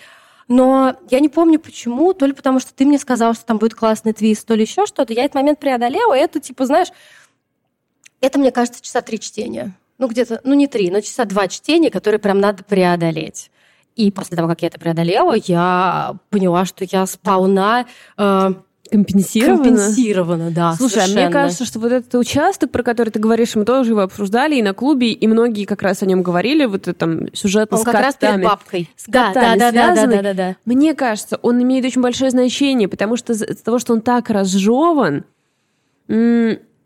Но 0.48 0.96
я 1.10 1.20
не 1.20 1.28
помню 1.28 1.58
почему, 1.58 2.12
то 2.12 2.26
ли 2.26 2.32
потому 2.32 2.60
что 2.60 2.74
ты 2.74 2.84
мне 2.84 2.98
сказал, 2.98 3.34
что 3.34 3.44
там 3.44 3.58
будет 3.58 3.74
классный 3.74 4.12
твист, 4.12 4.46
то 4.46 4.54
ли 4.54 4.62
еще 4.62 4.86
что-то. 4.86 5.12
Я 5.12 5.24
этот 5.24 5.34
момент 5.34 5.58
преодолела, 5.58 6.16
и 6.16 6.20
это, 6.20 6.40
типа, 6.40 6.66
знаешь, 6.66 6.88
это, 8.20 8.38
мне 8.38 8.52
кажется, 8.52 8.82
часа 8.82 9.00
три 9.00 9.18
чтения. 9.18 9.76
Ну, 9.98 10.08
где-то, 10.08 10.40
ну, 10.44 10.54
не 10.54 10.66
три, 10.66 10.90
но 10.90 11.00
часа 11.00 11.24
два 11.24 11.48
чтения, 11.48 11.90
которые 11.90 12.18
прям 12.18 12.40
надо 12.40 12.64
преодолеть. 12.64 13.50
И 13.94 14.10
после 14.10 14.36
того, 14.36 14.48
как 14.48 14.62
я 14.62 14.68
это 14.68 14.80
преодолела, 14.80 15.34
я 15.34 16.16
поняла, 16.30 16.64
что 16.64 16.84
я 16.84 17.06
сполна 17.06 17.86
э, 18.16 18.50
Компенсировано? 18.92 19.64
Компенсировано, 19.64 20.50
да. 20.50 20.74
Слушай, 20.74 21.00
совершенно. 21.00 21.20
а 21.20 21.24
мне 21.24 21.32
кажется, 21.32 21.64
что 21.64 21.78
вот 21.78 21.92
этот 21.92 22.14
участок, 22.14 22.70
про 22.70 22.82
который 22.82 23.08
ты 23.08 23.18
говоришь, 23.18 23.54
мы 23.54 23.64
тоже 23.64 23.92
его 23.92 24.00
обсуждали 24.00 24.56
и 24.56 24.62
на 24.62 24.74
клубе, 24.74 25.12
и 25.12 25.26
многие 25.26 25.64
как 25.64 25.80
раз 25.80 26.02
о 26.02 26.06
нем 26.06 26.22
говорили, 26.22 26.66
вот 26.66 26.82
это 26.82 26.92
там 26.92 27.34
сюжет 27.34 27.72
он 27.72 27.78
с 27.78 27.84
как 27.84 27.94
котами. 27.94 28.04
раз 28.04 28.16
перед 28.16 28.44
бабкой. 28.44 28.90
С 28.96 29.04
да, 29.06 29.32
да, 29.32 29.56
да, 29.56 29.72
да, 29.72 29.94
да, 29.94 30.06
да, 30.06 30.22
да, 30.22 30.34
да. 30.34 30.56
Мне 30.66 30.94
кажется, 30.94 31.38
он 31.40 31.62
имеет 31.62 31.86
очень 31.86 32.02
большое 32.02 32.30
значение, 32.30 32.86
потому 32.86 33.16
что 33.16 33.32
из-за 33.32 33.46
того, 33.64 33.78
что 33.78 33.94
он 33.94 34.02
так 34.02 34.28
разжеван, 34.28 35.24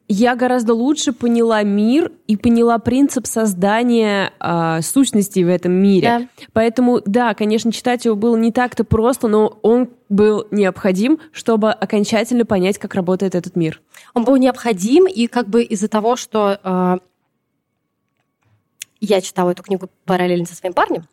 я 0.09 0.36
гораздо 0.36 0.74
лучше 0.74 1.12
поняла 1.12 1.62
мир 1.62 2.12
и 2.26 2.36
поняла 2.36 2.78
принцип 2.78 3.26
создания 3.26 4.32
э, 4.38 4.80
сущностей 4.82 5.44
в 5.44 5.48
этом 5.48 5.72
мире. 5.72 6.07
Да. 6.07 6.46
Поэтому, 6.52 7.00
да, 7.04 7.34
конечно, 7.34 7.72
читать 7.72 8.04
его 8.04 8.14
было 8.14 8.36
не 8.36 8.52
так-то 8.52 8.84
просто, 8.84 9.26
но 9.28 9.59
он 9.62 9.90
был 10.09 10.46
необходим, 10.50 11.18
чтобы 11.32 11.72
окончательно 11.72 12.44
понять, 12.44 12.78
как 12.78 12.94
работает 12.94 13.34
этот 13.34 13.57
мир. 13.57 13.80
Он 14.14 14.24
был 14.24 14.36
необходим, 14.36 15.07
и 15.07 15.26
как 15.26 15.48
бы 15.48 15.62
из-за 15.64 15.88
того, 15.88 16.14
что 16.16 16.61
э, 16.62 16.98
я 19.00 19.20
читала 19.20 19.50
эту 19.50 19.62
книгу 19.62 19.88
параллельно 20.04 20.46
со 20.46 20.54
своим 20.54 20.72
парнем, 20.72 21.04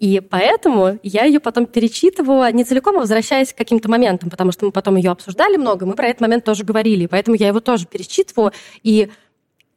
и 0.00 0.20
поэтому 0.20 0.98
я 1.02 1.24
ее 1.24 1.40
потом 1.40 1.66
перечитывала 1.66 2.50
не 2.52 2.64
целиком, 2.64 2.96
а 2.96 3.00
возвращаясь 3.00 3.52
к 3.52 3.56
каким-то 3.58 3.90
моментам, 3.90 4.30
потому 4.30 4.50
что 4.50 4.64
мы 4.64 4.72
потом 4.72 4.96
ее 4.96 5.10
обсуждали 5.10 5.58
много, 5.58 5.84
мы 5.84 5.94
про 5.94 6.08
этот 6.08 6.22
момент 6.22 6.42
тоже 6.42 6.64
говорили, 6.64 7.04
поэтому 7.04 7.36
я 7.36 7.48
его 7.48 7.60
тоже 7.60 7.86
перечитывала. 7.86 8.50
И 8.82 9.10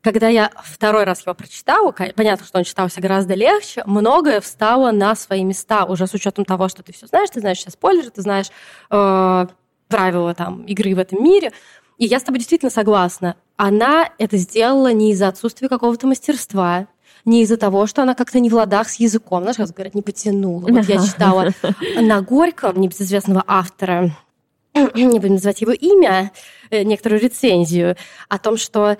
когда 0.01 0.29
я 0.29 0.49
второй 0.63 1.03
раз 1.03 1.23
его 1.23 1.33
прочитала, 1.33 1.91
понятно, 1.91 2.45
что 2.45 2.57
он 2.57 2.63
читался 2.63 3.01
гораздо 3.01 3.33
легче, 3.33 3.83
многое 3.85 4.39
встало 4.39 4.91
на 4.91 5.13
свои 5.15 5.43
места, 5.43 5.83
уже 5.83 6.07
с 6.07 6.13
учетом 6.13 6.45
того, 6.45 6.69
что 6.69 6.83
ты 6.83 6.93
все 6.93 7.05
знаешь, 7.05 7.29
ты 7.29 7.41
знаешь 7.41 7.57
все 7.57 7.71
спойлеры, 7.71 8.09
ты 8.09 8.21
знаешь 8.21 8.47
э, 8.91 9.47
правила 9.89 10.33
там, 10.33 10.63
игры 10.63 10.95
в 10.95 10.99
этом 10.99 11.21
мире. 11.21 11.51
И 11.97 12.05
я 12.05 12.21
с 12.21 12.23
тобой 12.23 12.39
действительно 12.39 12.71
согласна. 12.71 13.35
Она 13.57 14.09
это 14.17 14.37
сделала 14.37 14.93
не 14.93 15.11
из-за 15.11 15.27
отсутствия 15.27 15.67
какого-то 15.67 16.07
мастерства, 16.07 16.87
не 17.25 17.43
из-за 17.43 17.57
того, 17.57 17.87
что 17.87 18.01
она 18.01 18.15
как-то 18.15 18.39
не 18.39 18.49
в 18.49 18.53
ладах 18.53 18.89
с 18.89 18.95
языком, 18.95 19.41
знаешь, 19.43 19.57
как 19.57 19.69
говорят, 19.69 19.95
не 19.95 20.01
потянула. 20.01 20.67
Вот 20.67 20.85
я 20.85 21.05
читала 21.05 21.49
на 21.95 22.21
Горьком, 22.21 22.79
небезызвестного 22.79 23.43
автора, 23.47 24.11
не 24.73 25.19
будем 25.19 25.35
называть 25.35 25.61
его 25.61 25.71
имя, 25.71 26.31
э, 26.69 26.83
некоторую 26.83 27.21
рецензию 27.21 27.95
о 28.27 28.37
том, 28.39 28.57
что 28.57 28.97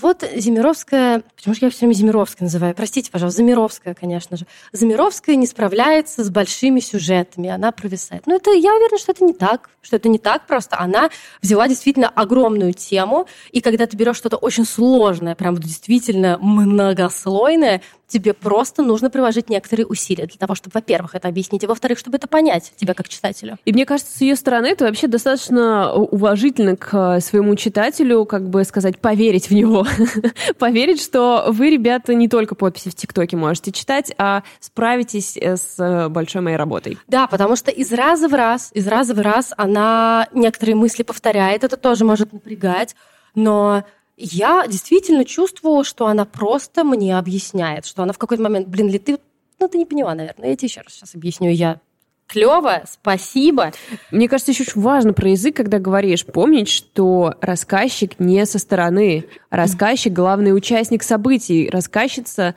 вот 0.00 0.24
Земировская, 0.34 1.22
почему 1.36 1.54
же 1.54 1.60
я 1.62 1.70
все 1.70 1.80
время 1.80 1.92
Земировская 1.94 2.46
называю? 2.46 2.74
Простите, 2.74 3.10
пожалуйста, 3.10 3.38
Замировская, 3.38 3.94
конечно 3.94 4.36
же. 4.36 4.46
Замировская 4.72 5.36
не 5.36 5.46
справляется 5.46 6.24
с 6.24 6.30
большими 6.30 6.80
сюжетами, 6.80 7.48
она 7.48 7.72
провисает. 7.72 8.26
Но 8.26 8.36
это, 8.36 8.50
я 8.52 8.74
уверена, 8.74 8.98
что 8.98 9.12
это 9.12 9.24
не 9.24 9.32
так, 9.32 9.70
что 9.82 9.96
это 9.96 10.08
не 10.08 10.18
так 10.18 10.46
просто. 10.46 10.78
Она 10.78 11.10
взяла 11.42 11.68
действительно 11.68 12.08
огромную 12.08 12.72
тему, 12.72 13.26
и 13.50 13.60
когда 13.60 13.86
ты 13.86 13.96
берешь 13.96 14.16
что-то 14.16 14.36
очень 14.36 14.64
сложное, 14.64 15.34
прям 15.34 15.56
действительно 15.58 16.38
многослойное, 16.38 17.82
тебе 18.08 18.32
просто 18.32 18.82
нужно 18.82 19.10
приложить 19.10 19.48
некоторые 19.50 19.86
усилия 19.86 20.26
для 20.26 20.38
того, 20.38 20.54
чтобы, 20.54 20.72
во-первых, 20.74 21.14
это 21.14 21.28
объяснить, 21.28 21.62
и, 21.62 21.66
во-вторых, 21.66 21.98
чтобы 21.98 22.16
это 22.16 22.26
понять 22.26 22.72
тебя 22.76 22.94
как 22.94 23.08
читателю. 23.08 23.58
И 23.64 23.72
мне 23.72 23.86
кажется, 23.86 24.16
с 24.16 24.20
ее 24.20 24.34
стороны 24.34 24.66
это 24.66 24.86
вообще 24.86 25.06
достаточно 25.06 25.92
уважительно 25.92 26.76
к 26.76 27.16
э, 27.16 27.20
своему 27.20 27.54
читателю, 27.54 28.24
как 28.24 28.48
бы 28.48 28.64
сказать, 28.64 28.98
поверить 28.98 29.50
в 29.50 29.54
него. 29.54 29.86
поверить, 30.58 31.02
что 31.02 31.46
вы, 31.48 31.70
ребята, 31.70 32.14
не 32.14 32.28
только 32.28 32.54
подписи 32.54 32.90
в 32.90 32.94
ТикТоке 32.94 33.36
можете 33.36 33.72
читать, 33.72 34.12
а 34.18 34.42
справитесь 34.60 35.36
э, 35.36 35.56
с 35.56 35.78
э, 35.78 36.08
большой 36.08 36.42
моей 36.42 36.56
работой. 36.56 36.98
Да, 37.06 37.26
потому 37.26 37.56
что 37.56 37.70
из 37.70 37.92
раза 37.92 38.28
в 38.28 38.34
раз, 38.34 38.70
из 38.72 38.86
раза 38.86 39.14
в 39.14 39.20
раз 39.20 39.52
она 39.56 40.28
некоторые 40.32 40.74
мысли 40.76 41.02
повторяет, 41.02 41.64
это 41.64 41.76
тоже 41.76 42.04
может 42.04 42.32
напрягать, 42.32 42.96
но 43.34 43.84
я 44.18 44.66
действительно 44.66 45.24
чувствовала, 45.24 45.84
что 45.84 46.06
она 46.06 46.24
просто 46.24 46.84
мне 46.84 47.16
объясняет, 47.16 47.86
что 47.86 48.02
она 48.02 48.12
в 48.12 48.18
какой-то 48.18 48.42
момент, 48.42 48.68
блин, 48.68 48.88
ли 48.88 48.98
ты, 48.98 49.18
ну 49.60 49.68
ты 49.68 49.78
не 49.78 49.86
поняла, 49.86 50.14
наверное, 50.14 50.50
я 50.50 50.56
тебе 50.56 50.66
еще 50.66 50.80
раз 50.80 50.92
сейчас 50.92 51.14
объясню, 51.14 51.50
я 51.50 51.80
Клево, 52.26 52.82
спасибо. 52.86 53.72
Мне 54.10 54.28
кажется, 54.28 54.52
еще 54.52 54.64
очень 54.64 54.82
важно 54.82 55.14
про 55.14 55.30
язык, 55.30 55.56
когда 55.56 55.78
говоришь, 55.78 56.26
помнить, 56.26 56.68
что 56.68 57.34
рассказчик 57.40 58.20
не 58.20 58.44
со 58.44 58.58
стороны. 58.58 59.24
Рассказчик— 59.48 60.12
главный 60.14 60.54
участник 60.54 61.02
событий. 61.02 61.70
Рассказчица 61.70 62.54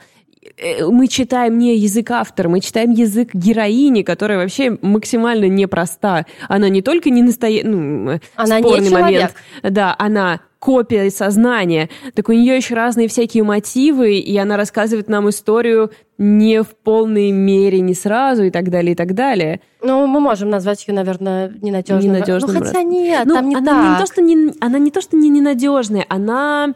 э, 0.58 0.84
мы 0.84 1.08
читаем 1.08 1.56
не 1.56 1.78
язык 1.78 2.10
автора, 2.10 2.50
мы 2.50 2.60
читаем 2.60 2.90
язык 2.90 3.30
героини, 3.32 4.02
которая 4.02 4.36
вообще 4.36 4.76
максимально 4.82 5.46
непроста. 5.46 6.26
Она 6.50 6.68
не 6.68 6.82
только 6.82 7.08
не 7.08 7.22
настоящая, 7.22 7.68
ну, 7.68 8.20
она 8.34 8.58
спорный 8.58 8.88
не 8.88 8.90
момент. 8.90 9.34
Да, 9.62 9.96
она 9.98 10.42
копия 10.62 11.10
сознания. 11.10 11.90
Так 12.14 12.28
у 12.28 12.32
нее 12.32 12.56
еще 12.56 12.76
разные 12.76 13.08
всякие 13.08 13.42
мотивы, 13.42 14.18
и 14.18 14.36
она 14.38 14.56
рассказывает 14.56 15.08
нам 15.08 15.28
историю 15.28 15.90
не 16.18 16.62
в 16.62 16.68
полной 16.68 17.32
мере, 17.32 17.80
не 17.80 17.94
сразу 17.94 18.44
и 18.44 18.50
так 18.50 18.70
далее, 18.70 18.92
и 18.92 18.94
так 18.94 19.12
далее. 19.14 19.60
Ну, 19.82 20.06
мы 20.06 20.20
можем 20.20 20.50
назвать 20.50 20.86
ее, 20.86 20.94
наверное, 20.94 21.52
ненадежной. 21.60 22.04
Ненадежным. 22.04 22.54
Ну, 22.54 22.64
хотя 22.64 22.82
нет, 22.84 23.26
ну, 23.26 23.34
там 23.34 23.48
не 23.48 23.56
она 23.56 23.72
так. 23.72 24.00
Не 24.00 24.06
то, 24.06 24.12
что 24.12 24.22
не, 24.22 24.52
она 24.60 24.78
не 24.78 24.92
то, 24.92 25.00
что 25.00 25.16
не 25.16 25.30
ненадежная, 25.30 26.06
она, 26.08 26.74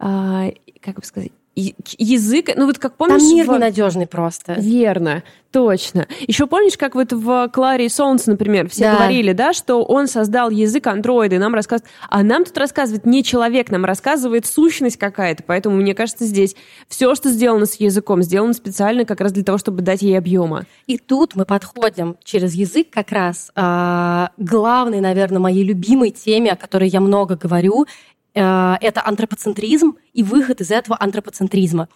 а, 0.00 0.46
как 0.80 0.96
бы 0.96 1.04
сказать, 1.04 1.30
язык, 1.54 2.50
ну 2.56 2.66
вот 2.66 2.78
как 2.78 2.96
помнишь... 2.96 3.20
Там 3.20 3.34
мир 3.34 3.46
в... 3.46 3.52
ненадежный 3.52 4.06
просто. 4.06 4.54
Верно, 4.54 5.22
точно. 5.50 6.06
Еще 6.20 6.46
помнишь, 6.46 6.78
как 6.78 6.94
вот 6.94 7.12
в 7.12 7.48
Кларе 7.48 7.86
и 7.86 7.88
Солнце, 7.88 8.30
например, 8.30 8.68
все 8.68 8.84
Да. 8.84 8.96
говорили, 8.96 9.32
да, 9.32 9.52
что 9.52 9.82
он 9.82 10.06
создал 10.06 10.50
язык 10.50 10.86
андроида, 10.86 11.36
и 11.36 11.38
нам 11.38 11.54
рассказывает... 11.54 11.90
А 12.08 12.22
нам 12.22 12.44
тут 12.44 12.56
рассказывает 12.56 13.04
не 13.04 13.24
человек, 13.24 13.70
нам 13.70 13.84
рассказывает 13.84 14.46
сущность 14.46 14.96
какая-то, 14.96 15.42
поэтому, 15.44 15.76
мне 15.76 15.94
кажется, 15.94 16.24
здесь 16.24 16.54
все, 16.88 17.14
что 17.14 17.30
сделано 17.30 17.66
с 17.66 17.74
языком, 17.74 18.22
сделано 18.22 18.52
специально 18.52 19.04
как 19.04 19.20
раз 19.20 19.32
для 19.32 19.42
того, 19.42 19.58
чтобы 19.58 19.82
дать 19.82 20.02
ей 20.02 20.16
объема. 20.16 20.66
И 20.86 20.98
тут 20.98 21.34
мы 21.34 21.44
подходим 21.44 22.16
через 22.24 22.54
язык 22.54 22.88
как 22.90 23.10
раз 23.10 23.50
к 23.54 24.30
главной, 24.38 25.00
наверное, 25.00 25.40
моей 25.40 25.64
любимой 25.64 26.10
теме, 26.10 26.52
о 26.52 26.56
которой 26.56 26.88
я 26.88 27.00
много 27.00 27.36
говорю, 27.36 27.84
э, 27.84 27.86
это 28.32 29.02
антропоцентризм 29.04 29.96
и 30.12 30.22
выход 30.22 30.60
из 30.60 30.70
этого 30.70 30.96
антропоцентризма. 31.00 31.88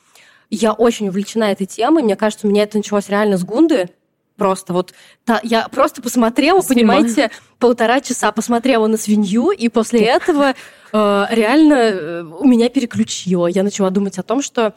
Я 0.51 0.73
очень 0.73 1.09
увлечена 1.09 1.45
этой 1.53 1.67
темой. 1.67 2.03
Мне 2.03 2.17
кажется, 2.17 2.47
у 2.47 2.51
меня 2.51 2.65
это 2.65 2.77
началось 2.77 3.09
реально 3.09 3.37
с 3.39 3.45
Гунды. 3.45 3.91
Просто 4.37 4.73
вот 4.73 4.93
та- 5.25 5.41
я 5.45 5.69
просто 5.69 6.03
посмотрела, 6.03 6.61
С 6.61 6.67
фильма. 6.67 6.95
понимаете, 6.95 7.31
полтора 7.61 8.01
часа 8.01 8.33
посмотрела 8.33 8.89
на 8.89 8.97
свинью, 8.97 9.53
и 9.53 9.69
после 9.69 10.01
этого 10.01 10.55
э, 10.93 11.25
реально 11.31 11.75
э, 11.75 12.23
у 12.25 12.45
меня 12.45 12.69
переключило. 12.69 13.47
Я 13.47 13.63
начала 13.63 13.91
думать 13.91 14.19
о 14.19 14.25
том, 14.25 14.43
что 14.43 14.75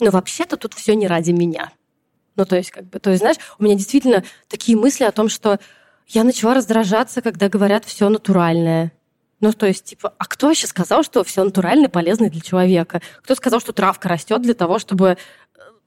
ну, 0.00 0.10
вообще-то 0.10 0.58
тут 0.58 0.74
все 0.74 0.94
не 0.94 1.06
ради 1.08 1.30
меня. 1.30 1.72
Ну, 2.36 2.44
то 2.44 2.56
есть, 2.56 2.70
как 2.70 2.84
бы, 2.84 3.00
то 3.00 3.10
есть, 3.10 3.20
знаешь, 3.22 3.38
у 3.58 3.64
меня 3.64 3.74
действительно 3.74 4.22
такие 4.48 4.76
мысли 4.78 5.04
о 5.04 5.12
том, 5.12 5.28
что 5.30 5.58
я 6.06 6.22
начала 6.22 6.54
раздражаться, 6.54 7.20
когда 7.22 7.48
говорят 7.48 7.84
все 7.84 8.08
натуральное. 8.10 8.92
Ну, 9.40 9.52
то 9.52 9.66
есть, 9.66 9.84
типа, 9.84 10.14
а 10.18 10.24
кто 10.24 10.48
вообще 10.48 10.66
сказал, 10.66 11.02
что 11.04 11.22
все 11.22 11.44
натуральное 11.44 11.88
полезно 11.88 12.28
для 12.28 12.40
человека? 12.40 13.00
Кто 13.22 13.34
сказал, 13.34 13.60
что 13.60 13.72
травка 13.72 14.08
растет 14.08 14.42
для 14.42 14.54
того, 14.54 14.78
чтобы 14.80 15.16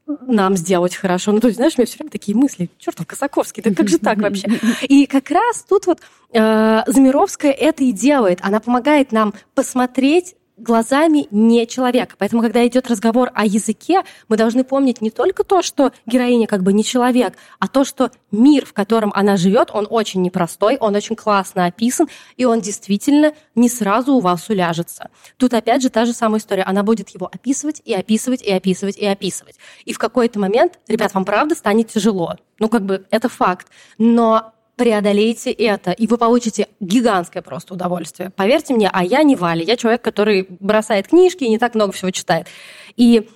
э, 0.07 0.11
нам 0.27 0.55
сделать 0.55 0.95
хорошо. 0.95 1.33
Ну, 1.33 1.39
то 1.39 1.47
есть, 1.47 1.57
знаешь, 1.57 1.73
у 1.77 1.81
меня 1.81 1.87
все 1.87 1.97
время 1.97 2.11
такие 2.11 2.37
мысли. 2.37 2.69
Чертов 2.77 3.07
Косаковский, 3.07 3.61
да 3.61 3.73
как 3.73 3.89
же 3.89 3.97
так 3.97 4.19
вообще? 4.19 4.47
И 4.83 5.05
как 5.05 5.29
раз 5.31 5.65
тут 5.67 5.85
вот 5.85 5.99
э, 6.31 6.83
Замировская 6.87 7.51
это 7.51 7.83
и 7.83 7.91
делает. 7.91 8.39
Она 8.41 8.61
помогает 8.61 9.11
нам 9.11 9.33
посмотреть 9.53 10.35
глазами 10.61 11.27
не 11.31 11.65
человека. 11.67 12.15
Поэтому, 12.17 12.41
когда 12.41 12.65
идет 12.65 12.87
разговор 12.87 13.31
о 13.33 13.45
языке, 13.45 14.03
мы 14.27 14.37
должны 14.37 14.63
помнить 14.63 15.01
не 15.01 15.09
только 15.09 15.43
то, 15.43 15.61
что 15.61 15.91
героиня 16.05 16.47
как 16.47 16.63
бы 16.63 16.73
не 16.73 16.83
человек, 16.83 17.33
а 17.59 17.67
то, 17.67 17.83
что 17.83 18.11
мир, 18.31 18.65
в 18.65 18.73
котором 18.73 19.11
она 19.15 19.37
живет, 19.37 19.69
он 19.73 19.87
очень 19.89 20.21
непростой, 20.21 20.77
он 20.77 20.95
очень 20.95 21.15
классно 21.15 21.65
описан, 21.65 22.07
и 22.37 22.45
он 22.45 22.61
действительно 22.61 23.33
не 23.55 23.69
сразу 23.69 24.13
у 24.13 24.19
вас 24.19 24.49
уляжется. 24.49 25.09
Тут 25.37 25.53
опять 25.53 25.81
же 25.81 25.89
та 25.89 26.05
же 26.05 26.13
самая 26.13 26.39
история. 26.39 26.63
Она 26.63 26.83
будет 26.83 27.09
его 27.09 27.29
описывать 27.31 27.81
и 27.83 27.93
описывать 27.93 28.41
и 28.41 28.51
описывать 28.51 28.97
и 28.97 29.05
описывать. 29.05 29.55
И 29.85 29.93
в 29.93 29.99
какой-то 29.99 30.39
момент, 30.39 30.79
ребят, 30.87 31.13
вам 31.13 31.25
правда 31.25 31.55
станет 31.55 31.89
тяжело. 31.89 32.35
Ну, 32.59 32.69
как 32.69 32.85
бы 32.85 33.05
это 33.09 33.27
факт. 33.27 33.67
Но 33.97 34.53
преодолейте 34.75 35.51
это, 35.51 35.91
и 35.91 36.07
вы 36.07 36.17
получите 36.17 36.67
гигантское 36.79 37.43
просто 37.43 37.73
удовольствие. 37.73 38.31
Поверьте 38.31 38.73
мне, 38.73 38.89
а 38.91 39.03
я 39.03 39.23
не 39.23 39.35
Валя, 39.35 39.63
я 39.63 39.77
человек, 39.77 40.01
который 40.01 40.47
бросает 40.59 41.07
книжки 41.07 41.43
и 41.43 41.49
не 41.49 41.59
так 41.59 41.75
много 41.75 41.91
всего 41.91 42.11
читает. 42.11 42.47
И, 42.95 43.29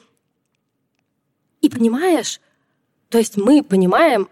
и 1.61 1.69
понимаешь, 1.69 2.41
то 3.09 3.17
есть 3.17 3.37
мы 3.37 3.63
понимаем, 3.63 4.29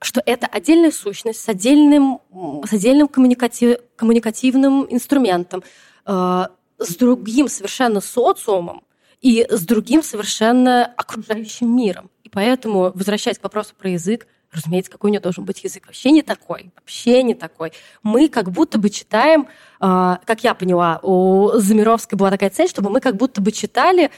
что 0.00 0.22
это 0.24 0.46
отдельная 0.46 0.90
сущность 0.90 1.40
с 1.40 1.48
отдельным, 1.48 2.20
с 2.68 2.72
отдельным 2.72 3.08
коммуникати- 3.08 3.80
коммуникативным 3.96 4.86
инструментом, 4.88 5.62
э, 6.06 6.44
с 6.78 6.96
другим 6.96 7.48
совершенно 7.48 8.00
социумом 8.00 8.84
и 9.20 9.46
с 9.48 9.64
другим 9.64 10.02
совершенно 10.02 10.86
окружающим 10.86 11.74
миром. 11.74 12.10
И 12.22 12.28
поэтому, 12.28 12.92
возвращаясь 12.94 13.38
к 13.38 13.42
вопросу 13.42 13.74
про 13.76 13.90
язык, 13.90 14.26
разумеется, 14.52 14.90
какой 14.90 15.10
у 15.10 15.12
нее 15.12 15.20
должен 15.20 15.44
быть 15.44 15.62
язык. 15.64 15.86
Вообще 15.86 16.10
не 16.10 16.22
такой. 16.22 16.70
Вообще 16.76 17.22
не 17.22 17.34
такой. 17.34 17.72
Мы 18.02 18.28
как 18.28 18.50
будто 18.50 18.78
бы 18.78 18.90
читаем, 18.90 19.48
э, 19.80 20.16
как 20.24 20.42
я 20.42 20.54
поняла, 20.54 21.00
у 21.02 21.50
Замировской 21.54 22.16
была 22.18 22.30
такая 22.30 22.50
цель, 22.50 22.68
чтобы 22.68 22.90
мы 22.90 23.00
как 23.00 23.16
будто 23.16 23.40
бы 23.40 23.52
читали 23.52 24.10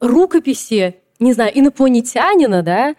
рукописи, 0.00 0.96
не 1.18 1.32
знаю, 1.32 1.58
инопланетянина, 1.58 2.62
да, 2.62 2.94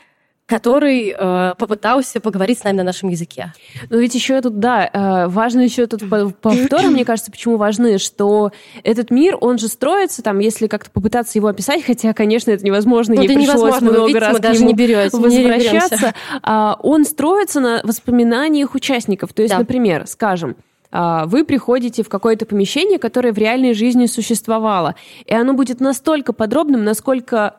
который 0.47 1.13
э, 1.15 1.53
попытался 1.57 2.21
поговорить 2.21 2.59
с 2.59 2.63
нами 2.63 2.77
на 2.77 2.83
нашем 2.83 3.09
языке. 3.09 3.53
Но 3.89 3.97
ведь 3.97 4.15
еще 4.15 4.39
тут, 4.41 4.59
да, 4.59 4.89
э, 4.91 5.27
важно 5.27 5.59
еще 5.59 5.87
тут 5.87 6.09
по- 6.09 6.29
повторы, 6.29 6.87
мне 6.89 7.03
кажется, 7.03 7.29
почему 7.31 7.57
важны, 7.57 7.97
что 7.97 8.51
этот 8.83 9.11
мир, 9.11 9.37
он 9.41 9.57
же 9.57 9.67
строится, 9.67 10.23
там, 10.23 10.39
если 10.39 10.67
как-то 10.67 10.89
попытаться 10.89 11.37
его 11.37 11.49
описать, 11.49 11.83
хотя, 11.83 12.13
конечно, 12.13 12.49
это 12.51 12.65
невозможно, 12.65 13.15
Ну, 13.15 13.21
ей 13.21 13.27
это 13.27 13.35
пришлось 13.35 13.55
невозможно, 13.57 13.87
вы 13.87 13.91
много 13.91 14.07
видите, 14.07 14.25
раз 14.25 14.33
мы 14.33 14.39
даже 14.39 14.63
не 14.63 14.73
берете, 14.73 15.17
не 15.17 15.23
возвращаться. 15.23 15.95
беремся. 15.97 16.13
А, 16.41 16.77
он 16.81 17.03
строится 17.03 17.59
на 17.59 17.81
воспоминаниях 17.83 18.73
участников. 18.73 19.33
То 19.33 19.41
есть, 19.41 19.53
Да. 19.53 19.59
например, 19.59 20.07
скажем, 20.07 20.55
а, 20.93 21.25
вы 21.25 21.43
приходите 21.43 22.03
в 22.03 22.07
какое-то 22.09 22.45
помещение, 22.45 22.99
которое 22.99 23.33
в 23.33 23.37
реальной 23.37 23.73
жизни 23.73 24.05
существовало, 24.05 24.95
и 25.25 25.33
оно 25.33 25.51
будет 25.53 25.81
настолько 25.81 26.31
подробным, 26.31 26.85
насколько 26.85 27.57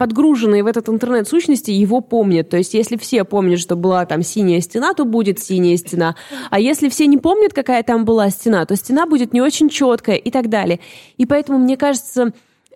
подгруженные 0.00 0.62
в 0.62 0.66
этот 0.66 0.88
интернет 0.88 1.28
сущности 1.28 1.70
его 1.70 2.00
помнят. 2.00 2.48
То 2.48 2.56
есть, 2.56 2.72
если 2.72 2.96
все 2.96 3.22
помнят, 3.24 3.60
что 3.60 3.76
была 3.76 4.06
там 4.06 4.22
синяя 4.22 4.62
стена, 4.62 4.94
то 4.94 5.04
будет 5.04 5.40
синяя 5.40 5.76
стена. 5.76 6.16
А 6.48 6.58
если 6.58 6.88
все 6.88 7.06
не 7.06 7.18
помнят, 7.18 7.52
какая 7.52 7.82
там 7.82 8.06
была 8.06 8.30
стена, 8.30 8.64
то 8.64 8.74
стена 8.76 9.04
будет 9.04 9.34
не 9.34 9.42
очень 9.42 9.68
четкая 9.68 10.16
и 10.16 10.30
так 10.30 10.48
далее. 10.48 10.80
И 11.18 11.26
поэтому, 11.26 11.58
мне 11.58 11.76
кажется, 11.76 12.32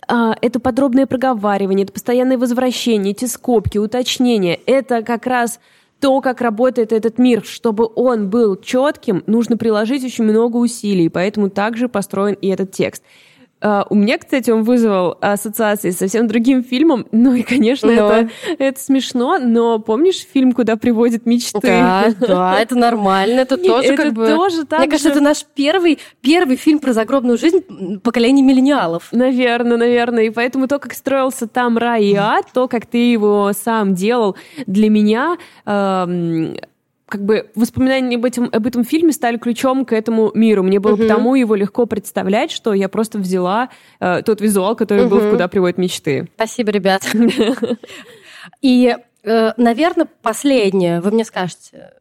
а, 0.06 0.36
это 0.42 0.60
подробное 0.60 1.06
проговаривание, 1.06 1.84
это 1.84 1.94
постоянное 1.94 2.36
возвращение, 2.36 3.12
эти 3.12 3.24
скобки, 3.24 3.78
уточнения, 3.78 4.60
это 4.66 5.00
как 5.00 5.24
раз 5.24 5.60
то, 6.00 6.20
как 6.20 6.42
работает 6.42 6.92
этот 6.92 7.16
мир, 7.16 7.42
чтобы 7.46 7.88
он 7.96 8.28
был 8.28 8.56
четким, 8.56 9.22
нужно 9.26 9.56
приложить 9.56 10.04
очень 10.04 10.24
много 10.24 10.58
усилий, 10.58 11.08
поэтому 11.08 11.48
также 11.48 11.88
построен 11.88 12.34
и 12.34 12.48
этот 12.48 12.72
текст. 12.72 13.02
А, 13.66 13.86
У 13.88 13.94
меня, 13.94 14.18
кстати, 14.18 14.50
он 14.50 14.62
вызвал 14.62 15.16
ассоциации 15.22 15.88
с 15.90 15.96
совсем 15.96 16.28
другим 16.28 16.62
фильмом. 16.62 17.06
Ну 17.24 17.32
и, 17.32 17.42
конечно, 17.42 17.90
Но. 17.90 18.12
это, 18.12 18.30
это 18.58 18.78
смешно, 18.80 19.38
но 19.38 19.78
помнишь 19.78 20.26
фильм 20.30 20.52
«Куда 20.52 20.76
приводят 20.76 21.24
мечты»? 21.24 21.60
Да, 21.62 22.12
да, 22.20 22.58
это 22.60 22.76
нормально, 22.76 23.40
это 23.40 23.56
тоже 23.56 23.94
Это 23.94 24.02
как 24.02 24.12
бы... 24.12 24.26
тоже 24.26 24.66
так 24.66 24.80
Мне 24.80 24.88
кажется, 24.88 25.08
же. 25.08 25.14
это 25.14 25.24
наш 25.24 25.46
первый, 25.54 25.98
первый 26.20 26.56
фильм 26.56 26.80
про 26.80 26.92
загробную 26.92 27.38
жизнь 27.38 27.62
поколения 28.02 28.42
миллениалов. 28.42 29.08
Наверное, 29.12 29.78
наверное. 29.78 30.24
И 30.24 30.30
поэтому 30.30 30.68
то, 30.68 30.78
как 30.78 30.92
строился 30.92 31.46
там 31.46 31.78
рай 31.78 32.04
и 32.04 32.14
ад, 32.14 32.46
то, 32.52 32.68
как 32.68 32.84
ты 32.84 32.98
его 33.10 33.52
сам 33.54 33.94
делал, 33.94 34.36
для 34.66 34.90
меня 34.90 35.38
эм, 35.64 36.56
как 37.14 37.24
бы 37.24 37.48
воспоминания 37.54 38.16
об 38.16 38.24
этом, 38.24 38.50
об 38.52 38.66
этом 38.66 38.82
фильме 38.82 39.12
стали 39.12 39.36
ключом 39.36 39.84
к 39.84 39.92
этому 39.92 40.32
миру. 40.34 40.64
Мне 40.64 40.80
было 40.80 40.96
Мгм. 40.96 41.02
потому 41.02 41.36
его 41.36 41.54
легко 41.54 41.86
представлять, 41.86 42.50
что 42.50 42.74
я 42.74 42.88
просто 42.88 43.18
взяла 43.20 43.68
э, 44.00 44.22
тот 44.22 44.40
визуал, 44.40 44.74
который 44.74 45.06
был 45.06 45.20
в. 45.20 45.30
«Куда 45.30 45.46
приводят 45.46 45.78
мечты». 45.78 46.28
Спасибо, 46.34 46.72
ребят. 46.72 47.06
И, 48.62 48.96
э, 49.22 49.52
наверное, 49.56 50.08
последнее. 50.22 51.00
Вы 51.00 51.12
мне 51.12 51.24
скажете, 51.24 51.92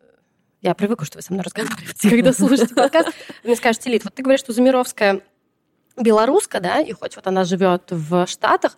я 0.63 0.73
привыкла, 0.73 1.05
что 1.05 1.19
вы 1.19 1.21
со 1.21 1.31
мной 1.31 1.43
разговариваете, 1.45 2.09
когда 2.09 2.33
слушаете 2.33 2.73
подкаст. 2.73 3.09
Вы 3.43 3.49
мне 3.49 3.55
скажете, 3.55 3.91
Лид, 3.91 4.03
вот 4.03 4.15
ты 4.15 4.23
говоришь, 4.23 4.39
что 4.39 4.51
Замировская 4.51 5.21
белоруска, 5.95 6.59
да, 6.59 6.79
и 6.79 6.91
хоть 6.91 7.15
вот 7.17 7.27
она 7.27 7.43
живет 7.43 7.83
в 7.91 8.25
Штатах, 8.25 8.77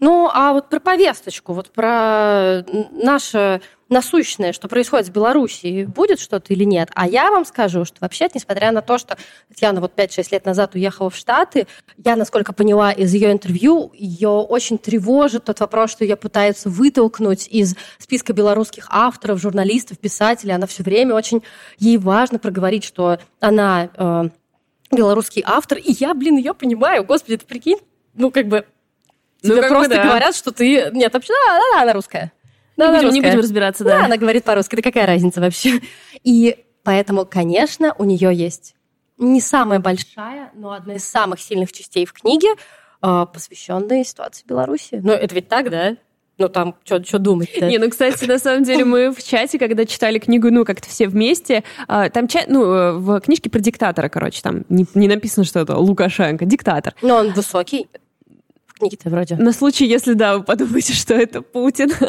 ну, 0.00 0.28
а 0.32 0.52
вот 0.52 0.68
про 0.68 0.80
повесточку, 0.80 1.52
вот 1.52 1.70
про 1.70 2.64
наше 2.90 3.62
насущное, 3.88 4.52
что 4.52 4.68
происходит 4.68 5.08
в 5.08 5.12
Беларуси, 5.12 5.84
будет 5.84 6.18
что-то 6.20 6.52
или 6.52 6.64
нет? 6.64 6.90
А 6.94 7.06
я 7.06 7.30
вам 7.30 7.44
скажу, 7.44 7.84
что 7.84 7.98
вообще, 8.00 8.28
несмотря 8.34 8.72
на 8.72 8.82
то, 8.82 8.98
что 8.98 9.16
Татьяна 9.48 9.80
вот 9.80 9.92
5-6 9.96 10.28
лет 10.32 10.44
назад 10.44 10.74
уехала 10.74 11.10
в 11.10 11.16
Штаты, 11.16 11.66
я, 12.04 12.16
насколько 12.16 12.52
поняла 12.52 12.92
из 12.92 13.14
ее 13.14 13.32
интервью, 13.32 13.92
ее 13.94 14.28
очень 14.28 14.78
тревожит 14.78 15.44
тот 15.44 15.60
вопрос, 15.60 15.92
что 15.92 16.04
ее 16.04 16.16
пытаются 16.16 16.68
вытолкнуть 16.68 17.48
из 17.48 17.76
списка 17.98 18.32
белорусских 18.32 18.86
авторов, 18.90 19.40
журналистов, 19.40 19.98
писателей. 19.98 20.54
Она 20.54 20.66
все 20.66 20.82
время 20.82 21.14
очень... 21.14 21.42
Ей 21.78 21.98
важно 21.98 22.38
проговорить, 22.38 22.84
что 22.84 23.18
она 23.40 23.88
э, 23.94 24.24
белорусский 24.90 25.42
автор. 25.46 25.78
И 25.78 25.92
я, 25.92 26.14
блин, 26.14 26.36
ее 26.36 26.54
понимаю. 26.54 27.04
Господи, 27.04 27.36
ты 27.36 27.46
прикинь, 27.46 27.78
ну, 28.14 28.30
как 28.30 28.48
бы... 28.48 28.66
Ну, 29.42 29.52
Тебе 29.52 29.62
бы 29.62 29.68
просто 29.68 29.94
да. 29.96 30.04
говорят, 30.04 30.34
что 30.34 30.50
ты... 30.50 30.90
Нет, 30.92 31.12
вообще, 31.12 31.32
да, 31.32 31.58
да, 31.58 31.64
да, 31.72 31.82
она 31.82 31.92
русская. 31.92 32.32
Да, 32.76 32.88
не, 32.90 32.98
будем, 32.98 33.14
не 33.14 33.20
будем 33.20 33.38
разбираться, 33.38 33.84
Да, 33.84 34.00
да. 34.00 34.04
она 34.04 34.16
говорит 34.16 34.44
по-русски, 34.44 34.76
да 34.76 34.82
какая 34.82 35.06
разница 35.06 35.40
вообще? 35.40 35.80
И 36.22 36.64
поэтому, 36.82 37.24
конечно, 37.24 37.94
у 37.98 38.04
нее 38.04 38.34
есть 38.34 38.74
не 39.18 39.40
самая 39.40 39.80
большая, 39.80 40.50
но 40.54 40.72
одна 40.72 40.94
из 40.94 41.04
самых 41.04 41.40
сильных 41.40 41.72
частей 41.72 42.04
в 42.04 42.12
книге, 42.12 42.48
э, 43.02 43.26
посвященная 43.32 44.04
ситуации 44.04 44.44
в 44.44 44.46
Беларуси. 44.46 45.00
Ну, 45.02 45.12
это 45.12 45.34
ведь 45.34 45.48
так, 45.48 45.70
да? 45.70 45.96
Ну, 46.38 46.50
там, 46.50 46.74
что 46.84 47.18
думать 47.18 47.48
-то? 47.56 47.66
Не, 47.66 47.78
ну, 47.78 47.88
кстати, 47.88 48.26
на 48.26 48.38
самом 48.38 48.62
деле, 48.62 48.84
мы 48.84 49.10
в 49.10 49.22
чате, 49.24 49.58
когда 49.58 49.86
читали 49.86 50.18
книгу, 50.18 50.50
ну, 50.50 50.66
как-то 50.66 50.86
все 50.86 51.08
вместе, 51.08 51.64
а, 51.88 52.10
там, 52.10 52.28
ну, 52.48 52.64
э, 52.64 52.92
в 52.92 53.20
книжке 53.20 53.48
про 53.48 53.58
диктатора, 53.60 54.10
короче, 54.10 54.42
там 54.42 54.64
не, 54.68 54.84
не 54.94 55.08
написано, 55.08 55.44
что 55.44 55.60
это 55.60 55.78
Лукашенко, 55.78 56.44
диктатор. 56.44 56.94
Но 57.00 57.16
он 57.16 57.32
высокий 57.32 57.88
книги-то 58.78 59.10
вроде. 59.10 59.36
На 59.36 59.52
случай, 59.52 59.86
если, 59.86 60.12
да, 60.12 60.38
вы 60.38 60.44
подумаете, 60.44 60.92
что 60.92 61.14
это 61.14 61.42
Путин. 61.42 61.90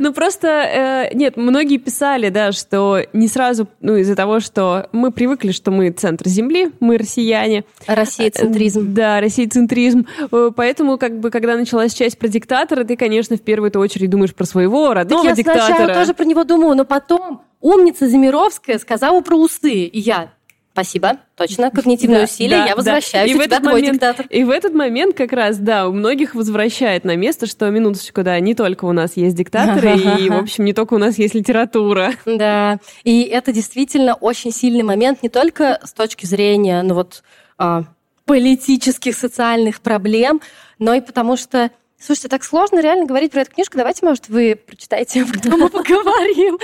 Ну, 0.00 0.12
просто, 0.12 0.48
э, 0.48 1.14
нет, 1.14 1.36
многие 1.36 1.76
писали, 1.76 2.28
да, 2.28 2.52
что 2.52 3.00
не 3.12 3.28
сразу, 3.28 3.68
ну, 3.80 3.96
из-за 3.96 4.16
того, 4.16 4.40
что 4.40 4.88
мы 4.92 5.10
привыкли, 5.10 5.52
что 5.52 5.70
мы 5.70 5.90
центр 5.90 6.28
Земли, 6.28 6.70
мы 6.80 6.98
россияне. 6.98 7.64
Россия-центризм. 7.86 8.80
Э, 8.80 8.94
да, 8.94 9.20
Россия-центризм. 9.20 10.06
Э, 10.30 10.50
поэтому, 10.54 10.98
как 10.98 11.20
бы, 11.20 11.30
когда 11.30 11.56
началась 11.56 11.94
часть 11.94 12.18
про 12.18 12.28
диктатора, 12.28 12.84
ты, 12.84 12.96
конечно, 12.96 13.36
в 13.36 13.42
первую 13.42 13.70
очередь 13.78 14.10
думаешь 14.10 14.34
про 14.34 14.44
своего 14.44 14.94
родного 14.94 15.32
диктатора. 15.32 15.66
я 15.68 15.76
сначала 15.76 15.94
тоже 15.94 16.14
про 16.14 16.24
него 16.24 16.44
думала, 16.44 16.74
но 16.74 16.84
потом 16.84 17.42
умница 17.60 18.08
Замировская 18.08 18.78
сказала 18.78 19.20
про 19.20 19.36
усы, 19.36 19.84
и 19.84 19.98
я 19.98 20.32
Спасибо, 20.72 21.18
точно. 21.36 21.70
Когнитивные 21.70 22.20
да, 22.20 22.24
усилия, 22.24 22.56
да, 22.56 22.66
я 22.66 22.76
возвращаюсь. 22.76 23.30
Да. 23.30 23.36
И, 23.36 23.38
в 23.38 23.40
этот 23.42 23.62
момент, 23.62 23.92
диктатор. 23.92 24.26
и 24.30 24.42
в 24.42 24.50
этот 24.50 24.72
момент 24.72 25.14
как 25.14 25.32
раз, 25.32 25.58
да, 25.58 25.86
у 25.86 25.92
многих 25.92 26.34
возвращает 26.34 27.04
на 27.04 27.14
место, 27.14 27.46
что 27.46 27.68
минуточку, 27.68 28.22
да, 28.22 28.40
не 28.40 28.54
только 28.54 28.86
у 28.86 28.92
нас 28.92 29.16
есть 29.16 29.36
диктаторы, 29.36 29.98
и, 30.18 30.30
в 30.30 30.36
общем, 30.36 30.64
не 30.64 30.72
только 30.72 30.94
у 30.94 30.98
нас 30.98 31.18
есть 31.18 31.34
литература. 31.34 32.14
Да, 32.24 32.78
и 33.04 33.22
это 33.24 33.52
действительно 33.52 34.14
очень 34.14 34.50
сильный 34.50 34.82
момент, 34.82 35.22
не 35.22 35.28
только 35.28 35.78
с 35.84 35.92
точки 35.92 36.24
зрения, 36.24 36.82
ну 36.82 36.94
вот, 36.94 37.22
а, 37.58 37.84
политических, 38.24 39.14
социальных 39.14 39.82
проблем, 39.82 40.40
но 40.78 40.94
и 40.94 41.00
потому 41.00 41.36
что 41.36 41.70
Слушайте, 42.04 42.30
так 42.30 42.42
сложно 42.42 42.80
реально 42.80 43.06
говорить 43.06 43.30
про 43.30 43.42
эту 43.42 43.52
книжку. 43.52 43.76
Давайте, 43.76 44.04
может, 44.04 44.28
вы 44.28 44.56
прочитаете, 44.56 45.22
а 45.22 45.24
потом 45.24 45.60
мы 45.60 45.68
поговорим. 45.70 46.58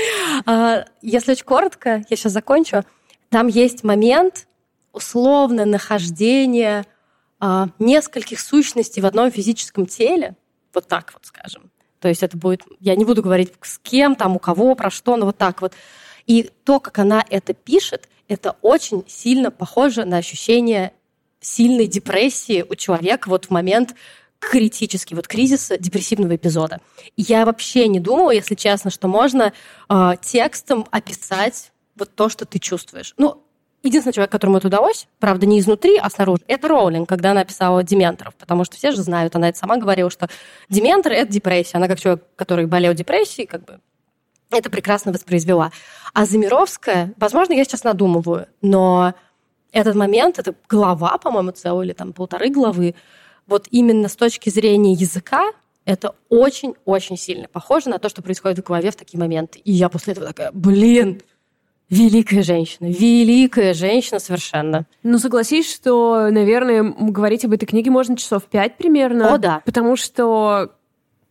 А, 0.46 0.84
если 1.00 1.30
очень 1.30 1.44
коротко, 1.44 2.02
я 2.10 2.16
сейчас 2.16 2.32
закончу. 2.32 2.82
Там 3.30 3.46
есть 3.48 3.84
момент 3.84 4.46
условно 4.92 5.64
нахождения 5.64 6.86
а, 7.40 7.68
нескольких 7.78 8.40
сущностей 8.40 9.00
в 9.00 9.06
одном 9.06 9.30
физическом 9.30 9.86
теле, 9.86 10.34
вот 10.74 10.88
так 10.88 11.12
вот 11.12 11.26
скажем. 11.26 11.70
То 12.00 12.08
есть 12.08 12.22
это 12.22 12.36
будет, 12.36 12.62
я 12.80 12.96
не 12.96 13.04
буду 13.04 13.22
говорить 13.22 13.52
с 13.62 13.78
кем, 13.78 14.14
там, 14.14 14.36
у 14.36 14.38
кого, 14.38 14.74
про 14.74 14.90
что, 14.90 15.16
но 15.16 15.26
вот 15.26 15.36
так 15.36 15.60
вот. 15.60 15.74
И 16.26 16.50
то, 16.64 16.80
как 16.80 16.98
она 16.98 17.24
это 17.28 17.54
пишет, 17.54 18.08
это 18.28 18.56
очень 18.62 19.04
сильно 19.06 19.50
похоже 19.50 20.04
на 20.04 20.18
ощущение 20.18 20.92
сильной 21.40 21.86
депрессии 21.86 22.64
у 22.68 22.74
человека 22.74 23.28
вот 23.28 23.46
в 23.46 23.50
момент 23.50 23.94
критический, 24.38 25.14
вот 25.14 25.26
кризиса 25.26 25.78
депрессивного 25.78 26.36
эпизода. 26.36 26.80
Я 27.16 27.44
вообще 27.44 27.88
не 27.88 27.98
думала, 27.98 28.30
если 28.30 28.54
честно, 28.54 28.90
что 28.90 29.08
можно 29.08 29.52
э, 29.88 30.10
текстом 30.20 30.86
описать 30.90 31.72
вот 31.98 32.14
то, 32.14 32.28
что 32.28 32.44
ты 32.44 32.58
чувствуешь. 32.58 33.14
Ну, 33.18 33.42
единственный 33.82 34.12
человек, 34.12 34.32
которому 34.32 34.58
это 34.58 34.68
удалось, 34.68 35.06
правда, 35.18 35.46
не 35.46 35.60
изнутри, 35.60 35.96
а 35.96 36.10
снаружи, 36.10 36.42
это 36.46 36.68
Роулинг, 36.68 37.08
когда 37.08 37.30
она 37.32 37.44
писала 37.44 37.82
«Дементоров», 37.82 38.34
потому 38.34 38.64
что 38.64 38.76
все 38.76 38.90
же 38.90 39.02
знают, 39.02 39.36
она 39.36 39.48
это 39.48 39.58
сама 39.58 39.76
говорила, 39.76 40.10
что 40.10 40.28
«Дементор»— 40.68 41.12
это 41.14 41.32
депрессия. 41.32 41.76
Она 41.76 41.88
как 41.88 42.00
человек, 42.00 42.24
который 42.36 42.66
болел 42.66 42.94
депрессией, 42.94 43.46
как 43.46 43.64
бы 43.64 43.80
это 44.50 44.70
прекрасно 44.70 45.12
воспроизвела. 45.12 45.72
А 46.14 46.24
Замировская, 46.24 47.12
возможно, 47.18 47.52
я 47.52 47.64
сейчас 47.64 47.84
надумываю, 47.84 48.46
но 48.62 49.14
этот 49.72 49.94
момент, 49.94 50.38
это 50.38 50.54
глава, 50.68 51.18
по-моему, 51.18 51.50
целая, 51.50 51.84
или 51.84 51.92
там 51.92 52.12
полторы 52.12 52.48
главы, 52.48 52.94
вот 53.46 53.66
именно 53.70 54.08
с 54.08 54.16
точки 54.16 54.50
зрения 54.50 54.92
языка, 54.92 55.52
это 55.84 56.14
очень-очень 56.28 57.16
сильно 57.16 57.48
похоже 57.48 57.88
на 57.88 57.98
то, 57.98 58.08
что 58.08 58.22
происходит 58.22 58.58
в 58.58 58.62
голове 58.62 58.90
в 58.90 58.96
такие 58.96 59.18
моменты. 59.18 59.58
И 59.60 59.72
я 59.72 59.88
после 59.88 60.12
этого 60.12 60.26
такая, 60.26 60.50
блин, 60.52 61.22
Великая 61.90 62.42
женщина, 62.42 62.86
великая 62.86 63.72
женщина 63.72 64.18
совершенно. 64.18 64.84
Ну, 65.02 65.18
согласись, 65.18 65.72
что, 65.72 66.28
наверное, 66.30 66.82
говорить 66.82 67.46
об 67.46 67.52
этой 67.52 67.64
книге 67.64 67.90
можно 67.90 68.14
часов 68.16 68.44
пять 68.44 68.76
примерно. 68.76 69.32
О, 69.32 69.38
да. 69.38 69.62
Потому 69.64 69.96
что 69.96 70.72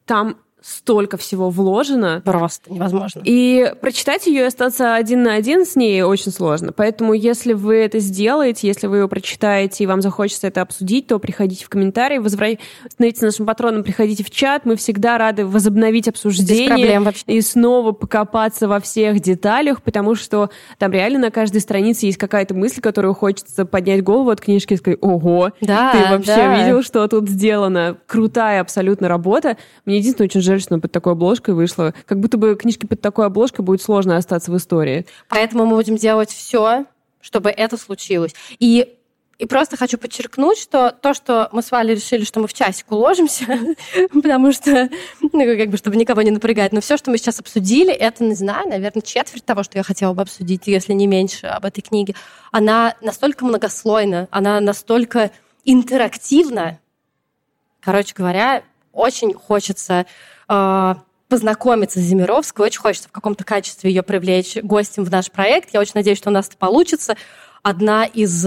там 0.06 0.38
столько 0.68 1.18
всего 1.18 1.50
вложено. 1.50 2.22
Просто 2.26 2.72
невозможно. 2.74 3.22
И 3.24 3.74
прочитать 3.80 4.28
ее 4.28 4.42
и 4.42 4.46
остаться 4.46 4.96
один 4.96 5.24
на 5.24 5.34
один 5.34 5.66
с 5.66 5.76
ней 5.76 6.02
очень 6.02 6.32
сложно. 6.32 6.74
Поэтому, 6.74 7.14
если 7.14 7.54
вы 7.54 7.76
это 7.78 8.00
сделаете, 8.00 8.68
если 8.68 8.88
вы 8.88 8.98
ее 8.98 9.08
прочитаете 9.08 9.84
и 9.84 9.88
вам 9.88 10.02
захочется 10.02 10.48
это 10.48 10.62
обсудить, 10.62 11.08
то 11.08 11.20
приходите 11.20 11.66
в 11.66 11.70
комментарии, 11.70 12.18
возвращайтесь 12.18 12.66
становитесь 12.92 13.22
нашим 13.22 13.46
патроном, 13.46 13.84
приходите 13.84 14.24
в 14.24 14.30
чат. 14.30 14.66
Мы 14.66 14.76
всегда 14.76 15.18
рады 15.18 15.46
возобновить 15.46 16.08
обсуждение 16.08 17.02
и 17.26 17.42
снова 17.42 17.92
покопаться 17.92 18.68
во 18.68 18.80
всех 18.80 19.20
деталях, 19.20 19.82
потому 19.82 20.16
что 20.16 20.50
там 20.78 20.92
реально 20.92 21.20
на 21.20 21.32
каждой 21.32 21.62
странице 21.62 22.06
есть 22.08 22.18
какая-то 22.18 22.54
мысль, 22.54 22.82
которую 22.82 23.14
хочется 23.14 23.66
поднять 23.66 24.04
голову 24.04 24.30
от 24.30 24.42
книжки 24.42 24.74
и 24.74 24.78
сказать, 24.78 25.00
ого, 25.02 25.52
да, 25.62 25.92
ты 25.92 26.00
вообще 26.12 26.36
да. 26.36 26.64
видел, 26.64 26.84
что 26.84 27.08
тут 27.08 27.30
сделано? 27.30 27.98
Крутая 28.06 28.62
абсолютно 28.62 29.08
работа. 29.08 29.58
Мне 29.86 29.98
единственное 29.98 30.28
очень 30.28 30.42
жаль, 30.42 30.57
жаль, 30.60 30.80
под 30.80 30.92
такой 30.92 31.14
обложкой 31.14 31.54
вышло. 31.54 31.94
Как 32.06 32.20
будто 32.20 32.38
бы 32.38 32.56
книжки 32.56 32.86
под 32.86 33.02
такой 33.02 33.26
обложкой 33.26 33.66
будет 33.66 33.82
сложно 33.82 34.18
остаться 34.18 34.52
в 34.52 34.58
истории. 34.58 35.06
Поэтому 35.30 35.66
мы 35.66 35.76
будем 35.76 35.96
делать 35.96 36.30
все, 36.32 36.86
чтобы 37.22 37.50
это 37.50 37.78
случилось. 37.78 38.34
И 38.60 38.98
и 39.38 39.46
просто 39.46 39.78
хочу 39.78 40.00
подчеркнуть, 40.00 40.58
что 40.58 40.90
то, 40.90 41.14
что 41.14 41.50
мы 41.52 41.62
с 41.62 41.70
Валей 41.70 41.94
решили, 41.94 42.24
что 42.24 42.40
мы 42.40 42.48
в 42.48 42.54
часик 42.54 42.92
уложимся, 42.92 43.46
потому 44.14 44.52
что, 44.52 44.90
ну, 45.22 45.30
как 45.58 45.70
бы, 45.70 45.78
чтобы 45.78 45.96
никого 45.96 46.24
не 46.24 46.32
напрягать, 46.32 46.74
но 46.74 46.82
все, 46.82 46.98
что 46.98 47.12
мы 47.12 47.20
сейчас 47.20 47.40
обсудили, 47.40 47.94
это, 47.94 48.24
не 48.24 48.34
знаю, 48.34 48.68
наверное, 48.68 49.02
четверть 49.02 49.46
того, 49.46 49.62
что 49.62 49.78
я 49.78 49.84
хотела 49.84 50.14
бы 50.14 50.24
обсудить, 50.24 50.66
если 50.66 50.94
не 50.94 51.06
меньше, 51.06 51.46
об 51.46 51.66
этой 51.66 51.82
книге. 51.82 52.16
Она 52.52 52.96
настолько 53.02 53.46
многослойна, 53.46 54.28
она 54.32 54.60
настолько 54.60 55.30
интерактивна. 55.66 56.80
Короче 57.80 58.16
говоря, 58.16 58.64
очень 58.92 59.34
хочется 59.34 60.08
познакомиться 60.48 62.00
с 62.00 62.04
Земировской, 62.04 62.66
очень 62.66 62.80
хочется 62.80 63.10
в 63.10 63.12
каком-то 63.12 63.44
качестве 63.44 63.92
ее 63.92 64.02
привлечь 64.02 64.58
гостем 64.64 65.04
в 65.04 65.12
наш 65.12 65.30
проект. 65.30 65.74
Я 65.74 65.82
очень 65.82 65.94
надеюсь, 65.96 66.18
что 66.18 66.30
у 66.30 66.34
нас 66.34 66.48
это 66.48 66.58
получится. 66.58 67.18
Одна 67.64 68.06
из 68.06 68.46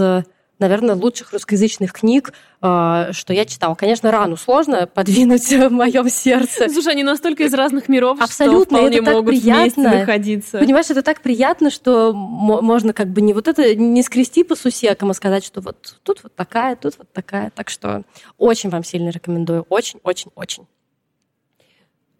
наверное, 0.61 0.95
лучших 0.95 1.33
русскоязычных 1.33 1.91
книг, 1.91 2.33
э, 2.61 3.09
что 3.11 3.33
я 3.33 3.45
читала. 3.45 3.75
Конечно, 3.75 4.11
рану 4.11 4.37
сложно 4.37 4.87
подвинуть 4.87 5.49
в 5.51 5.69
моем 5.69 6.07
сердце. 6.07 6.69
Слушай, 6.69 6.93
они 6.93 7.03
настолько 7.03 7.43
из 7.43 7.53
разных 7.53 7.89
миров, 7.89 8.21
Абсолютно, 8.21 8.77
что 8.77 8.77
вполне 8.77 8.97
это 8.97 9.05
так 9.05 9.13
могут 9.15 9.29
приятно. 9.31 9.61
вместе 9.63 9.81
находиться. 9.81 10.59
Понимаешь, 10.59 10.89
это 10.89 11.01
так 11.01 11.21
приятно, 11.21 11.69
что 11.69 12.13
можно 12.13 12.93
как 12.93 13.09
бы 13.09 13.21
не 13.21 13.33
вот 13.33 13.47
это, 13.49 13.75
не 13.75 14.03
скрести 14.03 14.43
по 14.43 14.55
сусекам, 14.55 15.09
а 15.09 15.13
сказать, 15.13 15.43
что 15.43 15.59
вот 15.61 15.97
тут 16.03 16.23
вот 16.23 16.35
такая, 16.35 16.75
тут 16.75 16.97
вот 16.97 17.11
такая. 17.11 17.51
Так 17.53 17.69
что 17.69 18.03
очень 18.37 18.69
вам 18.69 18.83
сильно 18.83 19.09
рекомендую. 19.09 19.65
Очень, 19.67 19.99
очень, 20.03 20.31
очень. 20.35 20.67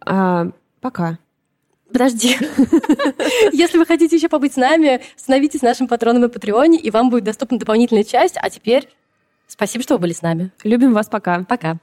А, 0.05 0.47
пока. 0.79 1.17
Подожди. 1.91 2.37
Если 3.51 3.77
вы 3.77 3.85
хотите 3.85 4.15
еще 4.15 4.29
побыть 4.29 4.53
с 4.53 4.57
нами, 4.57 5.01
становитесь 5.15 5.61
нашим 5.61 5.87
патроном 5.87 6.21
на 6.21 6.29
Патреоне, 6.29 6.79
и 6.79 6.89
вам 6.89 7.09
будет 7.09 7.25
доступна 7.25 7.59
дополнительная 7.59 8.03
часть. 8.03 8.37
А 8.37 8.49
теперь 8.49 8.87
спасибо, 9.47 9.83
что 9.83 9.95
вы 9.95 10.01
были 10.01 10.13
с 10.13 10.21
нами. 10.21 10.51
Любим 10.63 10.93
вас. 10.93 11.07
Пока. 11.07 11.43
Пока. 11.43 11.77